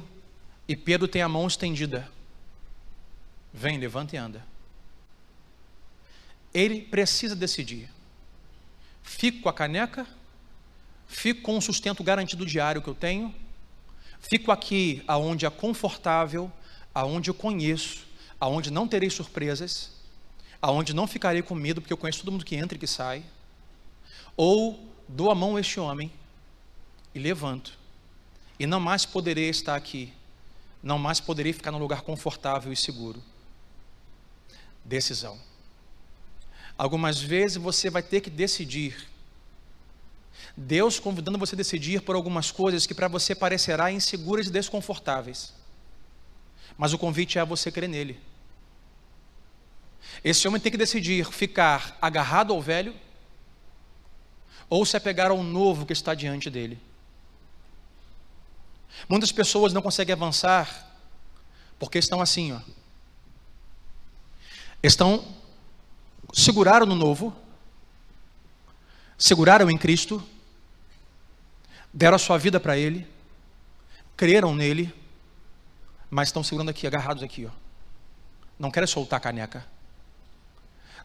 e 0.68 0.76
Pedro 0.76 1.08
tem 1.08 1.24
a 1.24 1.28
mão 1.28 1.48
estendida. 1.48 2.08
Vem, 3.52 3.80
levanta 3.80 4.16
e 4.16 4.20
anda. 4.20 4.46
Ele 6.54 6.84
precisa 6.84 7.36
decidir. 7.36 7.90
Fico 9.02 9.42
com 9.42 9.50
a 9.50 9.54
caneca, 9.54 10.06
fico 11.08 11.42
com 11.42 11.58
o 11.58 11.62
sustento 11.62 12.04
garantido 12.04 12.46
diário 12.46 12.84
que 12.84 12.88
eu 12.88 12.94
tenho, 12.94 13.34
fico 14.20 14.52
aqui 14.52 15.04
aonde 15.08 15.44
é 15.44 15.50
confortável, 15.50 16.52
aonde 16.94 17.32
eu 17.32 17.34
conheço, 17.34 18.06
aonde 18.40 18.70
não 18.70 18.88
terei 18.88 19.10
surpresas, 19.10 19.90
aonde 20.62 20.94
não 20.94 21.08
ficarei 21.08 21.42
com 21.42 21.56
medo, 21.56 21.82
porque 21.82 21.94
eu 21.94 21.98
conheço 21.98 22.20
todo 22.20 22.32
mundo 22.32 22.46
que 22.46 22.56
entra 22.56 22.76
e 22.76 22.80
que 22.80 22.86
sai, 22.86 23.24
ou 24.38 24.88
dou 25.08 25.32
a 25.32 25.36
mão 25.36 25.56
a 25.56 25.62
este 25.62 25.80
homem 25.80 26.12
e 27.16 27.18
levanto, 27.18 27.79
e 28.60 28.68
não 28.68 28.80
mais 28.80 29.06
poderei 29.06 29.50
estar 29.50 29.76
aqui, 29.76 30.14
não 30.84 31.00
mais 31.00 31.20
poderei 31.20 31.54
ficar 31.54 31.72
num 31.72 31.80
lugar 31.80 32.02
confortável 32.02 32.72
e 32.74 32.76
seguro. 32.76 33.24
Decisão. 34.84 35.40
Algumas 36.78 37.22
vezes 37.22 37.58
você 37.58 37.90
vai 37.90 38.04
ter 38.04 38.22
que 38.22 38.30
decidir. 38.30 39.08
Deus 40.56 41.00
convidando 41.00 41.38
você 41.38 41.56
a 41.56 41.58
decidir 41.58 42.02
por 42.02 42.16
algumas 42.16 42.52
coisas 42.52 42.86
que 42.86 42.94
para 42.94 43.08
você 43.08 43.34
parecerá 43.34 43.92
inseguras 43.92 44.48
e 44.48 44.52
desconfortáveis. 44.52 45.54
mas 46.78 46.94
o 46.94 46.98
convite 46.98 47.38
é 47.38 47.42
a 47.42 47.46
você 47.46 47.70
crer 47.72 47.90
nele. 47.90 48.18
Esse 50.24 50.48
homem 50.48 50.62
tem 50.62 50.72
que 50.72 50.78
decidir 50.78 51.26
ficar 51.26 51.98
agarrado 52.02 52.54
ao 52.54 52.62
velho 52.62 52.96
ou 54.70 54.86
se 54.86 54.96
apegar 54.96 55.30
ao 55.30 55.44
novo 55.44 55.86
que 55.86 55.92
está 55.92 56.14
diante 56.14 56.50
dele. 56.50 56.80
Muitas 59.08 59.32
pessoas 59.32 59.74
não 59.74 59.82
conseguem 59.82 60.14
avançar 60.14 60.88
porque 61.78 61.98
estão 61.98 62.22
assim, 62.22 62.52
ó. 62.52 62.60
Estão 64.82 65.26
seguraram 66.34 66.86
no 66.86 66.96
novo, 66.96 67.36
seguraram 69.18 69.70
em 69.70 69.78
Cristo, 69.78 70.24
deram 71.94 72.16
a 72.16 72.20
sua 72.20 72.38
vida 72.38 72.60
para 72.60 72.78
ele, 72.78 73.08
creram 74.16 74.54
nele, 74.54 74.94
mas 76.10 76.30
estão 76.30 76.44
segurando 76.44 76.70
aqui, 76.70 76.86
agarrados 76.86 77.24
aqui, 77.24 77.46
ó. 77.46 77.52
Não 78.58 78.70
querem 78.70 78.88
soltar 78.88 79.18
a 79.18 79.22
caneca. 79.22 79.66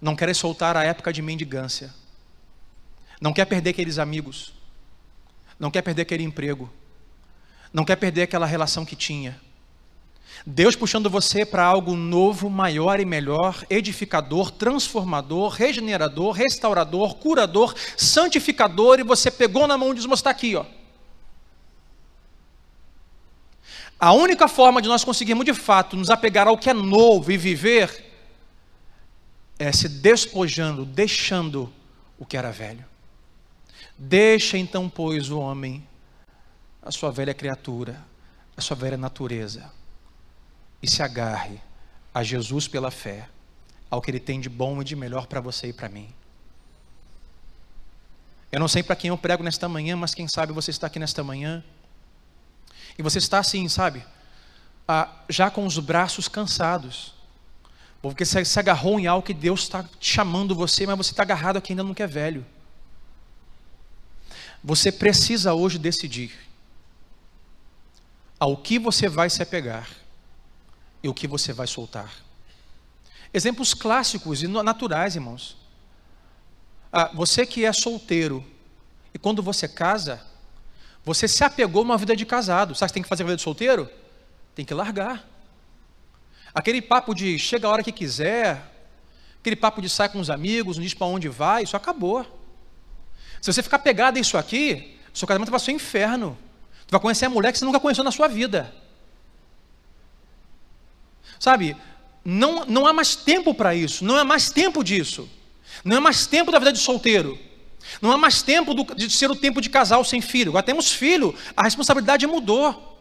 Não 0.01 0.17
querem 0.17 0.35
soltar 0.35 0.77
a 0.77 0.83
época 0.83 1.13
de 1.13 1.23
mendigância. 1.23 1.95
Não 3.21 3.33
quer 3.33 3.45
perder 3.45 3.71
aqueles 3.71 3.99
amigos. 3.99 4.53
Não 5.59 5.71
quer 5.71 5.83
perder 5.83 6.03
aquele 6.03 6.25
emprego. 6.25 6.71
Não 7.75 7.85
quer 7.85 7.97
perder 7.97 8.23
aquela 8.23 8.47
relação 8.47 8.85
que 8.85 8.95
tinha. 8.95 9.39
Deus 10.47 10.77
puxando 10.77 11.11
você 11.11 11.45
para 11.45 11.65
algo 11.65 11.97
novo, 11.97 12.49
maior 12.49 13.01
e 13.01 13.05
melhor, 13.05 13.65
edificador, 13.69 14.53
transformador, 14.53 15.51
regenerador, 15.51 16.31
restaurador, 16.33 17.17
curador, 17.17 17.75
santificador, 17.97 19.01
e 19.01 19.03
você 19.03 19.29
pegou 19.29 19.67
na 19.67 19.77
mão 19.77 19.91
e 19.91 19.97
diz: 19.97 20.05
está 20.05 20.31
aqui, 20.31 20.55
ó. 20.55 20.65
A 23.99 24.13
única 24.13 24.47
forma 24.47 24.81
de 24.81 24.89
nós 24.89 25.03
conseguirmos 25.03 25.45
de 25.45 25.55
fato 25.55 25.97
nos 25.97 26.11
apegar 26.11 26.47
ao 26.47 26.59
que 26.59 26.71
é 26.71 26.75
novo 26.75 27.33
e 27.33 27.37
viver 27.37 28.05
é 29.59 29.73
se 29.73 29.89
despojando, 29.89 30.85
deixando 30.85 31.73
o 32.19 32.25
que 32.25 32.37
era 32.37 32.53
velho. 32.53 32.85
Deixa 33.99 34.59
então, 34.59 34.89
pois, 34.89 35.31
o 35.31 35.39
homem, 35.39 35.87
a 36.85 36.93
sua 36.93 37.11
velha 37.11 37.33
criatura, 37.33 37.99
a 38.55 38.61
sua 38.61 38.77
velha 38.77 38.99
natureza, 38.99 39.73
e 40.83 40.89
se 40.89 41.03
agarre 41.03 41.59
a 42.13 42.23
Jesus 42.23 42.69
pela 42.69 42.91
fé, 42.91 43.27
ao 43.91 44.03
que 44.03 44.11
Ele 44.11 44.21
tem 44.21 44.39
de 44.39 44.51
bom 44.51 44.83
e 44.83 44.85
de 44.85 44.95
melhor 44.95 45.27
para 45.27 45.41
você 45.41 45.69
e 45.69 45.73
para 45.73 45.89
mim. 45.89 46.13
Eu 48.53 48.61
não 48.61 48.69
sei 48.69 48.83
para 48.83 48.95
quem 48.95 49.09
eu 49.09 49.17
prego 49.17 49.43
nesta 49.43 49.69
manhã, 49.69 49.97
mas 49.97 50.15
quem 50.15 50.29
sabe 50.29 50.53
você 50.53 50.71
está 50.71 50.87
aqui 50.87 50.99
nesta 50.99 51.25
manhã 51.25 51.65
e 52.99 53.03
você 53.03 53.19
está 53.19 53.39
assim, 53.39 53.67
sabe? 53.69 54.05
Ah, 54.87 55.11
já 55.29 55.51
com 55.51 55.67
os 55.67 55.79
braços 55.79 56.29
cansados, 56.29 57.15
porque 58.03 58.25
você 58.25 58.45
se 58.45 58.59
agarrou 58.59 59.01
em 59.01 59.07
algo 59.07 59.27
que 59.27 59.33
Deus 59.33 59.63
está 59.63 59.85
chamando 59.99 60.55
você, 60.55 60.87
mas 60.87 60.99
você 60.99 61.13
está 61.13 61.23
agarrado 61.23 61.57
aqui 61.57 61.73
ainda 61.73 61.83
não 61.83 61.95
quer 61.95 62.07
velho. 62.07 62.45
Você 64.63 64.93
precisa 64.93 65.55
hoje 65.55 65.79
decidir 65.79 66.44
ao 68.45 68.59
que 68.59 68.79
você 68.79 69.09
vai 69.09 69.31
se 69.31 69.43
apegar 69.43 69.89
e 71.03 71.09
o 71.09 71.15
que 71.15 71.27
você 71.27 71.51
vai 71.51 71.67
soltar. 71.67 72.13
Exemplos 73.33 73.73
clássicos 73.73 74.43
e 74.43 74.47
naturais, 74.47 75.15
irmãos. 75.15 75.57
Ah, 76.93 77.11
você 77.15 77.47
que 77.47 77.65
é 77.65 77.73
solteiro 77.73 78.45
e 79.15 79.19
quando 79.19 79.43
você 79.43 79.67
casa, 79.67 80.23
você 81.03 81.27
se 81.27 81.43
apegou 81.43 81.81
a 81.81 81.85
uma 81.87 81.97
vida 81.97 82.15
de 82.15 82.27
casado. 82.27 82.75
Sabe 82.75 82.91
que 82.91 82.95
tem 82.95 83.03
que 83.03 83.09
fazer 83.09 83.23
a 83.23 83.27
vida 83.29 83.37
de 83.37 83.43
solteiro? 83.43 83.89
Tem 84.55 84.63
que 84.63 84.75
largar. 84.75 85.27
Aquele 86.55 86.83
papo 86.83 87.15
de 87.15 87.39
chega 87.39 87.67
a 87.67 87.71
hora 87.71 87.83
que 87.83 87.93
quiser, 87.93 88.63
aquele 89.41 89.57
papo 89.57 89.81
de 89.81 89.89
sair 89.89 90.11
com 90.11 90.21
os 90.21 90.29
amigos, 90.29 90.77
não 90.77 90.85
diz 90.85 90.93
para 90.93 91.07
onde 91.07 91.31
vai, 91.31 91.63
isso 91.63 91.79
acabou. 91.79 92.27
Se 93.41 93.51
você 93.51 93.63
ficar 93.63 93.79
pegado 93.79 94.19
nisso 94.19 94.37
aqui, 94.37 95.01
seu 95.15 95.27
casamento 95.27 95.51
vai 95.51 95.61
ser 95.61 95.73
um 95.73 95.77
inferno. 95.77 96.37
Vai 96.89 97.01
conhecer 97.01 97.27
a 97.27 97.31
mulher 97.31 97.53
que 97.53 97.59
você 97.59 97.65
nunca 97.65 97.81
conheceu 97.81 98.05
na 98.05 98.11
sua 98.11 98.29
vida. 98.29 98.75
Sabe, 101.39 101.77
não, 102.25 102.65
não 102.65 102.87
há 102.87 102.93
mais 102.93 103.15
tempo 103.15 103.53
para 103.55 103.75
isso, 103.75 104.05
não 104.05 104.17
há 104.17 104.25
mais 104.25 104.51
tempo 104.51 104.83
disso. 104.83 105.29
Não 105.85 105.99
há 105.99 106.01
mais 106.01 106.27
tempo 106.27 106.51
da 106.51 106.59
vida 106.59 106.73
de 106.73 106.79
solteiro. 106.79 107.39
Não 108.01 108.11
há 108.11 108.17
mais 108.17 108.43
tempo 108.43 108.73
do, 108.73 108.95
de 108.95 109.11
ser 109.11 109.31
o 109.31 109.37
tempo 109.37 109.61
de 109.61 109.69
casal 109.69 110.05
sem 110.05 110.21
filho. 110.21 110.51
Agora 110.51 110.63
temos 110.63 110.93
filho, 110.93 111.35
a 111.57 111.63
responsabilidade 111.65 112.27
mudou. 112.27 112.99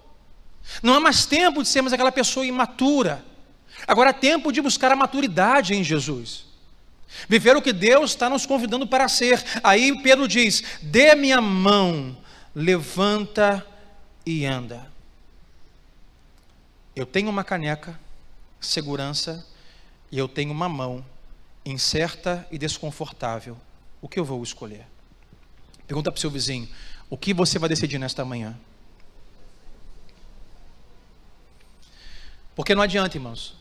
Não 0.81 0.93
há 0.93 0.99
mais 0.99 1.25
tempo 1.25 1.61
de 1.61 1.69
sermos 1.69 1.93
aquela 1.93 2.11
pessoa 2.11 2.45
imatura. 2.45 3.23
Agora 3.87 4.09
é 4.09 4.13
tempo 4.13 4.51
de 4.51 4.61
buscar 4.61 4.91
a 4.91 4.95
maturidade 4.95 5.73
em 5.73 5.83
Jesus. 5.83 6.45
Viver 7.27 7.55
o 7.55 7.61
que 7.61 7.71
Deus 7.71 8.11
está 8.11 8.29
nos 8.29 8.45
convidando 8.45 8.87
para 8.87 9.07
ser. 9.07 9.43
Aí 9.63 10.01
Pedro 10.01 10.27
diz: 10.27 10.63
dê 10.81 11.15
minha 11.15 11.39
mão, 11.39 12.17
levanta 12.55 13.65
e 14.25 14.45
anda. 14.45 14.91
Eu 16.95 17.05
tenho 17.05 17.29
uma 17.29 17.43
caneca, 17.43 17.99
segurança, 18.59 19.45
e 20.11 20.17
eu 20.17 20.27
tenho 20.27 20.51
uma 20.51 20.69
mão, 20.69 21.03
incerta 21.65 22.47
e 22.51 22.57
desconfortável. 22.57 23.57
O 24.01 24.07
que 24.07 24.19
eu 24.19 24.25
vou 24.25 24.43
escolher? 24.43 24.85
Pergunta 25.87 26.11
para 26.11 26.17
o 26.17 26.21
seu 26.21 26.29
vizinho: 26.29 26.69
o 27.09 27.17
que 27.17 27.33
você 27.33 27.57
vai 27.57 27.67
decidir 27.67 27.97
nesta 27.97 28.23
manhã? 28.23 28.57
Porque 32.55 32.75
não 32.75 32.83
adianta, 32.83 33.17
irmãos. 33.17 33.55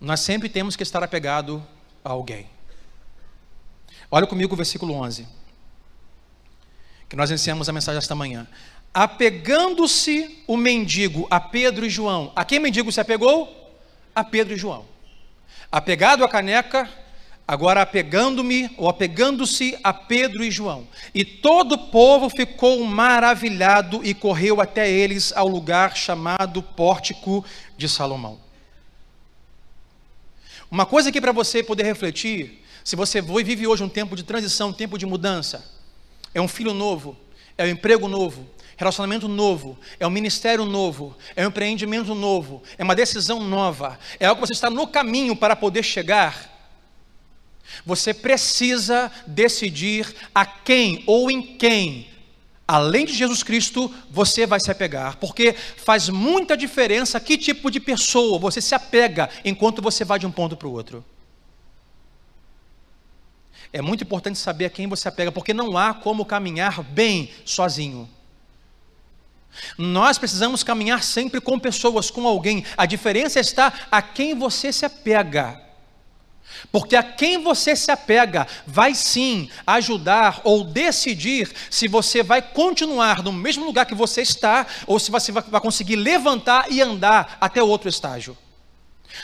Nós 0.00 0.20
sempre 0.20 0.48
temos 0.48 0.76
que 0.76 0.82
estar 0.82 1.02
apegado 1.02 1.64
a 2.04 2.10
alguém. 2.10 2.48
Olha 4.10 4.26
comigo 4.26 4.54
o 4.54 4.56
versículo 4.56 4.94
11, 4.94 5.26
que 7.08 7.16
nós 7.16 7.30
iniciamos 7.30 7.68
a 7.68 7.72
mensagem 7.72 7.98
esta 7.98 8.14
manhã. 8.14 8.46
Apegando-se 8.94 10.42
o 10.46 10.56
mendigo 10.56 11.26
a 11.28 11.40
Pedro 11.40 11.84
e 11.84 11.90
João. 11.90 12.32
A 12.36 12.44
quem 12.44 12.60
mendigo 12.60 12.92
se 12.92 13.00
apegou? 13.00 13.74
A 14.14 14.22
Pedro 14.22 14.54
e 14.54 14.56
João. 14.56 14.86
Apegado 15.70 16.22
à 16.22 16.28
caneca, 16.28 16.88
agora 17.46 17.82
apegando-me 17.82 18.70
ou 18.78 18.88
apegando-se 18.88 19.76
a 19.82 19.92
Pedro 19.92 20.44
e 20.44 20.50
João. 20.50 20.86
E 21.12 21.24
todo 21.24 21.72
o 21.72 21.88
povo 21.88 22.30
ficou 22.30 22.84
maravilhado 22.84 24.00
e 24.04 24.14
correu 24.14 24.60
até 24.60 24.88
eles 24.88 25.32
ao 25.32 25.48
lugar 25.48 25.96
chamado 25.96 26.62
Pórtico 26.62 27.44
de 27.76 27.88
Salomão. 27.88 28.38
Uma 30.70 30.86
coisa 30.86 31.08
aqui 31.08 31.20
para 31.20 31.32
você 31.32 31.62
poder 31.62 31.82
refletir, 31.82 32.62
se 32.84 32.94
você 32.96 33.20
vive 33.20 33.66
hoje 33.66 33.82
um 33.82 33.88
tempo 33.88 34.14
de 34.14 34.22
transição, 34.22 34.68
um 34.68 34.72
tempo 34.72 34.98
de 34.98 35.06
mudança, 35.06 35.64
é 36.34 36.40
um 36.40 36.48
filho 36.48 36.72
novo, 36.72 37.16
é 37.56 37.64
um 37.64 37.68
emprego 37.68 38.08
novo, 38.08 38.48
relacionamento 38.76 39.28
novo, 39.28 39.78
é 39.98 40.06
um 40.06 40.10
ministério 40.10 40.64
novo, 40.64 41.16
é 41.36 41.44
um 41.44 41.48
empreendimento 41.48 42.14
novo, 42.14 42.62
é 42.76 42.82
uma 42.82 42.94
decisão 42.94 43.40
nova, 43.40 43.98
é 44.18 44.26
algo 44.26 44.40
que 44.40 44.48
você 44.48 44.52
está 44.52 44.70
no 44.70 44.86
caminho 44.86 45.36
para 45.36 45.54
poder 45.54 45.82
chegar. 45.82 46.52
Você 47.84 48.12
precisa 48.12 49.10
decidir 49.26 50.14
a 50.34 50.44
quem 50.44 51.02
ou 51.06 51.30
em 51.30 51.56
quem 51.56 52.14
além 52.66 53.04
de 53.04 53.12
Jesus 53.12 53.42
Cristo, 53.42 53.94
você 54.10 54.46
vai 54.46 54.58
se 54.58 54.70
apegar, 54.70 55.18
porque 55.18 55.52
faz 55.52 56.08
muita 56.08 56.56
diferença 56.56 57.20
que 57.20 57.36
tipo 57.36 57.70
de 57.70 57.78
pessoa 57.78 58.38
você 58.38 58.60
se 58.60 58.74
apega 58.74 59.28
enquanto 59.44 59.82
você 59.82 60.04
vai 60.04 60.18
de 60.18 60.26
um 60.26 60.32
ponto 60.32 60.56
para 60.56 60.66
o 60.66 60.72
outro. 60.72 61.04
É 63.72 63.82
muito 63.82 64.04
importante 64.04 64.38
saber 64.38 64.66
a 64.66 64.70
quem 64.70 64.86
você 64.86 65.08
apega, 65.08 65.32
porque 65.32 65.52
não 65.52 65.76
há 65.76 65.92
como 65.92 66.24
caminhar 66.24 66.82
bem 66.82 67.30
sozinho. 67.44 68.08
Nós 69.78 70.18
precisamos 70.18 70.62
caminhar 70.62 71.02
sempre 71.02 71.40
com 71.40 71.58
pessoas, 71.58 72.10
com 72.10 72.26
alguém. 72.26 72.64
A 72.76 72.86
diferença 72.86 73.40
está 73.40 73.72
a 73.90 74.02
quem 74.02 74.34
você 74.34 74.72
se 74.72 74.84
apega. 74.84 75.62
Porque 76.70 76.96
a 76.96 77.02
quem 77.02 77.42
você 77.42 77.74
se 77.74 77.90
apega 77.90 78.46
vai 78.66 78.94
sim 78.94 79.50
ajudar 79.66 80.40
ou 80.44 80.64
decidir 80.64 81.50
se 81.70 81.88
você 81.88 82.22
vai 82.22 82.40
continuar 82.40 83.22
no 83.22 83.32
mesmo 83.32 83.64
lugar 83.64 83.86
que 83.86 83.94
você 83.94 84.22
está 84.22 84.66
ou 84.86 84.98
se 84.98 85.10
você 85.10 85.32
vai 85.32 85.60
conseguir 85.60 85.96
levantar 85.96 86.70
e 86.70 86.80
andar 86.80 87.36
até 87.40 87.62
outro 87.62 87.88
estágio. 87.88 88.36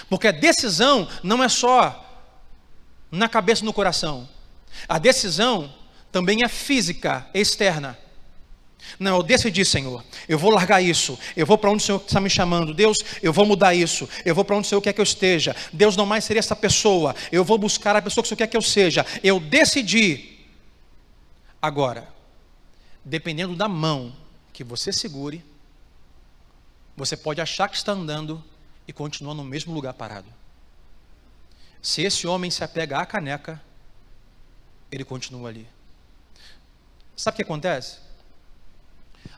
Porque 0.09 0.29
a 0.29 0.33
decisão 0.33 1.09
não 1.23 1.43
é 1.43 1.49
só 1.49 2.07
na 3.11 3.29
cabeça 3.29 3.63
e 3.63 3.65
no 3.65 3.73
coração. 3.73 4.29
A 4.89 4.99
decisão 4.99 5.73
também 6.13 6.45
é 6.45 6.49
física, 6.49 7.27
externa. 7.35 7.99
Não, 8.99 9.17
eu 9.17 9.23
decidi, 9.23 9.65
Senhor, 9.65 10.05
eu 10.29 10.39
vou 10.39 10.51
largar 10.51 10.81
isso, 10.81 11.19
eu 11.37 11.47
vou 11.47 11.57
para 11.57 11.71
onde 11.71 11.83
o 11.83 11.87
Senhor 11.87 12.01
está 12.01 12.21
me 12.21 12.31
chamando. 12.31 12.75
Deus, 12.75 12.99
eu 13.23 13.33
vou 13.33 13.47
mudar 13.47 13.75
isso, 13.75 14.09
eu 14.25 14.35
vou 14.35 14.45
para 14.45 14.57
onde 14.57 14.67
o 14.67 14.69
Senhor 14.69 14.81
quer 14.81 14.93
que 14.93 15.01
eu 15.01 15.05
esteja. 15.05 15.55
Deus 15.73 15.97
não 15.97 16.07
mais 16.07 16.25
seria 16.25 16.41
essa 16.41 16.57
pessoa, 16.57 17.15
eu 17.31 17.45
vou 17.45 17.59
buscar 17.59 17.97
a 17.97 18.03
pessoa 18.03 18.23
que 18.23 18.27
o 18.27 18.29
Senhor 18.29 18.39
quer 18.39 18.47
que 18.47 18.57
eu 18.57 18.63
seja. 18.63 19.07
Eu 19.23 19.39
decidi. 19.41 20.39
Agora, 21.63 22.09
dependendo 23.05 23.55
da 23.55 23.69
mão 23.69 24.15
que 24.53 24.65
você 24.65 24.93
segure, 24.93 25.45
você 26.97 27.17
pode 27.17 27.41
achar 27.41 27.69
que 27.69 27.77
está 27.77 27.93
andando, 27.93 28.43
e 28.91 28.93
continua 28.93 29.33
no 29.35 29.45
mesmo 29.45 29.73
lugar 29.73 29.95
parado. 29.95 30.27
Se 31.81 32.03
esse 32.03 32.27
homem 32.27 32.51
se 32.51 32.65
apega 32.65 32.99
à 32.99 33.07
caneca, 33.07 33.63
ele 34.91 35.05
continua 35.05 35.49
ali. 35.49 35.67
Sabe 37.17 37.35
o 37.35 37.37
que 37.37 37.43
acontece? 37.43 37.99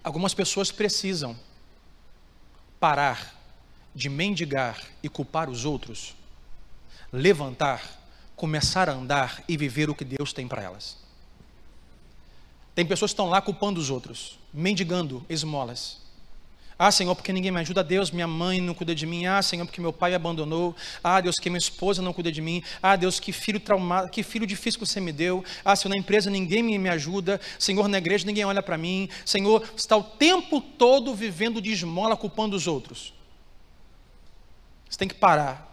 Algumas 0.03 0.34
pessoas 0.34 0.70
precisam 0.70 1.36
parar 2.80 3.34
de 3.95 4.09
mendigar 4.09 4.80
e 5.03 5.09
culpar 5.09 5.49
os 5.49 5.64
outros, 5.64 6.16
levantar, 7.12 7.82
começar 8.34 8.88
a 8.88 8.93
andar 8.93 9.45
e 9.47 9.57
viver 9.57 9.88
o 9.88 9.95
que 9.95 10.05
Deus 10.05 10.32
tem 10.32 10.49
para 10.49 10.62
elas. 10.62 10.99
Tem 12.74 12.84
pessoas 12.84 13.11
que 13.11 13.14
estão 13.14 13.28
lá 13.28 13.40
culpando 13.40 13.78
os 13.78 13.90
outros, 13.90 14.38
mendigando 14.53 15.24
esmolas. 15.28 16.01
Ah, 16.85 16.91
Senhor, 16.91 17.14
porque 17.14 17.33
ninguém 17.33 17.53
me 17.53 17.61
ajuda. 17.61 17.85
Deus, 17.85 18.11
minha 18.11 18.26
mãe 18.26 18.61
não 18.61 18.74
cuida 18.74 18.93
de 18.93 19.07
mim. 19.07 19.24
Ah, 19.24 19.41
Senhor, 19.41 19.64
porque 19.64 19.80
meu 19.80 19.93
pai 19.93 20.11
me 20.11 20.16
abandonou. 20.16 20.74
Ah, 21.01 21.20
Deus, 21.20 21.37
que 21.37 21.49
minha 21.49 21.61
esposa 21.61 22.03
não 22.03 22.12
cuida 22.12 22.33
de 22.33 22.43
mim. 22.43 22.61
Ah, 22.83 22.97
Deus, 22.97 23.20
que 23.20 23.30
filho 23.30 23.61
traumado, 23.61 24.09
que 24.09 24.24
filho 24.24 24.45
difícil 24.45 24.80
que 24.80 24.87
você 24.89 25.01
me 25.01 25.12
deu. 25.12 25.45
Ah, 25.64 25.76
Senhor, 25.76 25.91
na 25.91 25.97
empresa 25.97 26.28
ninguém 26.28 26.61
me, 26.61 26.76
me 26.78 26.89
ajuda. 26.89 27.41
Senhor, 27.57 27.87
na 27.87 27.99
igreja 27.99 28.26
ninguém 28.26 28.45
olha 28.45 28.61
para 28.61 28.76
mim. 28.76 29.09
Senhor, 29.24 29.62
está 29.76 29.97
o 29.97 30.03
tempo 30.03 30.61
todo 30.61 31.14
vivendo 31.14 31.62
de 31.62 31.70
esmola, 31.70 32.16
culpando 32.16 32.57
os 32.57 32.66
outros. 32.66 33.14
Você 34.91 34.99
tem 34.99 35.07
que 35.07 35.14
parar. 35.14 35.72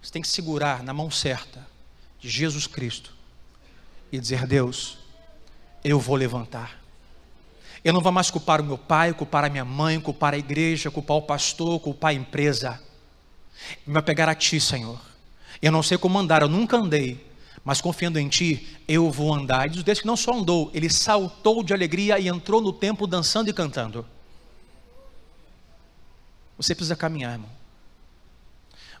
Você 0.00 0.12
tem 0.12 0.22
que 0.22 0.28
segurar 0.28 0.84
na 0.84 0.94
mão 0.94 1.10
certa 1.10 1.66
de 2.20 2.28
Jesus 2.28 2.68
Cristo 2.68 3.12
e 4.12 4.20
dizer: 4.20 4.46
Deus, 4.46 4.96
eu 5.82 5.98
vou 5.98 6.14
levantar. 6.14 6.77
Eu 7.88 7.94
não 7.94 8.02
vou 8.02 8.12
mais 8.12 8.30
culpar 8.30 8.60
o 8.60 8.64
meu 8.64 8.76
pai, 8.76 9.14
culpar 9.14 9.46
a 9.46 9.48
minha 9.48 9.64
mãe, 9.64 9.98
culpar 9.98 10.34
a 10.34 10.36
igreja, 10.36 10.90
culpar 10.90 11.16
o 11.16 11.22
pastor, 11.22 11.80
culpar 11.80 12.10
a 12.10 12.12
empresa. 12.12 12.78
Me 13.86 13.96
apegar 13.96 14.28
a 14.28 14.34
ti, 14.34 14.60
Senhor. 14.60 15.00
Eu 15.62 15.72
não 15.72 15.82
sei 15.82 15.96
como 15.96 16.18
andar, 16.18 16.42
eu 16.42 16.50
nunca 16.50 16.76
andei, 16.76 17.26
mas 17.64 17.80
confiando 17.80 18.18
em 18.18 18.28
ti, 18.28 18.76
eu 18.86 19.10
vou 19.10 19.32
andar. 19.32 19.68
E 19.68 19.82
diz 19.82 20.00
que 20.02 20.06
não 20.06 20.18
só 20.18 20.34
andou, 20.34 20.70
ele 20.74 20.90
saltou 20.90 21.62
de 21.62 21.72
alegria 21.72 22.18
e 22.18 22.28
entrou 22.28 22.60
no 22.60 22.74
templo 22.74 23.06
dançando 23.06 23.48
e 23.48 23.54
cantando. 23.54 24.04
Você 26.58 26.74
precisa 26.74 26.94
caminhar, 26.94 27.32
irmão. 27.32 27.50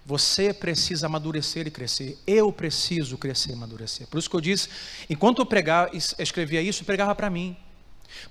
Você 0.06 0.54
precisa 0.54 1.08
amadurecer 1.08 1.66
e 1.66 1.70
crescer. 1.70 2.18
Eu 2.26 2.50
preciso 2.50 3.18
crescer 3.18 3.50
e 3.50 3.52
amadurecer. 3.52 4.06
Por 4.06 4.16
isso 4.16 4.30
que 4.30 4.36
eu 4.36 4.40
disse, 4.40 4.70
enquanto 5.10 5.40
eu 5.40 5.44
pregava, 5.44 5.90
escrevia 5.94 6.62
isso, 6.62 6.80
eu 6.80 6.86
pregava 6.86 7.14
para 7.14 7.28
mim. 7.28 7.54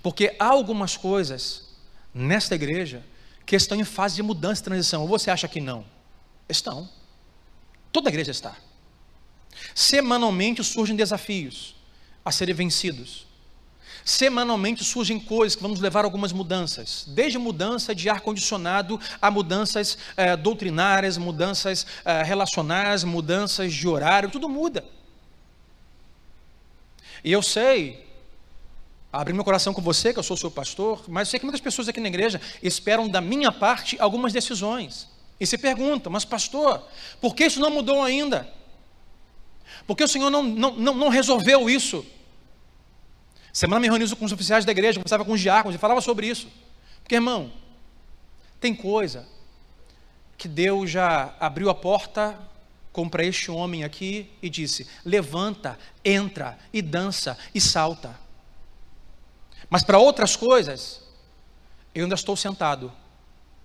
Porque 0.02 0.34
há 0.38 0.46
algumas 0.46 0.96
coisas 0.96 1.68
nesta 2.12 2.54
igreja 2.54 3.04
que 3.46 3.56
estão 3.56 3.78
em 3.78 3.84
fase 3.84 4.16
de 4.16 4.22
mudança 4.22 4.60
e 4.60 4.64
transição. 4.64 5.02
Ou 5.02 5.08
você 5.08 5.30
acha 5.30 5.48
que 5.48 5.60
não? 5.60 5.84
Estão. 6.48 6.88
Toda 7.90 8.08
a 8.08 8.10
igreja 8.10 8.30
está. 8.30 8.56
Semanalmente 9.74 10.62
surgem 10.62 10.96
desafios 10.96 11.74
a 12.24 12.30
serem 12.30 12.54
vencidos. 12.54 13.26
Semanalmente 14.04 14.84
surgem 14.84 15.18
coisas 15.18 15.54
que 15.54 15.62
vamos 15.62 15.80
levar 15.80 16.00
a 16.00 16.04
algumas 16.04 16.32
mudanças, 16.32 17.04
desde 17.08 17.38
mudança 17.38 17.94
de 17.94 18.08
ar-condicionado 18.08 18.98
a 19.20 19.30
mudanças 19.30 19.98
eh, 20.16 20.36
doutrinárias, 20.36 21.18
mudanças 21.18 21.86
eh, 22.04 22.22
relacionais, 22.22 23.04
mudanças 23.04 23.74
de 23.74 23.86
horário, 23.86 24.30
tudo 24.30 24.48
muda. 24.48 24.84
E 27.22 27.32
eu 27.32 27.42
sei 27.42 28.07
abrir 29.12 29.32
meu 29.32 29.44
coração 29.44 29.72
com 29.72 29.80
você, 29.80 30.12
que 30.12 30.18
eu 30.18 30.22
sou 30.22 30.36
seu 30.36 30.50
pastor, 30.50 31.04
mas 31.08 31.28
eu 31.28 31.30
sei 31.32 31.40
que 31.40 31.46
muitas 31.46 31.60
pessoas 31.60 31.88
aqui 31.88 32.00
na 32.00 32.08
igreja 32.08 32.40
esperam 32.62 33.08
da 33.08 33.20
minha 33.20 33.50
parte 33.50 33.96
algumas 34.00 34.32
decisões. 34.32 35.08
E 35.40 35.46
se 35.46 35.56
perguntam, 35.56 36.12
mas 36.12 36.24
pastor, 36.24 36.86
por 37.20 37.34
que 37.34 37.46
isso 37.46 37.60
não 37.60 37.70
mudou 37.70 38.02
ainda? 38.02 38.52
Por 39.86 39.96
que 39.96 40.04
o 40.04 40.08
Senhor 40.08 40.30
não, 40.30 40.42
não, 40.42 40.76
não, 40.76 40.94
não 40.94 41.08
resolveu 41.08 41.70
isso? 41.70 42.04
Semana 43.52 43.80
me 43.80 43.88
reuni 43.88 44.14
com 44.14 44.24
os 44.24 44.32
oficiais 44.32 44.64
da 44.64 44.72
igreja, 44.72 44.98
conversava 44.98 45.24
com 45.24 45.32
os 45.32 45.40
diáconos 45.40 45.74
e 45.74 45.78
falava 45.78 46.00
sobre 46.00 46.26
isso. 46.26 46.48
Porque, 47.02 47.14
irmão, 47.14 47.50
tem 48.60 48.74
coisa 48.74 49.26
que 50.36 50.46
Deus 50.46 50.90
já 50.90 51.34
abriu 51.40 51.70
a 51.70 51.74
porta 51.74 52.38
como 52.92 53.10
para 53.10 53.24
este 53.24 53.50
homem 53.50 53.84
aqui 53.84 54.30
e 54.42 54.50
disse: 54.50 54.86
levanta, 55.04 55.78
entra 56.04 56.58
e 56.72 56.82
dança 56.82 57.38
e 57.54 57.60
salta. 57.60 58.27
Mas 59.68 59.82
para 59.82 59.98
outras 59.98 60.36
coisas, 60.36 61.02
eu 61.94 62.04
ainda 62.04 62.14
estou 62.14 62.36
sentado 62.36 62.92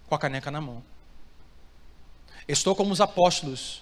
com 0.07 0.15
a 0.15 0.19
caneca 0.19 0.51
na 0.51 0.61
mão. 0.61 0.83
Estou 2.47 2.75
como 2.75 2.91
os 2.91 2.99
apóstolos 2.99 3.81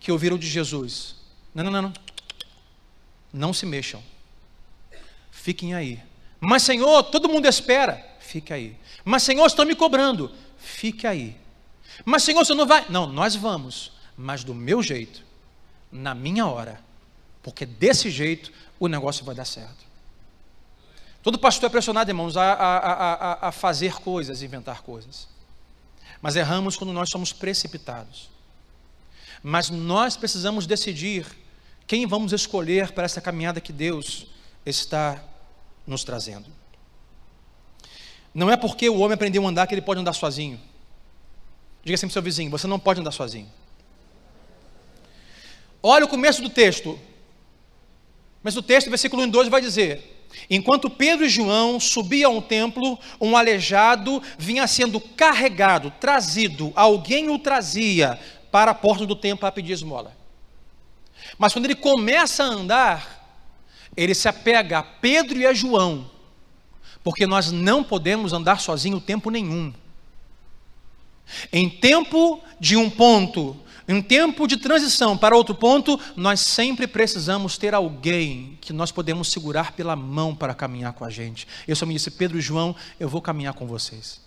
que 0.00 0.10
ouviram 0.10 0.36
de 0.36 0.48
Jesus. 0.48 1.16
Não, 1.54 1.64
não, 1.64 1.70
não, 1.70 1.82
não. 1.82 1.92
Não 3.32 3.52
se 3.52 3.64
mexam. 3.64 4.02
Fiquem 5.30 5.74
aí. 5.74 6.02
Mas, 6.40 6.62
Senhor, 6.62 7.02
todo 7.04 7.28
mundo 7.28 7.46
espera. 7.46 8.04
Fique 8.18 8.52
aí. 8.52 8.76
Mas, 9.04 9.22
Senhor, 9.22 9.46
estão 9.46 9.64
me 9.64 9.74
cobrando. 9.74 10.30
Fique 10.58 11.06
aí. 11.06 11.36
Mas, 12.04 12.24
Senhor, 12.24 12.44
você 12.44 12.54
não 12.54 12.66
vai. 12.66 12.86
Não, 12.88 13.06
nós 13.06 13.36
vamos. 13.36 13.92
Mas 14.16 14.44
do 14.44 14.54
meu 14.54 14.82
jeito, 14.82 15.24
na 15.90 16.14
minha 16.14 16.46
hora. 16.46 16.80
Porque 17.42 17.64
desse 17.64 18.10
jeito 18.10 18.52
o 18.78 18.88
negócio 18.88 19.24
vai 19.24 19.34
dar 19.34 19.44
certo. 19.44 19.81
Todo 21.22 21.38
pastor 21.38 21.68
é 21.68 21.70
pressionado, 21.70 22.10
irmãos, 22.10 22.36
a, 22.36 22.52
a, 22.52 22.76
a, 22.76 23.48
a 23.48 23.52
fazer 23.52 23.94
coisas, 23.94 24.42
inventar 24.42 24.82
coisas. 24.82 25.28
Mas 26.20 26.34
erramos 26.34 26.76
quando 26.76 26.92
nós 26.92 27.10
somos 27.10 27.32
precipitados. 27.32 28.28
Mas 29.42 29.70
nós 29.70 30.16
precisamos 30.16 30.66
decidir 30.66 31.26
quem 31.86 32.06
vamos 32.06 32.32
escolher 32.32 32.92
para 32.92 33.04
essa 33.04 33.20
caminhada 33.20 33.60
que 33.60 33.72
Deus 33.72 34.26
está 34.66 35.22
nos 35.86 36.04
trazendo. 36.04 36.46
Não 38.34 38.50
é 38.50 38.56
porque 38.56 38.88
o 38.88 38.98
homem 38.98 39.14
aprendeu 39.14 39.44
a 39.44 39.50
andar 39.50 39.66
que 39.66 39.74
ele 39.74 39.82
pode 39.82 40.00
andar 40.00 40.12
sozinho. 40.12 40.60
Diga 41.84 41.94
assim 41.94 42.06
para 42.06 42.12
o 42.12 42.14
seu 42.14 42.22
vizinho: 42.22 42.50
você 42.50 42.66
não 42.66 42.78
pode 42.78 43.00
andar 43.00 43.12
sozinho. 43.12 43.50
Olha 45.82 46.04
o 46.04 46.08
começo 46.08 46.40
do 46.42 46.48
texto. 46.48 46.98
Mas 48.42 48.56
o 48.56 48.62
texto, 48.62 48.88
versículo 48.88 49.22
1 49.22 49.28
2 49.28 49.48
vai 49.48 49.60
dizer: 49.60 50.21
Enquanto 50.48 50.90
Pedro 50.90 51.24
e 51.24 51.28
João 51.28 51.78
subiam 51.78 52.34
ao 52.34 52.42
templo, 52.42 52.98
um 53.20 53.36
aleijado 53.36 54.22
vinha 54.38 54.66
sendo 54.66 55.00
carregado, 55.00 55.90
trazido, 56.00 56.72
alguém 56.74 57.28
o 57.30 57.38
trazia 57.38 58.18
para 58.50 58.70
a 58.70 58.74
porta 58.74 59.06
do 59.06 59.16
templo 59.16 59.46
a 59.46 59.52
pedir 59.52 59.72
esmola. 59.72 60.16
Mas 61.38 61.52
quando 61.52 61.66
ele 61.66 61.74
começa 61.74 62.44
a 62.44 62.46
andar, 62.46 63.22
ele 63.96 64.14
se 64.14 64.28
apega 64.28 64.78
a 64.78 64.82
Pedro 64.82 65.38
e 65.38 65.46
a 65.46 65.52
João, 65.52 66.10
porque 67.02 67.26
nós 67.26 67.50
não 67.50 67.82
podemos 67.82 68.32
andar 68.32 68.60
sozinho 68.60 69.00
tempo 69.00 69.30
nenhum. 69.30 69.72
Em 71.52 71.68
tempo 71.68 72.42
de 72.60 72.76
um 72.76 72.90
ponto 72.90 73.56
em 73.88 74.00
tempo 74.00 74.46
de 74.46 74.56
transição 74.56 75.18
para 75.18 75.36
outro 75.36 75.54
ponto, 75.54 75.98
nós 76.16 76.40
sempre 76.40 76.86
precisamos 76.86 77.58
ter 77.58 77.74
alguém 77.74 78.56
que 78.60 78.72
nós 78.72 78.92
podemos 78.92 79.28
segurar 79.28 79.72
pela 79.72 79.96
mão 79.96 80.34
para 80.34 80.54
caminhar 80.54 80.92
com 80.92 81.04
a 81.04 81.10
gente. 81.10 81.48
Eu 81.66 81.74
só 81.74 81.84
me 81.84 81.94
disse, 81.94 82.10
Pedro 82.10 82.38
e 82.38 82.40
João, 82.40 82.76
eu 83.00 83.08
vou 83.08 83.20
caminhar 83.20 83.54
com 83.54 83.66
vocês. 83.66 84.20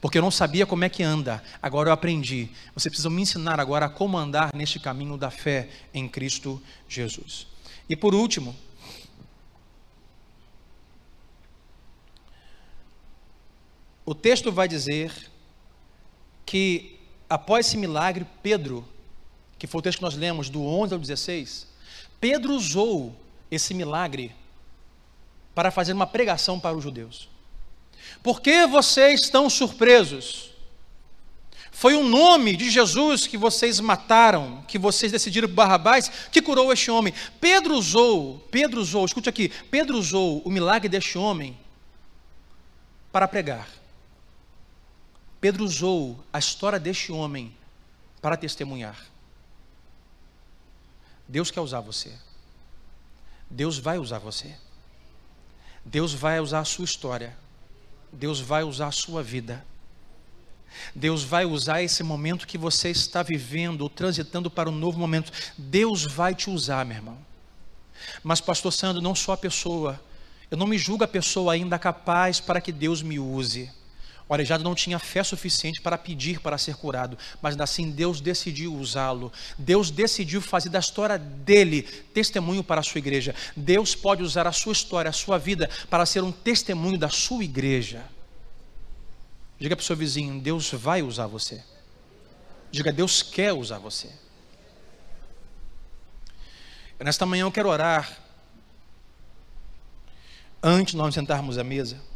Porque 0.00 0.18
eu 0.18 0.22
não 0.22 0.30
sabia 0.30 0.66
como 0.66 0.84
é 0.84 0.88
que 0.88 1.02
anda, 1.02 1.42
agora 1.60 1.88
eu 1.88 1.92
aprendi. 1.92 2.48
Você 2.74 2.88
precisa 2.88 3.10
me 3.10 3.22
ensinar 3.22 3.58
agora 3.58 3.86
a 3.86 3.88
como 3.88 4.16
andar 4.16 4.54
neste 4.54 4.78
caminho 4.78 5.16
da 5.16 5.30
fé 5.30 5.68
em 5.92 6.08
Cristo 6.08 6.62
Jesus. 6.88 7.48
E 7.88 7.96
por 7.96 8.14
último, 8.14 8.54
o 14.06 14.14
texto 14.14 14.52
vai 14.52 14.68
dizer 14.68 15.12
que 16.46 16.99
após 17.30 17.66
esse 17.66 17.76
milagre, 17.76 18.26
Pedro, 18.42 18.84
que 19.56 19.68
foi 19.68 19.78
o 19.78 19.82
texto 19.82 19.98
que 19.98 20.04
nós 20.04 20.16
lemos 20.16 20.50
do 20.50 20.62
11 20.62 20.94
ao 20.94 21.00
16, 21.00 21.68
Pedro 22.20 22.54
usou 22.54 23.14
esse 23.48 23.72
milagre 23.72 24.34
para 25.54 25.70
fazer 25.70 25.92
uma 25.92 26.06
pregação 26.06 26.58
para 26.58 26.76
os 26.76 26.82
judeus. 26.82 27.28
Por 28.22 28.40
que 28.40 28.66
vocês 28.66 29.20
estão 29.22 29.48
surpresos? 29.48 30.50
Foi 31.70 31.94
o 31.94 32.02
nome 32.02 32.56
de 32.56 32.68
Jesus 32.68 33.26
que 33.26 33.38
vocês 33.38 33.78
mataram, 33.80 34.62
que 34.66 34.78
vocês 34.78 35.12
decidiram 35.12 35.48
Barrabás, 35.48 36.10
que 36.30 36.42
curou 36.42 36.72
este 36.72 36.90
homem. 36.90 37.14
Pedro 37.40 37.74
usou, 37.76 38.38
Pedro 38.50 38.80
usou, 38.80 39.04
escute 39.04 39.28
aqui, 39.28 39.50
Pedro 39.70 39.96
usou 39.96 40.42
o 40.44 40.50
milagre 40.50 40.88
deste 40.88 41.16
homem 41.16 41.56
para 43.12 43.28
pregar. 43.28 43.79
Pedro 45.40 45.64
usou 45.64 46.22
a 46.32 46.38
história 46.38 46.78
deste 46.78 47.10
homem 47.10 47.54
para 48.20 48.36
testemunhar. 48.36 49.06
Deus 51.26 51.50
quer 51.50 51.60
usar 51.60 51.80
você. 51.80 52.12
Deus 53.48 53.78
vai 53.78 53.98
usar 53.98 54.18
você. 54.18 54.54
Deus 55.84 56.12
vai 56.12 56.40
usar 56.40 56.60
a 56.60 56.64
sua 56.64 56.84
história. 56.84 57.36
Deus 58.12 58.38
vai 58.40 58.62
usar 58.64 58.88
a 58.88 58.92
sua 58.92 59.22
vida. 59.22 59.64
Deus 60.94 61.22
vai 61.22 61.44
usar 61.44 61.82
esse 61.82 62.02
momento 62.02 62.46
que 62.46 62.58
você 62.58 62.90
está 62.90 63.22
vivendo, 63.22 63.80
ou 63.80 63.88
transitando 63.88 64.50
para 64.50 64.68
um 64.68 64.74
novo 64.74 64.98
momento. 64.98 65.32
Deus 65.56 66.04
vai 66.04 66.34
te 66.34 66.50
usar, 66.50 66.84
meu 66.84 66.96
irmão. 66.96 67.18
Mas, 68.22 68.40
pastor 68.40 68.72
Sandro, 68.72 69.02
não 69.02 69.14
sou 69.14 69.32
a 69.32 69.36
pessoa. 69.36 70.00
Eu 70.50 70.56
não 70.56 70.66
me 70.66 70.78
julgo 70.78 71.04
a 71.04 71.08
pessoa 71.08 71.52
ainda 71.52 71.78
capaz 71.78 72.40
para 72.40 72.60
que 72.60 72.72
Deus 72.72 73.02
me 73.02 73.18
use. 73.18 73.70
O 74.30 74.32
aleijado 74.32 74.62
não 74.62 74.76
tinha 74.76 74.96
fé 74.96 75.24
suficiente 75.24 75.80
para 75.80 75.98
pedir 75.98 76.38
para 76.38 76.56
ser 76.56 76.76
curado, 76.76 77.18
mas 77.42 77.58
assim 77.58 77.90
Deus 77.90 78.20
decidiu 78.20 78.72
usá-lo. 78.72 79.32
Deus 79.58 79.90
decidiu 79.90 80.40
fazer 80.40 80.68
da 80.68 80.78
história 80.78 81.18
dele 81.18 81.82
testemunho 81.82 82.62
para 82.62 82.80
a 82.80 82.84
sua 82.84 83.00
igreja. 83.00 83.34
Deus 83.56 83.96
pode 83.96 84.22
usar 84.22 84.46
a 84.46 84.52
sua 84.52 84.72
história, 84.72 85.08
a 85.08 85.12
sua 85.12 85.36
vida, 85.36 85.68
para 85.90 86.06
ser 86.06 86.22
um 86.22 86.30
testemunho 86.30 86.96
da 86.96 87.08
sua 87.08 87.42
igreja. 87.42 88.04
Diga 89.58 89.74
para 89.74 89.82
o 89.82 89.84
seu 89.84 89.96
vizinho: 89.96 90.40
Deus 90.40 90.70
vai 90.70 91.02
usar 91.02 91.26
você. 91.26 91.64
Diga: 92.70 92.92
Deus 92.92 93.24
quer 93.24 93.52
usar 93.52 93.78
você. 93.78 94.12
Nesta 97.00 97.26
manhã 97.26 97.42
eu 97.42 97.50
quero 97.50 97.68
orar. 97.68 98.16
Antes 100.62 100.92
de 100.92 100.98
nós 100.98 101.12
sentarmos 101.16 101.58
à 101.58 101.64
mesa. 101.64 102.09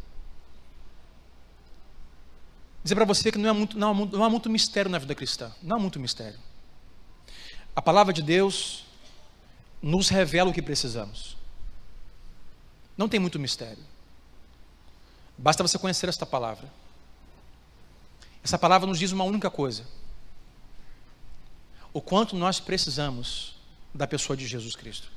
Dizer 2.85 2.93
para 2.93 3.05
você 3.05 3.31
que 3.31 3.39
não 3.39 3.49
há, 3.49 3.53
muito, 3.55 3.79
não, 3.79 4.05
não 4.05 4.23
há 4.23 4.29
muito 4.29 4.47
mistério 4.47 4.91
na 4.91 4.99
vida 4.99 5.15
cristã. 5.15 5.51
Não 5.59 5.77
há 5.77 5.79
muito 5.79 5.99
mistério. 5.99 6.37
A 7.75 7.81
palavra 7.81 8.13
de 8.13 8.21
Deus 8.21 8.85
nos 9.81 10.07
revela 10.09 10.51
o 10.51 10.53
que 10.53 10.61
precisamos. 10.61 11.35
Não 12.95 13.09
tem 13.09 13.19
muito 13.19 13.39
mistério. 13.39 13.83
Basta 15.35 15.63
você 15.63 15.79
conhecer 15.79 16.09
esta 16.09 16.27
palavra. 16.27 16.71
Essa 18.43 18.55
palavra 18.55 18.85
nos 18.85 18.99
diz 18.99 19.11
uma 19.11 19.23
única 19.23 19.49
coisa: 19.49 19.83
o 21.91 21.99
quanto 21.99 22.35
nós 22.35 22.59
precisamos 22.59 23.55
da 23.95 24.05
pessoa 24.05 24.37
de 24.37 24.45
Jesus 24.45 24.75
Cristo. 24.75 25.11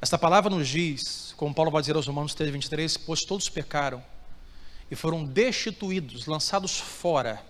Esta 0.00 0.16
palavra 0.16 0.48
nos 0.48 0.68
diz, 0.68 1.34
como 1.36 1.52
Paulo 1.52 1.72
vai 1.72 1.82
dizer 1.82 1.96
aos 1.96 2.06
Romanos 2.06 2.36
3, 2.36 2.52
23, 2.52 2.98
pois 2.98 3.18
todos 3.22 3.48
pecaram 3.48 4.13
e 4.94 4.96
foram 4.96 5.24
destituídos, 5.24 6.26
lançados 6.26 6.78
fora 6.78 7.44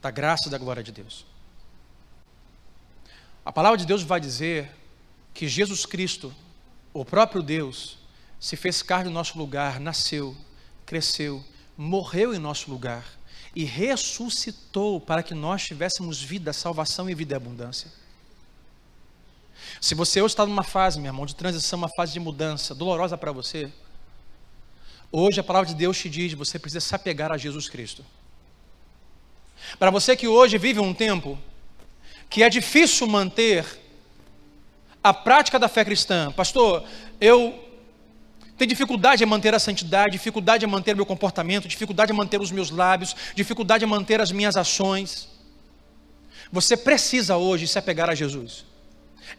da 0.00 0.08
graça 0.08 0.46
e 0.46 0.50
da 0.50 0.56
glória 0.56 0.84
de 0.84 0.92
Deus. 0.92 1.26
A 3.44 3.50
palavra 3.50 3.76
de 3.76 3.84
Deus 3.84 4.04
vai 4.04 4.20
dizer 4.20 4.70
que 5.34 5.48
Jesus 5.48 5.84
Cristo, 5.84 6.32
o 6.94 7.04
próprio 7.04 7.42
Deus, 7.42 7.98
se 8.38 8.56
fez 8.56 8.82
carne 8.82 9.08
no 9.08 9.14
nosso 9.14 9.36
lugar, 9.36 9.80
nasceu, 9.80 10.36
cresceu, 10.86 11.44
morreu 11.76 12.32
em 12.32 12.38
nosso 12.38 12.70
lugar 12.70 13.04
e 13.52 13.64
ressuscitou 13.64 15.00
para 15.00 15.24
que 15.24 15.34
nós 15.34 15.64
tivéssemos 15.64 16.22
vida, 16.22 16.52
salvação 16.52 17.10
e 17.10 17.16
vida 17.16 17.34
e 17.34 17.36
abundância. 17.36 17.90
Se 19.80 19.96
você 19.96 20.22
hoje 20.22 20.34
está 20.34 20.46
numa 20.46 20.62
fase, 20.62 21.00
meu 21.00 21.08
irmão, 21.08 21.26
de 21.26 21.34
transição, 21.34 21.80
uma 21.80 21.88
fase 21.88 22.12
de 22.12 22.20
mudança 22.20 22.76
dolorosa 22.76 23.18
para 23.18 23.32
você, 23.32 23.72
hoje 25.12 25.40
a 25.40 25.44
palavra 25.44 25.68
de 25.68 25.74
Deus 25.74 25.98
te 25.98 26.08
diz: 26.08 26.32
você 26.32 26.58
precisa 26.58 26.80
se 26.80 26.94
apegar 26.94 27.32
a 27.32 27.36
Jesus 27.36 27.68
Cristo. 27.68 28.04
Para 29.78 29.90
você 29.90 30.16
que 30.16 30.26
hoje 30.26 30.58
vive 30.58 30.80
um 30.80 30.94
tempo 30.94 31.38
que 32.28 32.42
é 32.42 32.48
difícil 32.48 33.06
manter 33.06 33.66
a 35.02 35.12
prática 35.12 35.58
da 35.58 35.68
fé 35.68 35.84
cristã, 35.84 36.30
pastor, 36.32 36.84
eu 37.20 37.66
tem 38.56 38.68
dificuldade 38.68 39.24
em 39.24 39.26
manter 39.26 39.54
a 39.54 39.58
santidade, 39.58 40.12
dificuldade 40.12 40.66
em 40.66 40.68
manter 40.68 40.94
meu 40.94 41.06
comportamento, 41.06 41.66
dificuldade 41.66 42.12
em 42.12 42.14
manter 42.14 42.38
os 42.42 42.52
meus 42.52 42.70
lábios, 42.70 43.16
dificuldade 43.34 43.86
em 43.86 43.88
manter 43.88 44.20
as 44.20 44.30
minhas 44.30 44.54
ações. 44.54 45.30
Você 46.52 46.76
precisa 46.76 47.38
hoje 47.38 47.66
se 47.66 47.78
apegar 47.78 48.10
a 48.10 48.14
Jesus. 48.14 48.66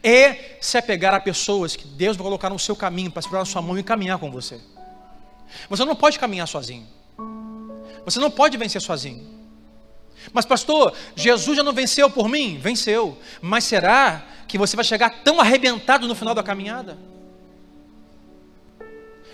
E 0.03 0.57
se 0.59 0.75
apegar 0.75 1.13
a 1.13 1.19
pessoas 1.19 1.75
que 1.75 1.87
Deus 1.87 2.17
vai 2.17 2.23
colocar 2.23 2.49
no 2.49 2.57
seu 2.57 2.75
caminho 2.75 3.11
para 3.11 3.21
segurar 3.21 3.43
a 3.43 3.45
sua 3.45 3.61
mão 3.61 3.77
e 3.77 3.83
caminhar 3.83 4.17
com 4.17 4.31
você. 4.31 4.59
Você 5.69 5.85
não 5.85 5.95
pode 5.95 6.19
caminhar 6.19 6.47
sozinho. 6.47 6.87
Você 8.05 8.19
não 8.19 8.31
pode 8.31 8.57
vencer 8.57 8.81
sozinho. 8.81 9.41
Mas, 10.33 10.45
pastor, 10.45 10.93
Jesus 11.15 11.57
já 11.57 11.63
não 11.63 11.73
venceu 11.73 12.09
por 12.09 12.29
mim? 12.29 12.57
Venceu. 12.57 13.17
Mas 13.41 13.63
será 13.63 14.25
que 14.47 14.57
você 14.57 14.75
vai 14.75 14.85
chegar 14.85 15.23
tão 15.23 15.39
arrebentado 15.39 16.07
no 16.07 16.15
final 16.15 16.35
da 16.35 16.43
caminhada? 16.43 16.97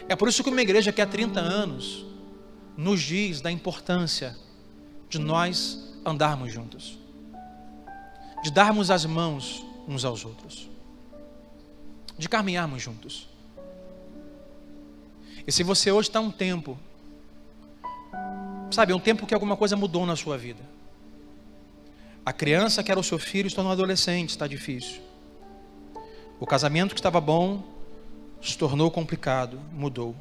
É 0.08 0.16
por 0.16 0.30
isso 0.30 0.44
que 0.44 0.50
uma 0.50 0.62
igreja 0.62 0.92
que 0.92 1.02
há 1.02 1.06
30 1.06 1.40
anos 1.40 2.06
nos 2.78 3.02
diz 3.02 3.42
da 3.42 3.52
importância 3.52 4.38
de 5.10 5.20
nós 5.20 5.94
andarmos 6.06 6.54
juntos, 6.54 6.98
de 8.44 8.52
darmos 8.52 8.90
as 8.90 9.06
mãos 9.06 9.66
uns 9.88 10.06
aos 10.06 10.24
outros, 10.24 10.70
de 12.18 12.30
caminharmos 12.30 12.82
juntos. 12.82 13.28
E 15.48 15.52
se 15.52 15.64
você 15.64 15.90
hoje 15.90 16.10
está 16.10 16.20
um 16.20 16.30
tempo, 16.30 16.78
sabe, 18.70 18.94
um 18.94 19.00
tempo 19.00 19.26
que 19.26 19.34
alguma 19.34 19.56
coisa 19.56 19.78
mudou 19.78 20.06
na 20.06 20.18
sua 20.18 20.38
vida. 20.38 20.62
A 22.26 22.34
criança 22.34 22.84
que 22.84 22.92
era 22.92 23.00
o 23.00 23.04
seu 23.04 23.18
filho 23.18 23.50
se 23.50 23.56
tornou 23.56 23.72
adolescente, 23.72 24.32
está 24.32 24.46
difícil. 24.46 25.02
O 26.38 26.46
casamento 26.46 26.94
que 26.94 27.00
estava 27.00 27.22
bom 27.22 27.64
se 28.42 28.58
tornou 28.58 28.92
complicado, 28.92 29.62
mudou. 29.72 30.14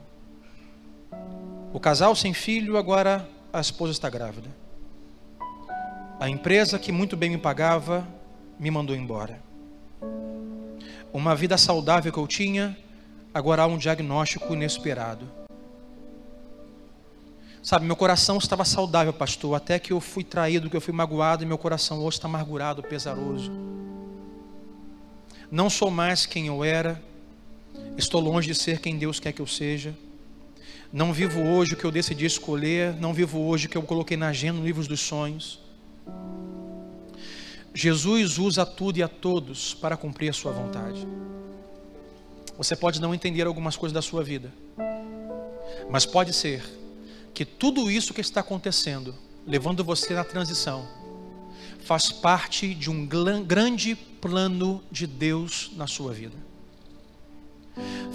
O 1.72 1.80
casal 1.80 2.14
sem 2.14 2.32
filho, 2.32 2.76
agora 2.76 3.28
a 3.52 3.60
esposa 3.60 3.90
está 3.90 4.08
grávida. 4.08 4.48
A 6.20 6.28
empresa 6.28 6.78
que 6.78 6.92
muito 6.92 7.16
bem 7.16 7.30
me 7.30 7.38
pagava 7.38 8.06
me 8.60 8.70
mandou 8.70 8.94
embora. 8.94 9.42
Uma 11.12 11.34
vida 11.34 11.58
saudável 11.58 12.12
que 12.12 12.18
eu 12.18 12.26
tinha, 12.28 12.78
agora 13.36 13.62
há 13.62 13.66
um 13.66 13.78
diagnóstico 13.78 14.52
inesperado. 14.52 15.28
Sabe, 17.62 17.84
meu 17.84 17.96
coração 17.96 18.38
estava 18.38 18.64
saudável, 18.64 19.12
pastor, 19.12 19.54
até 19.56 19.78
que 19.78 19.92
eu 19.92 20.00
fui 20.00 20.22
traído, 20.22 20.70
que 20.70 20.76
eu 20.76 20.80
fui 20.80 20.94
magoado 20.94 21.42
e 21.42 21.46
meu 21.46 21.58
coração 21.58 21.98
hoje 21.98 22.16
está 22.18 22.28
amargurado, 22.28 22.82
pesaroso. 22.82 23.50
Não 25.50 25.68
sou 25.68 25.90
mais 25.90 26.26
quem 26.26 26.46
eu 26.46 26.62
era 26.62 27.02
Estou 27.96 28.20
longe 28.20 28.48
de 28.48 28.54
ser 28.54 28.80
quem 28.80 28.98
Deus 28.98 29.18
quer 29.18 29.32
que 29.32 29.40
eu 29.40 29.46
seja. 29.46 29.94
Não 30.92 31.12
vivo 31.12 31.40
hoje 31.40 31.74
o 31.74 31.76
que 31.76 31.84
eu 31.84 31.90
decidi 31.90 32.26
escolher, 32.26 32.94
não 32.94 33.12
vivo 33.12 33.40
hoje 33.40 33.66
o 33.66 33.68
que 33.70 33.76
eu 33.76 33.82
coloquei 33.82 34.16
na 34.16 34.28
agenda, 34.28 34.58
no 34.58 34.64
livro 34.64 34.86
dos 34.86 35.00
sonhos. 35.00 35.60
Jesus 37.74 38.38
usa 38.38 38.64
tudo 38.64 38.98
e 38.98 39.02
a 39.02 39.08
todos 39.08 39.74
para 39.74 39.96
cumprir 39.96 40.30
a 40.30 40.32
sua 40.32 40.52
vontade. 40.52 41.06
Você 42.56 42.74
pode 42.74 43.00
não 43.00 43.14
entender 43.14 43.46
algumas 43.46 43.76
coisas 43.76 43.92
da 43.92 44.02
sua 44.02 44.22
vida, 44.22 44.52
mas 45.90 46.06
pode 46.06 46.32
ser 46.32 46.64
que 47.34 47.44
tudo 47.44 47.90
isso 47.90 48.14
que 48.14 48.20
está 48.20 48.40
acontecendo, 48.40 49.14
levando 49.46 49.84
você 49.84 50.14
na 50.14 50.24
transição, 50.24 50.88
faz 51.84 52.10
parte 52.10 52.74
de 52.74 52.90
um 52.90 53.06
grande 53.06 53.94
plano 53.94 54.82
de 54.90 55.06
Deus 55.06 55.70
na 55.76 55.86
sua 55.86 56.12
vida 56.12 56.46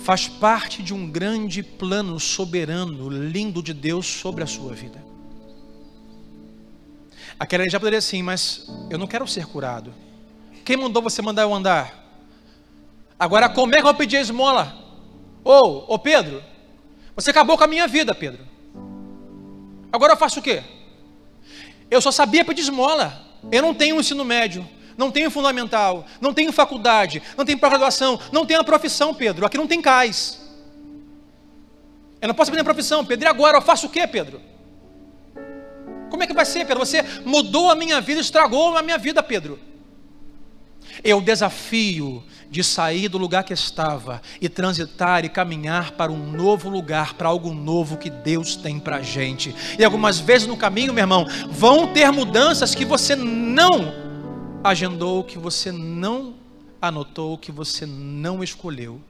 faz 0.03 0.27
parte 0.27 0.81
de 0.81 0.93
um 0.93 1.09
grande 1.09 1.61
plano 1.61 2.19
soberano, 2.19 3.09
lindo 3.09 3.61
de 3.61 3.73
Deus 3.73 4.07
sobre 4.07 4.43
a 4.43 4.47
sua 4.47 4.73
vida. 4.73 5.01
Aquela 7.39 7.67
já 7.69 7.79
poderia 7.79 7.99
assim, 7.99 8.21
mas 8.21 8.67
eu 8.89 8.97
não 8.97 9.07
quero 9.07 9.27
ser 9.27 9.45
curado. 9.45 9.93
Quem 10.65 10.77
mandou 10.77 11.01
você 11.01 11.21
mandar 11.21 11.43
eu 11.43 11.53
andar? 11.53 12.00
Agora, 13.22 13.47
como 13.47 13.76
é 13.76 13.78
que 13.78 13.84
eu 13.84 13.91
vou 13.91 13.93
pedir 13.93 14.17
a 14.17 14.22
esmola? 14.22 14.76
Ou, 15.43 15.86
ô 15.88 15.99
Pedro, 15.99 16.43
você 17.15 17.30
acabou 17.30 17.55
com 17.55 17.63
a 17.63 17.67
minha 17.67 17.88
vida, 17.88 18.15
Pedro. 18.15 18.47
Agora 19.93 20.13
eu 20.13 20.17
faço 20.17 20.39
o 20.39 20.41
quê? 20.41 20.63
Eu 21.91 22.01
só 22.01 22.09
sabia 22.09 22.43
pedir 22.43 22.63
esmola. 22.63 23.22
Eu 23.51 23.61
não 23.61 23.76
tenho 23.76 23.99
ensino 23.99 24.26
médio 24.26 24.67
não 24.97 25.11
tenho 25.11 25.32
fundamental, 25.32 26.05
não 26.19 26.34
tenho 26.34 26.51
faculdade, 26.51 27.24
não 27.38 27.45
tenho 27.45 27.57
pós-graduação, 27.57 28.19
não 28.32 28.45
tenho 28.45 28.59
a 28.59 28.63
profissão, 28.63 29.13
Pedro. 29.13 29.45
Aqui 29.45 29.57
não 29.57 29.67
tem 29.67 29.82
cais. 29.82 30.39
Eu 32.22 32.28
não 32.28 32.36
posso 32.36 32.51
aprender 32.51 32.61
a 32.61 32.74
profissão, 32.74 33.03
Pedro. 33.05 33.26
E 33.26 33.30
agora 33.30 33.57
eu 33.57 33.61
faço 33.61 33.88
o 33.88 33.89
quê, 33.89 34.05
Pedro? 34.07 34.41
Como 36.09 36.22
é 36.22 36.28
que 36.28 36.34
vai 36.34 36.45
ser, 36.45 36.65
Pedro? 36.65 36.86
Você 36.86 37.01
mudou 37.26 37.72
a 37.72 37.76
minha 37.76 37.99
vida, 38.01 38.22
estragou 38.22 38.78
a 38.78 38.84
minha 38.84 38.97
vida, 38.97 39.24
Pedro. 39.24 39.59
Eu 41.03 41.22
desafio 41.22 42.24
de 42.51 42.63
sair 42.65 43.07
do 43.07 43.17
lugar 43.17 43.45
que 43.45 43.53
estava 43.53 44.21
e 44.41 44.49
transitar 44.49 45.23
e 45.23 45.29
caminhar 45.29 45.93
para 45.93 46.11
um 46.11 46.31
novo 46.31 46.69
lugar, 46.69 47.13
para 47.13 47.29
algo 47.29 47.53
novo 47.53 47.97
que 47.97 48.09
Deus 48.09 48.57
tem 48.57 48.77
para 48.77 48.97
a 48.97 49.01
gente. 49.01 49.55
E 49.79 49.85
algumas 49.85 50.19
vezes 50.19 50.47
no 50.47 50.57
caminho, 50.57 50.93
meu 50.93 51.01
irmão, 51.01 51.25
vão 51.49 51.93
ter 51.93 52.11
mudanças 52.11 52.75
que 52.75 52.83
você 52.83 53.15
não 53.15 53.93
agendou, 54.61 55.23
que 55.23 55.39
você 55.39 55.71
não 55.71 56.35
anotou, 56.81 57.37
que 57.37 57.53
você 57.53 57.85
não 57.85 58.43
escolheu. 58.43 59.01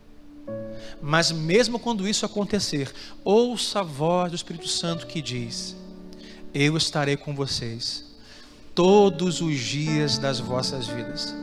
Mas 1.02 1.32
mesmo 1.32 1.80
quando 1.80 2.08
isso 2.08 2.26
acontecer, 2.26 2.94
ouça 3.24 3.80
a 3.80 3.84
voz 3.84 4.32
do 4.32 4.36
Espírito 4.36 4.68
Santo 4.68 5.08
que 5.08 5.20
diz: 5.20 5.76
eu 6.54 6.78
estarei 6.78 7.18
com 7.18 7.34
vocês 7.34 8.06
todos 8.76 9.42
os 9.42 9.60
dias 9.60 10.20
das 10.20 10.40
vossas 10.40 10.86
vidas. 10.86 11.34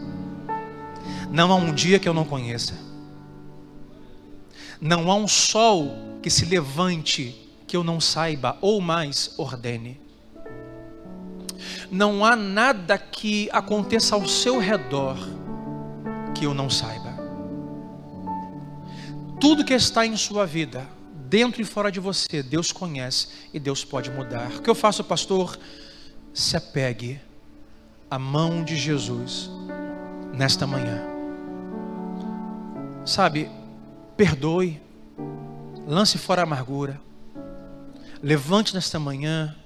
Não 1.31 1.53
há 1.53 1.57
um 1.57 1.73
dia 1.73 1.99
que 1.99 2.09
eu 2.09 2.15
não 2.15 2.25
conheça. 2.25 2.75
Não 4.81 5.11
há 5.11 5.15
um 5.15 5.29
sol 5.29 6.19
que 6.23 6.31
se 6.31 6.45
levante 6.45 7.35
que 7.67 7.77
eu 7.77 7.85
não 7.85 8.01
saiba, 8.01 8.57
ou 8.61 8.81
mais 8.81 9.35
ordene. 9.37 10.01
Não 11.91 12.25
há 12.25 12.35
nada 12.35 12.97
que 12.97 13.49
aconteça 13.53 14.15
ao 14.15 14.27
seu 14.27 14.59
redor 14.59 15.17
que 16.35 16.47
eu 16.47 16.55
não 16.55 16.71
saiba. 16.71 17.19
Tudo 19.41 19.65
que 19.65 19.75
está 19.75 20.07
em 20.07 20.17
sua 20.17 20.47
vida, 20.47 20.87
dentro 21.29 21.61
e 21.61 21.65
fora 21.65 21.93
de 21.93 22.01
você, 22.01 22.43
Deus 22.43 22.73
conhece 22.73 23.29
e 23.53 23.61
Deus 23.61 23.85
pode 23.85 24.11
mudar. 24.11 24.51
O 24.57 24.63
que 24.63 24.71
eu 24.71 24.75
faço, 24.75 25.05
pastor? 25.05 25.59
Se 26.33 26.57
apegue 26.57 27.21
à 28.11 28.19
mão 28.19 28.65
de 28.65 28.77
Jesus 28.77 29.51
nesta 30.33 30.67
manhã. 30.67 31.18
Sabe, 33.09 33.51
perdoe, 34.19 34.79
lance 35.87 36.19
fora 36.19 36.43
a 36.43 36.45
amargura, 36.45 37.01
levante 38.23 38.75
nesta 38.75 38.99
manhã 38.99 39.57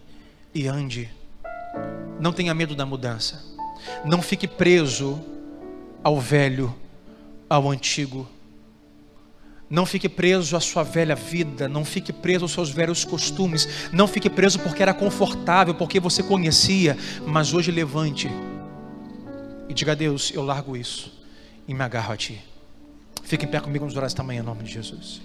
e 0.55 0.69
ande. 0.69 1.11
Não 2.21 2.33
tenha 2.33 2.55
medo 2.55 2.77
da 2.77 2.87
mudança, 2.87 3.45
não 4.05 4.23
fique 4.23 4.47
preso 4.47 5.21
ao 6.05 6.21
velho, 6.21 6.73
ao 7.51 7.69
antigo. 7.69 8.29
Não 9.69 9.85
fique 9.87 10.09
preso 10.09 10.57
à 10.57 10.61
sua 10.61 10.85
velha 10.85 11.17
vida, 11.17 11.69
não 11.69 11.85
fique 11.85 12.13
preso 12.13 12.45
aos 12.45 12.53
seus 12.53 12.71
velhos 12.71 13.05
costumes, 13.05 13.91
não 13.91 14.07
fique 14.07 14.31
preso 14.31 14.61
porque 14.61 14.85
era 14.85 14.95
confortável, 14.95 15.75
porque 15.75 15.99
você 15.99 16.23
conhecia, 16.23 16.97
mas 17.27 17.53
hoje 17.53 17.73
levante 17.73 18.31
e 19.69 19.75
diga 19.75 19.91
a 19.91 19.97
Deus: 19.97 20.31
eu 20.33 20.45
largo 20.45 20.77
isso 20.77 21.13
e 21.67 21.75
me 21.75 21.83
agarro 21.83 22.13
a 22.13 22.17
Ti. 22.17 22.52
Fique 23.23 23.47
em 23.47 23.49
pé 23.49 23.61
comigo 23.61 23.85
nos 23.85 23.97
orar 23.97 24.07
esta 24.07 24.23
manhã, 24.23 24.41
em 24.41 24.45
nome 24.45 24.63
de 24.63 24.73
Jesus. 24.73 25.23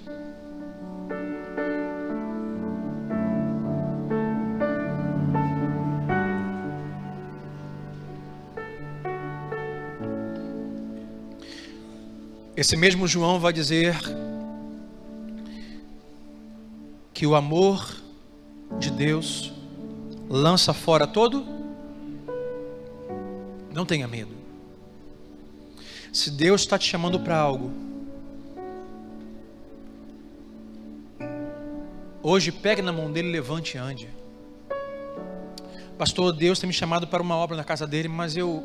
Esse 12.56 12.76
mesmo 12.76 13.08
João 13.08 13.40
vai 13.40 13.54
dizer 13.54 13.96
que 17.14 17.28
o 17.28 17.36
amor 17.36 17.96
de 18.80 18.90
Deus 18.90 19.54
lança 20.28 20.74
fora 20.74 21.06
todo. 21.06 21.46
Não 23.72 23.86
tenha 23.86 24.08
medo. 24.08 24.36
Se 26.12 26.32
Deus 26.32 26.62
está 26.62 26.80
te 26.80 26.90
chamando 26.90 27.20
para 27.20 27.38
algo, 27.38 27.72
hoje 32.28 32.52
pegue 32.52 32.82
na 32.82 32.92
mão 32.92 33.10
dele, 33.10 33.32
levante 33.32 33.78
e 33.78 33.80
ande. 33.80 34.10
Pastor, 35.98 36.34
Deus 36.34 36.60
tem 36.60 36.68
me 36.68 36.74
chamado 36.74 37.08
para 37.08 37.24
uma 37.24 37.36
obra 37.36 37.56
na 37.56 37.64
casa 37.64 37.88
dele, 37.88 38.10
mas 38.10 38.36
eu 38.36 38.64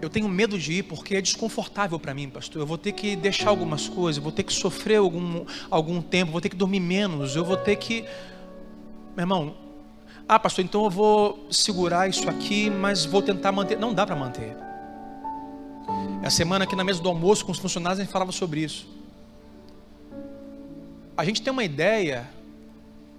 eu 0.00 0.08
tenho 0.08 0.28
medo 0.28 0.56
de 0.56 0.74
ir 0.74 0.82
porque 0.84 1.16
é 1.16 1.20
desconfortável 1.20 1.98
para 1.98 2.14
mim, 2.14 2.30
pastor. 2.30 2.62
Eu 2.62 2.66
vou 2.66 2.78
ter 2.78 2.92
que 2.92 3.16
deixar 3.16 3.50
algumas 3.50 3.88
coisas, 3.88 4.22
vou 4.22 4.30
ter 4.30 4.44
que 4.44 4.52
sofrer 4.52 4.98
algum, 4.98 5.44
algum 5.68 6.00
tempo, 6.00 6.30
vou 6.30 6.40
ter 6.40 6.48
que 6.48 6.56
dormir 6.56 6.78
menos, 6.78 7.34
eu 7.34 7.44
vou 7.44 7.56
ter 7.56 7.74
que. 7.74 8.02
Meu 9.16 9.24
irmão, 9.24 9.56
ah, 10.28 10.38
pastor, 10.38 10.64
então 10.64 10.84
eu 10.84 10.90
vou 10.90 11.48
segurar 11.50 12.08
isso 12.08 12.30
aqui, 12.30 12.70
mas 12.70 13.04
vou 13.04 13.20
tentar 13.20 13.50
manter. 13.50 13.76
Não 13.76 13.92
dá 13.92 14.06
para 14.06 14.14
manter. 14.14 14.56
A 16.22 16.30
semana 16.30 16.64
aqui 16.64 16.76
na 16.76 16.84
mesa 16.84 17.02
do 17.02 17.08
almoço 17.08 17.44
com 17.44 17.50
os 17.50 17.58
funcionários 17.58 17.98
a 17.98 18.04
gente 18.04 18.12
falava 18.12 18.30
sobre 18.30 18.60
isso. 18.60 18.97
A 21.18 21.24
gente 21.24 21.42
tem 21.42 21.52
uma 21.52 21.64
ideia 21.64 22.30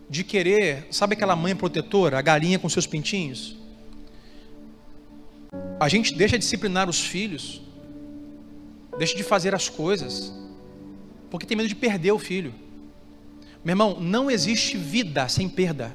de 0.10 0.24
querer, 0.24 0.88
sabe 0.90 1.16
aquela 1.16 1.36
mãe 1.36 1.54
protetora, 1.54 2.18
a 2.18 2.22
galinha 2.22 2.58
com 2.58 2.70
seus 2.70 2.88
pintinhos? 2.88 3.58
A 5.78 5.90
gente 5.90 6.16
deixa 6.16 6.38
de 6.38 6.46
disciplinar 6.46 6.90
os 6.90 7.02
filhos, 7.02 7.62
deixa 8.98 9.18
de 9.18 9.22
fazer 9.22 9.54
as 9.54 9.68
coisas, 9.68 10.34
porque 11.30 11.46
tem 11.46 11.58
medo 11.58 11.68
de 11.68 11.76
perder 11.76 12.14
o 12.14 12.18
filho. 12.18 12.56
Meu 13.66 13.74
irmão, 13.74 14.00
não 14.00 14.32
existe 14.32 14.78
vida 14.78 15.28
sem 15.28 15.50
perda. 15.50 15.94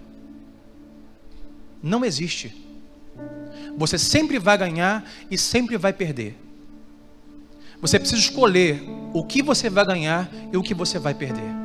Não 1.83 2.05
existe. 2.05 2.55
Você 3.79 3.97
sempre 3.97 4.39
vai 4.39 4.59
ganhar 4.59 5.11
e 5.31 5.39
sempre 5.39 5.79
vai 5.79 5.95
perder. 5.95 6.37
Você 7.81 7.99
precisa 7.99 8.21
escolher 8.21 8.83
o 9.15 9.25
que 9.25 9.43
você 9.43 9.71
vai 9.71 9.87
ganhar 9.87 10.31
e 10.53 10.57
o 10.59 10.63
que 10.63 10.75
você 10.75 10.99
vai 10.99 11.15
perder. 11.15 11.64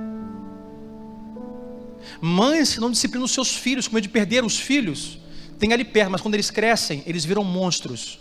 Mães 2.21 2.77
não 2.77 2.91
disciplinam 2.91 3.25
os 3.25 3.31
seus 3.31 3.55
filhos, 3.55 3.87
com 3.87 3.95
medo 3.95 4.03
de 4.03 4.09
perder 4.09 4.43
os 4.43 4.59
filhos, 4.59 5.19
tem 5.57 5.73
ali 5.73 5.83
perto, 5.83 6.11
mas 6.11 6.21
quando 6.21 6.33
eles 6.33 6.49
crescem, 6.49 7.03
eles 7.05 7.25
viram 7.25 7.43
monstros. 7.43 8.19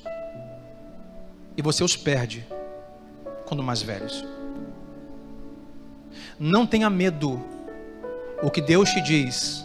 E 1.56 1.62
você 1.62 1.82
os 1.82 1.96
perde 1.96 2.46
quando 3.46 3.62
mais 3.62 3.82
velhos. 3.82 4.24
Não 6.38 6.66
tenha 6.66 6.90
medo. 6.90 7.42
O 8.42 8.50
que 8.50 8.60
Deus 8.60 8.90
te 8.90 9.00
diz, 9.00 9.64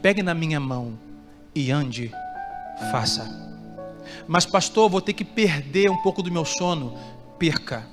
pegue 0.00 0.22
na 0.22 0.32
minha 0.32 0.60
mão 0.60 0.96
e 1.52 1.72
ande, 1.72 2.12
faça. 2.92 3.46
Mas, 4.28 4.46
pastor, 4.46 4.88
vou 4.88 5.00
ter 5.00 5.12
que 5.12 5.24
perder 5.24 5.90
um 5.90 6.00
pouco 6.02 6.22
do 6.22 6.30
meu 6.30 6.44
sono. 6.44 6.96
Perca. 7.38 7.86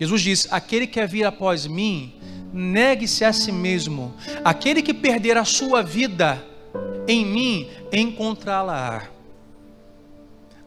Jesus 0.00 0.22
diz: 0.22 0.52
aquele 0.52 0.86
que 0.86 0.94
quer 0.94 1.06
vir 1.06 1.24
após 1.24 1.66
mim, 1.66 2.14
negue-se 2.56 3.24
a 3.24 3.32
si 3.32 3.52
mesmo. 3.52 4.14
Aquele 4.44 4.82
que 4.82 4.94
perder 4.94 5.36
a 5.36 5.44
sua 5.44 5.82
vida, 5.82 6.42
em 7.06 7.24
mim 7.24 7.68
encontrá-la. 7.92 9.08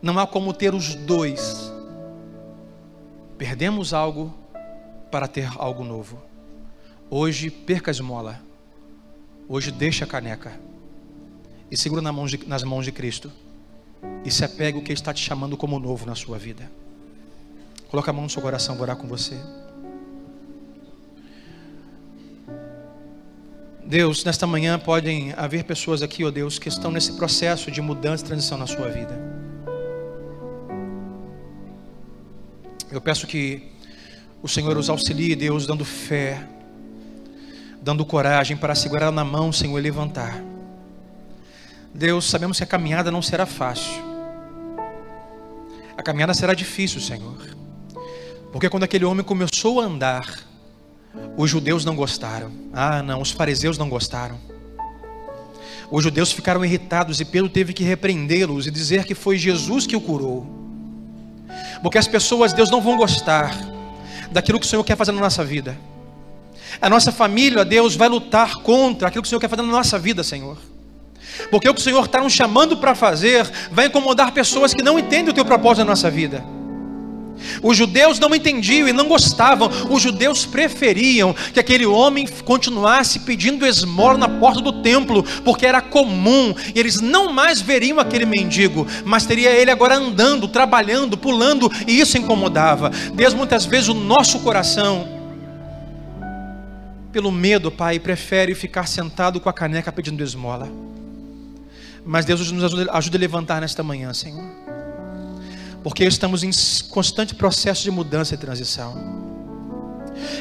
Não 0.02 0.18
há 0.18 0.28
como 0.28 0.54
ter 0.54 0.74
os 0.74 0.96
dois. 0.96 1.74
Perdemos 3.38 3.94
algo 3.94 4.34
para 5.12 5.28
ter 5.28 5.50
algo 5.58 5.84
novo. 5.84 6.22
Hoje 7.10 7.50
perca 7.50 7.90
a 7.90 7.94
esmola. 7.94 8.40
Hoje 9.48 9.72
deixa 9.72 10.06
a 10.06 10.08
caneca. 10.08 10.60
E 11.72 11.76
segura 11.76 12.02
nas 12.02 12.14
mãos 12.14 12.32
de, 12.32 12.48
nas 12.48 12.64
mãos 12.64 12.86
de 12.86 12.92
Cristo. 12.92 13.32
E 14.24 14.32
se 14.32 14.46
apegue 14.46 14.78
o 14.78 14.84
que 14.84 14.94
está 14.94 15.14
te 15.14 15.22
chamando 15.22 15.58
como 15.58 15.80
novo 15.80 16.06
na 16.06 16.16
sua 16.16 16.38
vida. 16.38 16.70
Coloca 17.90 18.12
a 18.12 18.14
mão 18.14 18.24
no 18.24 18.30
seu 18.30 18.42
coração, 18.42 18.76
vou 18.76 18.84
orar 18.84 18.96
com 18.96 19.08
você. 19.08 19.36
Deus, 23.90 24.24
nesta 24.24 24.46
manhã 24.46 24.78
podem 24.78 25.34
haver 25.36 25.64
pessoas 25.64 26.04
aqui, 26.04 26.24
ó 26.24 26.28
oh 26.28 26.32
Deus, 26.32 26.60
que 26.60 26.70
estão 26.70 26.92
nesse 26.92 27.14
processo 27.14 27.72
de 27.72 27.82
mudança 27.82 28.24
e 28.24 28.28
transição 28.28 28.56
na 28.56 28.68
sua 28.68 28.88
vida. 28.88 29.20
Eu 32.92 33.02
peço 33.02 33.26
que 33.26 33.64
o 34.44 34.48
Senhor 34.48 34.78
os 34.78 34.92
auxilie, 34.92 35.36
Deus, 35.36 35.66
dando 35.66 35.84
fé, 35.84 36.48
dando 37.82 38.06
coragem 38.06 38.56
para 38.56 38.76
segurar 38.76 39.10
na 39.10 39.26
mão, 39.26 39.52
Senhor, 39.52 39.80
e 39.80 39.82
levantar. 39.82 40.40
Deus, 41.92 42.30
sabemos 42.30 42.58
que 42.60 42.64
a 42.64 42.68
caminhada 42.68 43.10
não 43.10 43.24
será 43.24 43.48
fácil. 43.48 44.04
A 45.98 46.04
caminhada 46.04 46.36
será 46.36 46.54
difícil, 46.54 47.02
Senhor. 47.02 47.58
Porque 48.52 48.70
quando 48.70 48.84
aquele 48.84 49.06
homem 49.06 49.26
começou 49.26 49.82
a 49.82 49.86
andar, 49.86 50.48
os 51.38 51.50
judeus 51.50 51.86
não 51.86 51.96
gostaram. 51.96 52.52
Ah, 52.74 53.02
não, 53.02 53.22
os 53.22 53.32
fariseus 53.32 53.78
não 53.78 53.90
gostaram. 53.90 54.38
Os 55.92 56.04
judeus 56.04 56.32
ficaram 56.32 56.64
irritados 56.64 57.20
e 57.20 57.26
Pedro 57.26 57.50
teve 57.50 57.74
que 57.74 57.84
repreendê-los 57.84 58.68
e 58.68 58.72
dizer 58.72 59.06
que 59.06 59.16
foi 59.16 59.38
Jesus 59.38 59.88
que 59.88 59.96
o 59.96 60.02
curou. 60.02 60.46
Porque 61.82 61.98
as 61.98 62.08
pessoas, 62.08 62.54
Deus, 62.54 62.70
não 62.70 62.82
vão 62.82 62.98
gostar 62.98 63.56
daquilo 64.32 64.60
que 64.60 64.66
o 64.66 64.70
Senhor 64.70 64.84
quer 64.84 64.96
fazer 64.96 65.12
na 65.12 65.22
nossa 65.22 65.44
vida. 65.44 65.78
A 66.80 66.90
nossa 66.90 67.12
família, 67.12 67.66
Deus, 67.66 67.96
vai 67.96 68.08
lutar 68.08 68.58
contra 68.58 69.08
aquilo 69.08 69.24
que 69.24 69.28
o 69.28 69.30
Senhor 69.30 69.40
quer 69.40 69.50
fazer 69.50 69.64
na 69.64 69.72
nossa 69.72 69.98
vida, 69.98 70.24
Senhor. 70.24 70.58
Porque 71.50 71.68
o 71.68 71.74
que 71.74 71.80
o 71.80 71.84
Senhor 71.84 72.06
está 72.06 72.22
nos 72.22 72.34
chamando 72.34 72.78
para 72.78 72.94
fazer 72.94 73.50
vai 73.72 73.88
incomodar 73.88 74.32
pessoas 74.32 74.74
que 74.74 74.84
não 74.84 75.00
entendem 75.00 75.32
o 75.32 75.34
teu 75.34 75.46
propósito 75.46 75.80
na 75.80 75.92
nossa 75.92 76.12
vida. 76.12 76.44
Os 77.62 77.78
judeus 77.78 78.20
não 78.20 78.34
entendiam 78.34 78.88
e 78.88 78.94
não 78.94 79.08
gostavam. 79.08 79.70
Os 79.90 80.02
judeus 80.02 80.46
preferiam 80.46 81.34
que 81.54 81.60
aquele 81.60 81.86
homem 81.86 82.28
continuasse 82.46 83.20
pedindo 83.20 83.66
esmola 83.66 84.18
na 84.18 84.30
porta 84.30 84.62
do 84.62 84.82
templo, 84.82 85.24
porque 85.44 85.66
era 85.66 85.82
comum, 85.82 86.54
e 86.74 86.80
eles 86.80 87.02
não 87.02 87.32
mais 87.32 87.62
veriam 87.62 88.00
aquele 88.00 88.26
mendigo, 88.26 88.86
mas 89.06 89.26
teria 89.26 89.52
ele 89.52 89.72
agora 89.72 89.96
andando, 89.96 90.48
trabalhando, 90.48 91.18
pulando, 91.18 91.72
e 91.88 92.00
isso 92.00 92.18
incomodava. 92.18 92.90
Deus, 93.14 93.34
muitas 93.34 93.66
vezes, 93.66 93.90
o 93.90 93.94
nosso 93.94 94.40
coração, 94.40 95.08
pelo 97.12 97.32
medo, 97.32 97.72
Pai, 97.72 98.00
prefere 98.00 98.54
ficar 98.54 98.88
sentado 98.88 99.40
com 99.40 99.50
a 99.50 99.54
caneca 99.54 99.92
pedindo 99.92 100.24
esmola. 100.24 100.70
Mas 102.06 102.26
Deus 102.26 102.52
nos 102.52 102.64
ajuda, 102.64 102.92
a 102.92 103.18
levantar 103.18 103.62
nesta 103.62 103.84
manhã, 103.84 104.14
Senhor. 104.14 104.69
Porque 105.90 106.06
estamos 106.06 106.44
em 106.44 106.52
constante 106.88 107.34
processo 107.34 107.82
de 107.82 107.90
mudança 107.90 108.36
e 108.36 108.38
transição. 108.38 108.96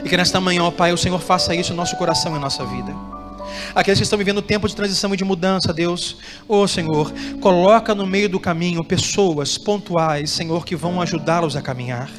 E 0.05 0.07
que 0.07 0.15
nesta 0.15 0.39
manhã, 0.43 0.63
ó 0.63 0.71
Pai, 0.71 0.93
o 0.93 0.99
Senhor 0.99 1.19
faça 1.19 1.55
isso 1.55 1.71
no 1.71 1.79
nosso 1.79 1.97
coração 1.97 2.37
e 2.37 2.39
nossa 2.39 2.67
vida. 2.67 2.95
Aqueles 3.75 3.99
que 3.99 4.03
estão 4.03 4.19
vivendo 4.19 4.43
tempo 4.43 4.69
de 4.69 4.77
transição 4.77 5.13
e 5.15 5.17
de 5.17 5.25
mudança, 5.25 5.73
Deus, 5.73 6.19
ô 6.47 6.59
oh, 6.59 6.69
Senhor, 6.69 7.11
coloca 7.41 7.95
no 7.95 8.07
meio 8.07 8.29
do 8.29 8.39
caminho 8.39 8.85
pessoas 8.85 9.57
pontuais, 9.57 10.31
Senhor, 10.31 10.67
que 10.67 10.77
vão 10.77 11.01
ajudá-los 11.01 11.57
a 11.57 11.63
caminhar. 11.63 12.11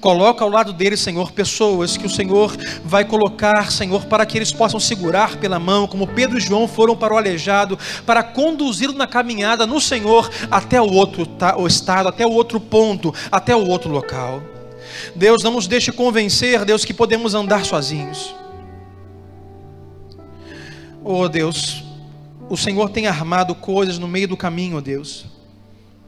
Coloca 0.00 0.44
ao 0.44 0.50
lado 0.50 0.72
deles, 0.72 1.00
Senhor, 1.00 1.32
pessoas 1.32 1.96
que 1.96 2.06
o 2.06 2.10
Senhor 2.10 2.56
vai 2.84 3.04
colocar, 3.04 3.70
Senhor, 3.72 4.06
para 4.06 4.24
que 4.24 4.38
eles 4.38 4.52
possam 4.52 4.78
segurar 4.78 5.36
pela 5.36 5.58
mão, 5.58 5.86
como 5.86 6.06
Pedro 6.06 6.38
e 6.38 6.40
João 6.40 6.68
foram 6.68 6.96
para 6.96 7.14
o 7.14 7.16
aleijado, 7.16 7.78
para 8.06 8.22
conduzi-lo 8.22 8.92
na 8.92 9.06
caminhada 9.06 9.66
no 9.66 9.80
Senhor 9.80 10.30
até 10.50 10.80
o 10.80 10.92
outro 10.92 11.28
o 11.56 11.66
estado, 11.66 12.08
até 12.08 12.26
o 12.26 12.32
outro 12.32 12.60
ponto, 12.60 13.14
até 13.30 13.54
o 13.54 13.66
outro 13.66 13.90
local. 13.90 14.42
Deus, 15.14 15.42
não 15.42 15.52
nos 15.52 15.66
deixe 15.66 15.92
convencer, 15.92 16.64
Deus, 16.64 16.84
que 16.84 16.94
podemos 16.94 17.34
andar 17.34 17.64
sozinhos. 17.64 18.34
Oh 21.04 21.28
Deus, 21.28 21.84
o 22.48 22.56
Senhor 22.56 22.90
tem 22.90 23.06
armado 23.06 23.54
coisas 23.54 23.98
no 23.98 24.08
meio 24.08 24.28
do 24.28 24.36
caminho, 24.36 24.80
Deus, 24.80 25.26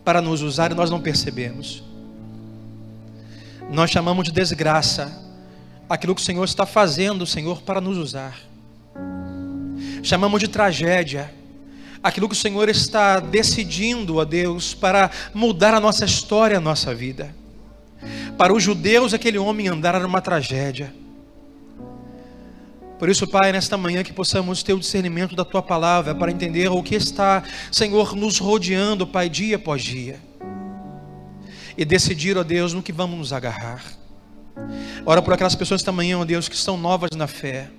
para 0.04 0.20
nos 0.20 0.42
usar 0.42 0.72
e 0.72 0.74
nós 0.74 0.90
não 0.90 1.00
percebemos. 1.00 1.89
Nós 3.72 3.88
chamamos 3.88 4.24
de 4.24 4.32
desgraça 4.32 5.12
aquilo 5.88 6.14
que 6.14 6.20
o 6.20 6.24
Senhor 6.24 6.44
está 6.44 6.66
fazendo, 6.66 7.24
Senhor, 7.24 7.62
para 7.62 7.80
nos 7.80 7.96
usar. 7.96 8.36
Chamamos 10.02 10.40
de 10.40 10.48
tragédia 10.48 11.32
aquilo 12.02 12.28
que 12.28 12.34
o 12.34 12.38
Senhor 12.38 12.68
está 12.68 13.20
decidindo, 13.20 14.20
a 14.20 14.24
Deus, 14.24 14.74
para 14.74 15.10
mudar 15.32 15.72
a 15.72 15.80
nossa 15.80 16.04
história, 16.04 16.56
a 16.56 16.60
nossa 16.60 16.92
vida. 16.94 17.34
Para 18.36 18.52
os 18.52 18.62
judeus, 18.62 19.14
aquele 19.14 19.38
homem 19.38 19.68
andar 19.68 19.94
era 19.94 20.06
uma 20.06 20.20
tragédia. 20.20 20.92
Por 22.98 23.08
isso, 23.08 23.26
Pai, 23.28 23.52
nesta 23.52 23.76
manhã 23.76 24.02
que 24.02 24.12
possamos 24.12 24.62
ter 24.62 24.72
o 24.72 24.80
discernimento 24.80 25.36
da 25.36 25.44
Tua 25.44 25.62
palavra 25.62 26.14
para 26.14 26.32
entender 26.32 26.68
o 26.68 26.82
que 26.82 26.96
está, 26.96 27.42
Senhor, 27.70 28.16
nos 28.16 28.38
rodeando, 28.38 29.06
Pai, 29.06 29.28
dia 29.28 29.56
após 29.56 29.82
dia 29.82 30.29
e 31.80 31.84
decidir, 31.86 32.36
ó 32.36 32.44
Deus, 32.44 32.74
no 32.74 32.82
que 32.82 32.92
vamos 32.92 33.18
nos 33.18 33.32
agarrar. 33.32 33.82
Ora 35.06 35.22
por 35.22 35.32
aquelas 35.32 35.54
pessoas 35.54 35.80
esta 35.80 35.90
manhã, 35.90 36.18
ó 36.18 36.26
Deus, 36.26 36.46
que 36.46 36.54
estão 36.54 36.76
novas 36.76 37.12
na 37.16 37.26
fé 37.26 37.70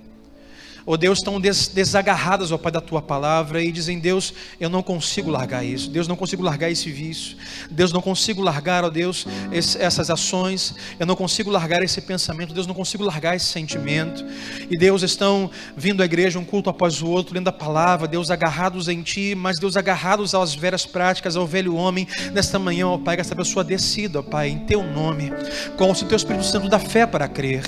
oh 0.84 0.96
Deus, 0.96 1.18
estão 1.18 1.40
des 1.40 1.68
desagarradas, 1.68 2.52
ó 2.52 2.56
oh 2.56 2.58
Pai, 2.58 2.72
da 2.72 2.80
tua 2.80 3.00
palavra 3.00 3.62
e 3.62 3.70
dizem: 3.70 3.98
Deus, 3.98 4.34
eu 4.60 4.68
não 4.68 4.82
consigo 4.82 5.30
largar 5.30 5.64
isso, 5.64 5.90
Deus, 5.90 6.08
não 6.08 6.16
consigo 6.16 6.42
largar 6.42 6.70
esse 6.70 6.90
vício, 6.90 7.36
Deus, 7.70 7.92
não 7.92 8.02
consigo 8.02 8.42
largar, 8.42 8.84
ó 8.84 8.88
oh 8.88 8.90
Deus, 8.90 9.26
esse, 9.50 9.80
essas 9.80 10.10
ações, 10.10 10.74
eu 10.98 11.06
não 11.06 11.16
consigo 11.16 11.50
largar 11.50 11.82
esse 11.82 12.00
pensamento, 12.00 12.54
Deus, 12.54 12.66
não 12.66 12.74
consigo 12.74 13.04
largar 13.04 13.36
esse 13.36 13.46
sentimento, 13.46 14.24
e 14.70 14.76
Deus, 14.76 15.02
estão 15.02 15.50
vindo 15.76 16.02
à 16.02 16.04
igreja 16.04 16.38
um 16.38 16.44
culto 16.44 16.70
após 16.70 17.02
o 17.02 17.06
outro, 17.08 17.34
lendo 17.34 17.48
a 17.48 17.52
palavra, 17.52 18.08
Deus, 18.08 18.30
agarrados 18.30 18.88
em 18.88 19.02
Ti, 19.02 19.34
mas 19.34 19.58
Deus, 19.58 19.76
agarrados 19.76 20.34
às 20.34 20.54
velhas 20.54 20.86
práticas, 20.86 21.36
ao 21.36 21.46
velho 21.46 21.74
homem, 21.74 22.06
nesta 22.32 22.58
manhã, 22.58 22.88
ó 22.88 22.98
Pai, 22.98 23.16
que 23.16 23.20
essa 23.20 23.36
pessoa 23.36 23.64
decida, 23.64 24.20
ó 24.20 24.22
Pai, 24.22 24.48
em 24.48 24.60
Teu 24.60 24.82
nome, 24.82 25.32
com 25.76 25.90
o 25.90 25.94
Teu 25.94 26.16
Espírito 26.16 26.44
Santo 26.44 26.68
da 26.68 26.78
fé 26.78 27.06
para 27.06 27.28
crer. 27.28 27.62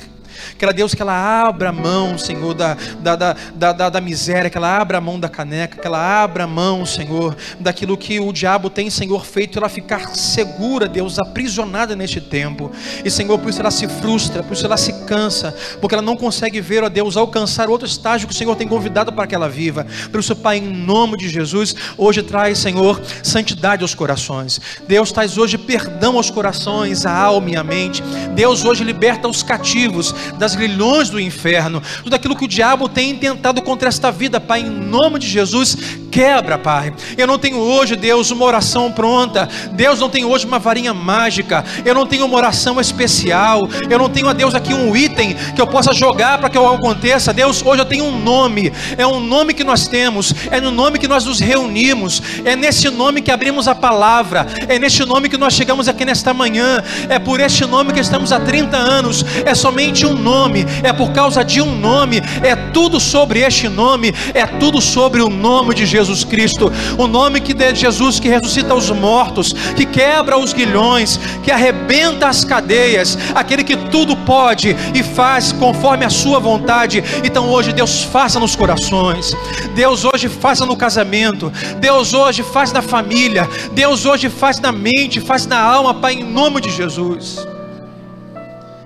Que 0.58 0.64
ela, 0.64 0.72
Deus, 0.72 0.94
que 0.94 1.02
ela 1.02 1.46
abra 1.46 1.70
a 1.70 1.72
mão, 1.72 2.18
Senhor, 2.18 2.54
da, 2.54 2.76
da, 3.00 3.16
da, 3.16 3.72
da, 3.72 3.90
da 3.90 4.00
miséria, 4.00 4.50
que 4.50 4.56
ela 4.56 4.78
abra 4.78 4.98
a 4.98 5.00
mão 5.00 5.18
da 5.18 5.28
caneca, 5.28 5.80
que 5.80 5.86
ela 5.86 6.22
abra 6.22 6.44
a 6.44 6.46
mão, 6.46 6.84
Senhor, 6.86 7.36
daquilo 7.58 7.96
que 7.96 8.20
o 8.20 8.32
diabo 8.32 8.70
tem, 8.70 8.90
Senhor, 8.90 9.24
feito 9.24 9.58
ela 9.58 9.68
ficar 9.68 10.14
segura, 10.14 10.88
Deus, 10.88 11.18
aprisionada 11.18 11.94
neste 11.96 12.20
tempo. 12.20 12.70
E, 13.04 13.10
Senhor, 13.10 13.38
por 13.38 13.50
isso 13.50 13.60
ela 13.60 13.70
se 13.70 13.86
frustra, 13.88 14.42
por 14.42 14.52
isso 14.52 14.66
ela 14.66 14.76
se 14.76 14.92
cansa, 15.06 15.54
porque 15.80 15.94
ela 15.94 16.02
não 16.02 16.16
consegue 16.16 16.60
ver, 16.60 16.84
ó 16.84 16.88
Deus, 16.88 17.16
alcançar 17.16 17.68
outro 17.68 17.86
estágio 17.86 18.28
que 18.28 18.34
o 18.34 18.36
Senhor 18.36 18.54
tem 18.56 18.68
convidado 18.68 19.12
para 19.12 19.26
que 19.26 19.34
ela 19.34 19.48
viva. 19.48 19.86
Por 20.10 20.20
isso, 20.20 20.34
Pai, 20.36 20.58
em 20.58 20.72
nome 20.72 21.16
de 21.16 21.28
Jesus, 21.28 21.74
hoje 21.96 22.22
traz, 22.22 22.58
Senhor, 22.58 23.00
santidade 23.22 23.82
aos 23.82 23.94
corações. 23.94 24.60
Deus 24.86 25.12
traz 25.12 25.38
hoje 25.38 25.58
perdão 25.58 26.16
aos 26.16 26.30
corações, 26.30 27.06
a 27.06 27.12
alma 27.12 27.50
e 27.50 27.56
a 27.56 27.64
mente. 27.64 28.02
Deus 28.34 28.64
hoje 28.64 28.84
liberta 28.84 29.28
os 29.28 29.42
cativos 29.42 30.14
das 30.38 30.54
grilhões 30.54 31.10
do 31.10 31.20
inferno, 31.20 31.82
tudo 32.02 32.14
aquilo 32.14 32.36
que 32.36 32.44
o 32.44 32.48
diabo 32.48 32.88
tem 32.88 33.14
tentado 33.14 33.62
contra 33.62 33.88
esta 33.88 34.10
vida, 34.10 34.40
Pai, 34.40 34.60
em 34.60 34.70
nome 34.70 35.18
de 35.18 35.28
Jesus, 35.28 35.76
quebra, 36.10 36.56
Pai. 36.56 36.94
Eu 37.18 37.26
não 37.26 37.38
tenho 37.38 37.58
hoje, 37.58 37.96
Deus, 37.96 38.30
uma 38.30 38.44
oração 38.44 38.92
pronta. 38.92 39.48
Deus 39.72 39.98
não 39.98 40.08
tem 40.08 40.24
hoje 40.24 40.46
uma 40.46 40.60
varinha 40.60 40.94
mágica. 40.94 41.64
Eu 41.84 41.92
não 41.92 42.06
tenho 42.06 42.24
uma 42.24 42.36
oração 42.36 42.80
especial. 42.80 43.68
Eu 43.90 43.98
não 43.98 44.08
tenho 44.08 44.28
a 44.28 44.32
Deus 44.32 44.54
aqui 44.54 44.72
um 44.72 44.94
item 44.94 45.34
que 45.54 45.60
eu 45.60 45.66
possa 45.66 45.92
jogar 45.92 46.38
para 46.38 46.48
que 46.48 46.56
algo 46.56 46.74
aconteça. 46.74 47.32
Deus, 47.32 47.64
hoje 47.64 47.82
eu 47.82 47.84
tenho 47.84 48.04
um 48.04 48.22
nome. 48.22 48.72
É 48.96 49.04
um 49.04 49.18
nome 49.18 49.54
que 49.54 49.64
nós 49.64 49.88
temos. 49.88 50.32
É 50.52 50.60
no 50.60 50.70
nome 50.70 51.00
que 51.00 51.08
nós 51.08 51.24
nos 51.24 51.40
reunimos. 51.40 52.22
É 52.44 52.54
nesse 52.54 52.88
nome 52.90 53.20
que 53.20 53.32
abrimos 53.32 53.66
a 53.66 53.74
palavra. 53.74 54.46
É 54.68 54.78
neste 54.78 55.04
nome 55.04 55.28
que 55.28 55.36
nós 55.36 55.54
chegamos 55.54 55.88
aqui 55.88 56.04
nesta 56.04 56.32
manhã. 56.32 56.80
É 57.08 57.18
por 57.18 57.40
este 57.40 57.66
nome 57.66 57.92
que 57.92 58.00
estamos 58.00 58.30
há 58.30 58.38
30 58.38 58.76
anos. 58.76 59.24
É 59.44 59.52
somente 59.52 60.06
um 60.06 60.13
um 60.14 60.18
nome, 60.18 60.64
é 60.82 60.92
por 60.92 61.12
causa 61.12 61.44
de 61.44 61.60
um 61.60 61.74
nome, 61.78 62.22
é 62.42 62.54
tudo 62.54 63.00
sobre 63.00 63.40
este 63.40 63.68
nome, 63.68 64.14
é 64.32 64.46
tudo 64.46 64.80
sobre 64.80 65.20
o 65.20 65.28
nome 65.28 65.74
de 65.74 65.84
Jesus 65.84 66.24
Cristo, 66.24 66.72
o 66.96 67.06
nome 67.06 67.40
que 67.40 67.52
de 67.52 67.74
Jesus 67.74 68.20
que 68.20 68.28
ressuscita 68.28 68.74
os 68.74 68.90
mortos, 68.90 69.52
que 69.76 69.84
quebra 69.84 70.38
os 70.38 70.52
guilhões, 70.52 71.18
que 71.42 71.50
arrebenta 71.50 72.28
as 72.28 72.44
cadeias, 72.44 73.18
aquele 73.34 73.64
que 73.64 73.76
tudo 73.76 74.16
pode 74.16 74.76
e 74.94 75.02
faz 75.02 75.52
conforme 75.52 76.04
a 76.04 76.10
sua 76.10 76.38
vontade. 76.38 77.02
Então 77.24 77.48
hoje 77.48 77.72
Deus 77.72 78.02
faça 78.02 78.38
nos 78.38 78.54
corações, 78.54 79.34
Deus 79.74 80.04
hoje 80.04 80.28
faça 80.28 80.64
no 80.64 80.76
casamento, 80.76 81.52
Deus 81.80 82.14
hoje 82.14 82.42
faz 82.42 82.72
na 82.72 82.82
família, 82.82 83.48
Deus 83.72 84.06
hoje 84.06 84.28
faz 84.28 84.60
na 84.60 84.72
mente, 84.72 85.20
faz 85.20 85.46
na 85.46 85.60
alma, 85.60 85.94
Pai, 85.94 86.14
em 86.14 86.24
nome 86.24 86.60
de 86.60 86.70
Jesus 86.70 87.46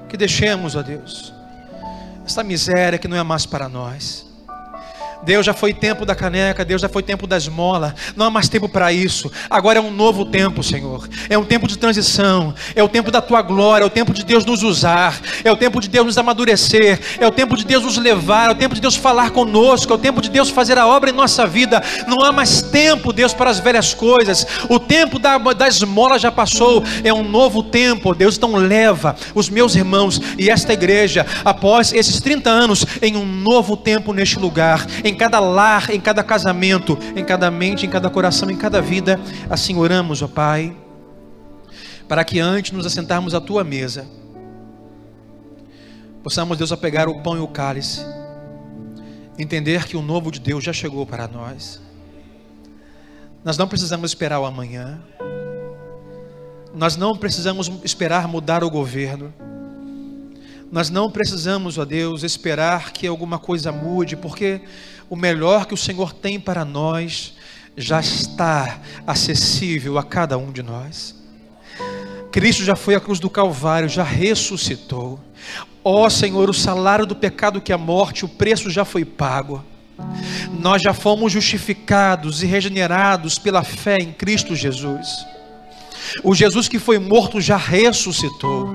que 0.09 0.16
deixemos, 0.16 0.74
ó 0.74 0.82
Deus, 0.82 1.32
essa 2.24 2.43
miséria 2.43 2.98
que 2.98 3.09
não 3.09 3.16
é 3.16 3.22
mais 3.22 3.47
para 3.47 3.68
nós. 3.68 4.27
Deus 5.23 5.45
já 5.45 5.53
foi 5.53 5.74
tempo 5.74 6.07
da 6.07 6.15
caneca, 6.15 6.65
Deus 6.65 6.81
já 6.81 6.89
foi 6.89 7.03
tempo 7.03 7.27
da 7.27 7.36
esmola, 7.36 7.95
não 8.16 8.27
há 8.27 8.31
mais 8.31 8.49
tempo 8.49 8.69
para 8.69 8.93
isso. 8.93 9.31
Agora 9.51 9.78
é 9.78 9.82
um 9.82 9.90
novo 9.90 10.24
tempo, 10.24 10.62
Senhor. 10.62 11.09
É 11.28 11.36
um 11.36 11.45
tempo 11.45 11.66
de 11.66 11.77
transição, 11.77 12.55
é 12.74 12.82
o 12.82 12.89
tempo 12.89 13.11
da 13.11 13.20
tua 13.20 13.43
glória, 13.43 13.85
é 13.85 13.86
o 13.86 13.90
tempo 13.90 14.12
de 14.12 14.24
Deus 14.24 14.45
nos 14.45 14.62
usar, 14.62 15.20
é 15.43 15.51
o 15.51 15.57
tempo 15.57 15.81
de 15.81 15.89
Deus 15.89 16.07
nos 16.07 16.19
amadurecer, 16.19 17.01
é 17.19 17.27
o 17.27 17.31
tempo 17.31 17.57
de 17.57 17.65
Deus 17.65 17.85
nos 17.85 17.97
levar, 17.97 18.49
é 18.49 18.53
o 18.53 18.55
tempo 18.55 18.74
de 18.74 18.81
Deus 18.81 18.97
falar 18.97 19.31
conosco, 19.31 19.93
é 19.93 19.97
o 19.97 19.99
tempo 19.99 20.20
de 20.20 20.31
Deus 20.31 20.51
fazer 20.51 20.78
a 20.78 20.86
obra 20.86 21.11
em 21.11 21.15
nossa 21.15 21.47
vida. 21.47 21.82
Não 22.07 22.24
há 22.24 22.32
mais 22.32 22.62
tempo, 22.62 23.12
Deus, 23.12 23.35
para 23.35 23.51
as 23.51 23.59
velhas 23.59 23.93
coisas. 23.95 24.47
O 24.69 24.78
tempo 24.78 25.19
da, 25.19 25.36
da 25.39 25.69
esmola 25.69 26.19
já 26.19 26.31
passou, 26.31 26.85
é 27.03 27.12
um 27.12 27.24
novo 27.28 27.62
tempo, 27.62 28.15
Deus. 28.15 28.36
Então 28.36 28.55
leva 28.55 29.16
os 29.35 29.51
meus 29.51 29.74
irmãos 29.74 30.20
e 30.39 30.49
esta 30.49 30.73
igreja, 30.73 31.27
após 31.45 31.93
esses 31.93 32.20
30 32.20 32.49
anos, 32.49 32.86
em 33.03 33.16
um 33.16 33.24
novo 33.27 33.77
tempo 33.77 34.12
neste 34.12 34.39
lugar 34.39 34.86
em 35.09 35.14
cada 35.14 35.40
lar, 35.40 35.90
em 35.90 36.01
cada 36.01 36.22
casamento, 36.22 36.98
em 37.16 37.24
cada 37.24 37.51
mente, 37.51 37.86
em 37.86 37.90
cada 37.90 38.10
coração, 38.10 38.51
em 38.51 38.56
cada 38.56 38.80
vida. 38.80 39.18
Assim 39.48 39.76
oramos, 39.76 40.22
ó 40.22 40.28
Pai, 40.28 40.76
para 42.06 42.24
que 42.24 42.39
antes 42.39 42.72
nos 42.72 42.86
assentarmos 42.86 43.35
à 43.35 43.40
tua 43.40 43.64
mesa, 43.64 44.06
possamos, 46.22 46.59
Deus, 46.59 46.72
a 46.72 46.76
pegar 46.76 47.09
o 47.09 47.22
pão 47.22 47.36
e 47.36 47.40
o 47.40 47.48
cálice, 47.48 48.05
entender 49.39 49.85
que 49.86 49.97
o 49.97 50.02
novo 50.02 50.30
de 50.30 50.40
Deus 50.40 50.62
já 50.62 50.72
chegou 50.72 51.06
para 51.06 51.26
nós. 51.26 51.80
Nós 53.44 53.56
não 53.56 53.68
precisamos 53.68 54.10
esperar 54.10 54.40
o 54.40 54.44
amanhã. 54.44 55.01
Nós 56.74 56.97
não 56.97 57.16
precisamos 57.16 57.70
esperar 57.82 58.28
mudar 58.28 58.62
o 58.62 58.70
governo. 58.70 59.32
Nós 60.70 60.90
não 60.90 61.10
precisamos, 61.10 61.78
ó 61.78 61.85
Deus, 61.85 62.22
esperar 62.22 62.93
que 62.93 63.06
alguma 63.06 63.39
coisa 63.39 63.72
mude, 63.72 64.16
porque 64.16 64.60
o 65.09 65.16
melhor 65.16 65.66
que 65.66 65.74
o 65.74 65.76
Senhor 65.76 66.12
tem 66.12 66.39
para 66.39 66.64
nós 66.64 67.35
já 67.76 68.01
está 68.01 68.80
acessível 69.06 69.98
a 69.98 70.02
cada 70.02 70.36
um 70.36 70.51
de 70.51 70.62
nós. 70.62 71.14
Cristo 72.30 72.64
já 72.64 72.76
foi 72.76 72.94
à 72.94 73.01
cruz 73.01 73.18
do 73.18 73.30
Calvário, 73.30 73.89
já 73.89 74.02
ressuscitou. 74.02 75.20
Ó 75.82 76.05
oh, 76.05 76.10
Senhor, 76.10 76.51
o 76.51 76.55
salário 76.55 77.06
do 77.06 77.16
pecado 77.16 77.60
que 77.60 77.72
é 77.72 77.74
a 77.74 77.78
morte, 77.78 78.24
o 78.24 78.28
preço 78.28 78.68
já 78.68 78.85
foi 78.85 79.05
pago. 79.05 79.64
Nós 80.60 80.82
já 80.82 80.93
fomos 80.93 81.32
justificados 81.32 82.43
e 82.43 82.47
regenerados 82.47 83.39
pela 83.39 83.64
fé 83.64 83.97
em 84.01 84.12
Cristo 84.12 84.55
Jesus. 84.55 85.09
O 86.22 86.35
Jesus 86.35 86.68
que 86.68 86.78
foi 86.78 86.98
morto 86.98 87.40
já 87.40 87.56
ressuscitou. 87.56 88.70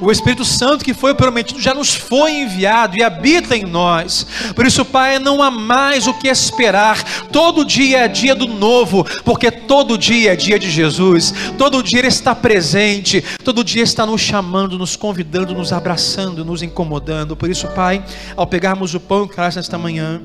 O 0.00 0.10
Espírito 0.10 0.44
Santo 0.44 0.84
que 0.84 0.94
foi 0.94 1.14
prometido 1.14 1.60
já 1.60 1.74
nos 1.74 1.94
foi 1.94 2.32
enviado 2.32 2.96
e 2.96 3.02
habita 3.02 3.56
em 3.56 3.64
nós. 3.64 4.26
Por 4.54 4.66
isso, 4.66 4.84
Pai, 4.84 5.18
não 5.18 5.42
há 5.42 5.50
mais 5.50 6.06
o 6.06 6.14
que 6.14 6.28
esperar. 6.28 7.02
Todo 7.30 7.64
dia 7.64 8.00
é 8.00 8.08
dia 8.08 8.34
do 8.34 8.46
novo, 8.46 9.04
porque 9.24 9.50
todo 9.50 9.98
dia 9.98 10.32
é 10.32 10.36
dia 10.36 10.58
de 10.58 10.70
Jesus. 10.70 11.32
Todo 11.56 11.82
dia 11.82 12.00
Ele 12.00 12.08
está 12.08 12.34
presente. 12.34 13.22
Todo 13.44 13.64
dia 13.64 13.82
está 13.82 14.04
nos 14.04 14.20
chamando, 14.20 14.78
nos 14.78 14.96
convidando, 14.96 15.54
nos 15.54 15.72
abraçando, 15.72 16.44
nos 16.44 16.62
incomodando. 16.62 17.36
Por 17.36 17.50
isso, 17.50 17.66
Pai, 17.68 18.04
ao 18.36 18.46
pegarmos 18.46 18.94
o 18.94 19.00
pão 19.00 19.28
e 19.30 19.40
o 19.40 19.54
nesta 19.54 19.78
manhã, 19.78 20.20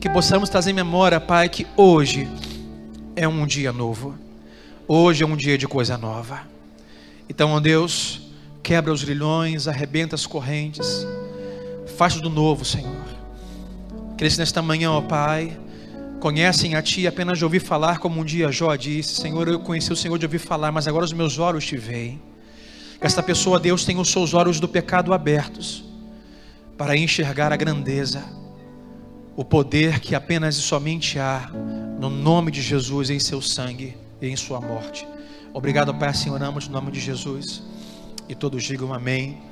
que 0.00 0.08
possamos 0.08 0.48
trazer 0.48 0.70
em 0.70 0.74
memória, 0.74 1.20
Pai, 1.20 1.48
que 1.48 1.66
hoje 1.76 2.28
é 3.14 3.28
um 3.28 3.46
dia 3.46 3.72
novo. 3.72 4.29
Hoje 4.92 5.22
é 5.22 5.26
um 5.26 5.36
dia 5.36 5.56
de 5.56 5.68
coisa 5.68 5.96
nova. 5.96 6.40
Então, 7.28 7.52
ó 7.52 7.60
Deus, 7.60 8.22
quebra 8.60 8.92
os 8.92 9.04
grilhões, 9.04 9.68
arrebenta 9.68 10.16
as 10.16 10.26
correntes, 10.26 11.06
faz 11.96 12.20
do 12.20 12.28
novo, 12.28 12.64
Senhor. 12.64 13.04
Aqueles 14.12 14.36
nesta 14.36 14.60
manhã, 14.60 14.90
ó 14.90 15.00
Pai, 15.00 15.56
conhecem 16.18 16.74
a 16.74 16.82
Ti 16.82 17.06
apenas 17.06 17.38
de 17.38 17.44
ouvir 17.44 17.60
falar, 17.60 18.00
como 18.00 18.20
um 18.20 18.24
dia 18.24 18.50
Jó 18.50 18.74
disse: 18.74 19.14
Senhor, 19.14 19.46
eu 19.46 19.60
conheci 19.60 19.92
o 19.92 19.96
Senhor 19.96 20.18
de 20.18 20.26
ouvir 20.26 20.40
falar, 20.40 20.72
mas 20.72 20.88
agora 20.88 21.04
os 21.04 21.12
meus 21.12 21.38
olhos 21.38 21.64
te 21.64 21.76
veem. 21.76 22.20
Que 22.98 23.06
esta 23.06 23.22
pessoa, 23.22 23.60
Deus, 23.60 23.84
tenha 23.84 24.00
os 24.00 24.10
seus 24.10 24.34
olhos 24.34 24.58
do 24.58 24.66
pecado 24.66 25.14
abertos, 25.14 25.84
para 26.76 26.96
enxergar 26.96 27.52
a 27.52 27.56
grandeza, 27.56 28.24
o 29.36 29.44
poder 29.44 30.00
que 30.00 30.16
apenas 30.16 30.56
e 30.56 30.60
somente 30.60 31.16
há 31.16 31.48
no 32.00 32.10
nome 32.10 32.50
de 32.50 32.60
Jesus, 32.60 33.08
em 33.08 33.20
seu 33.20 33.40
sangue 33.40 34.09
e 34.20 34.28
em 34.28 34.36
sua 34.36 34.60
morte. 34.60 35.06
Obrigado, 35.52 35.94
Pai, 35.94 36.14
Senhor, 36.14 36.42
amo 36.42 36.60
no 36.60 36.68
nome 36.68 36.92
de 36.92 37.00
Jesus. 37.00 37.62
E 38.28 38.34
todos 38.34 38.62
digam 38.62 38.94
amém. 38.94 39.49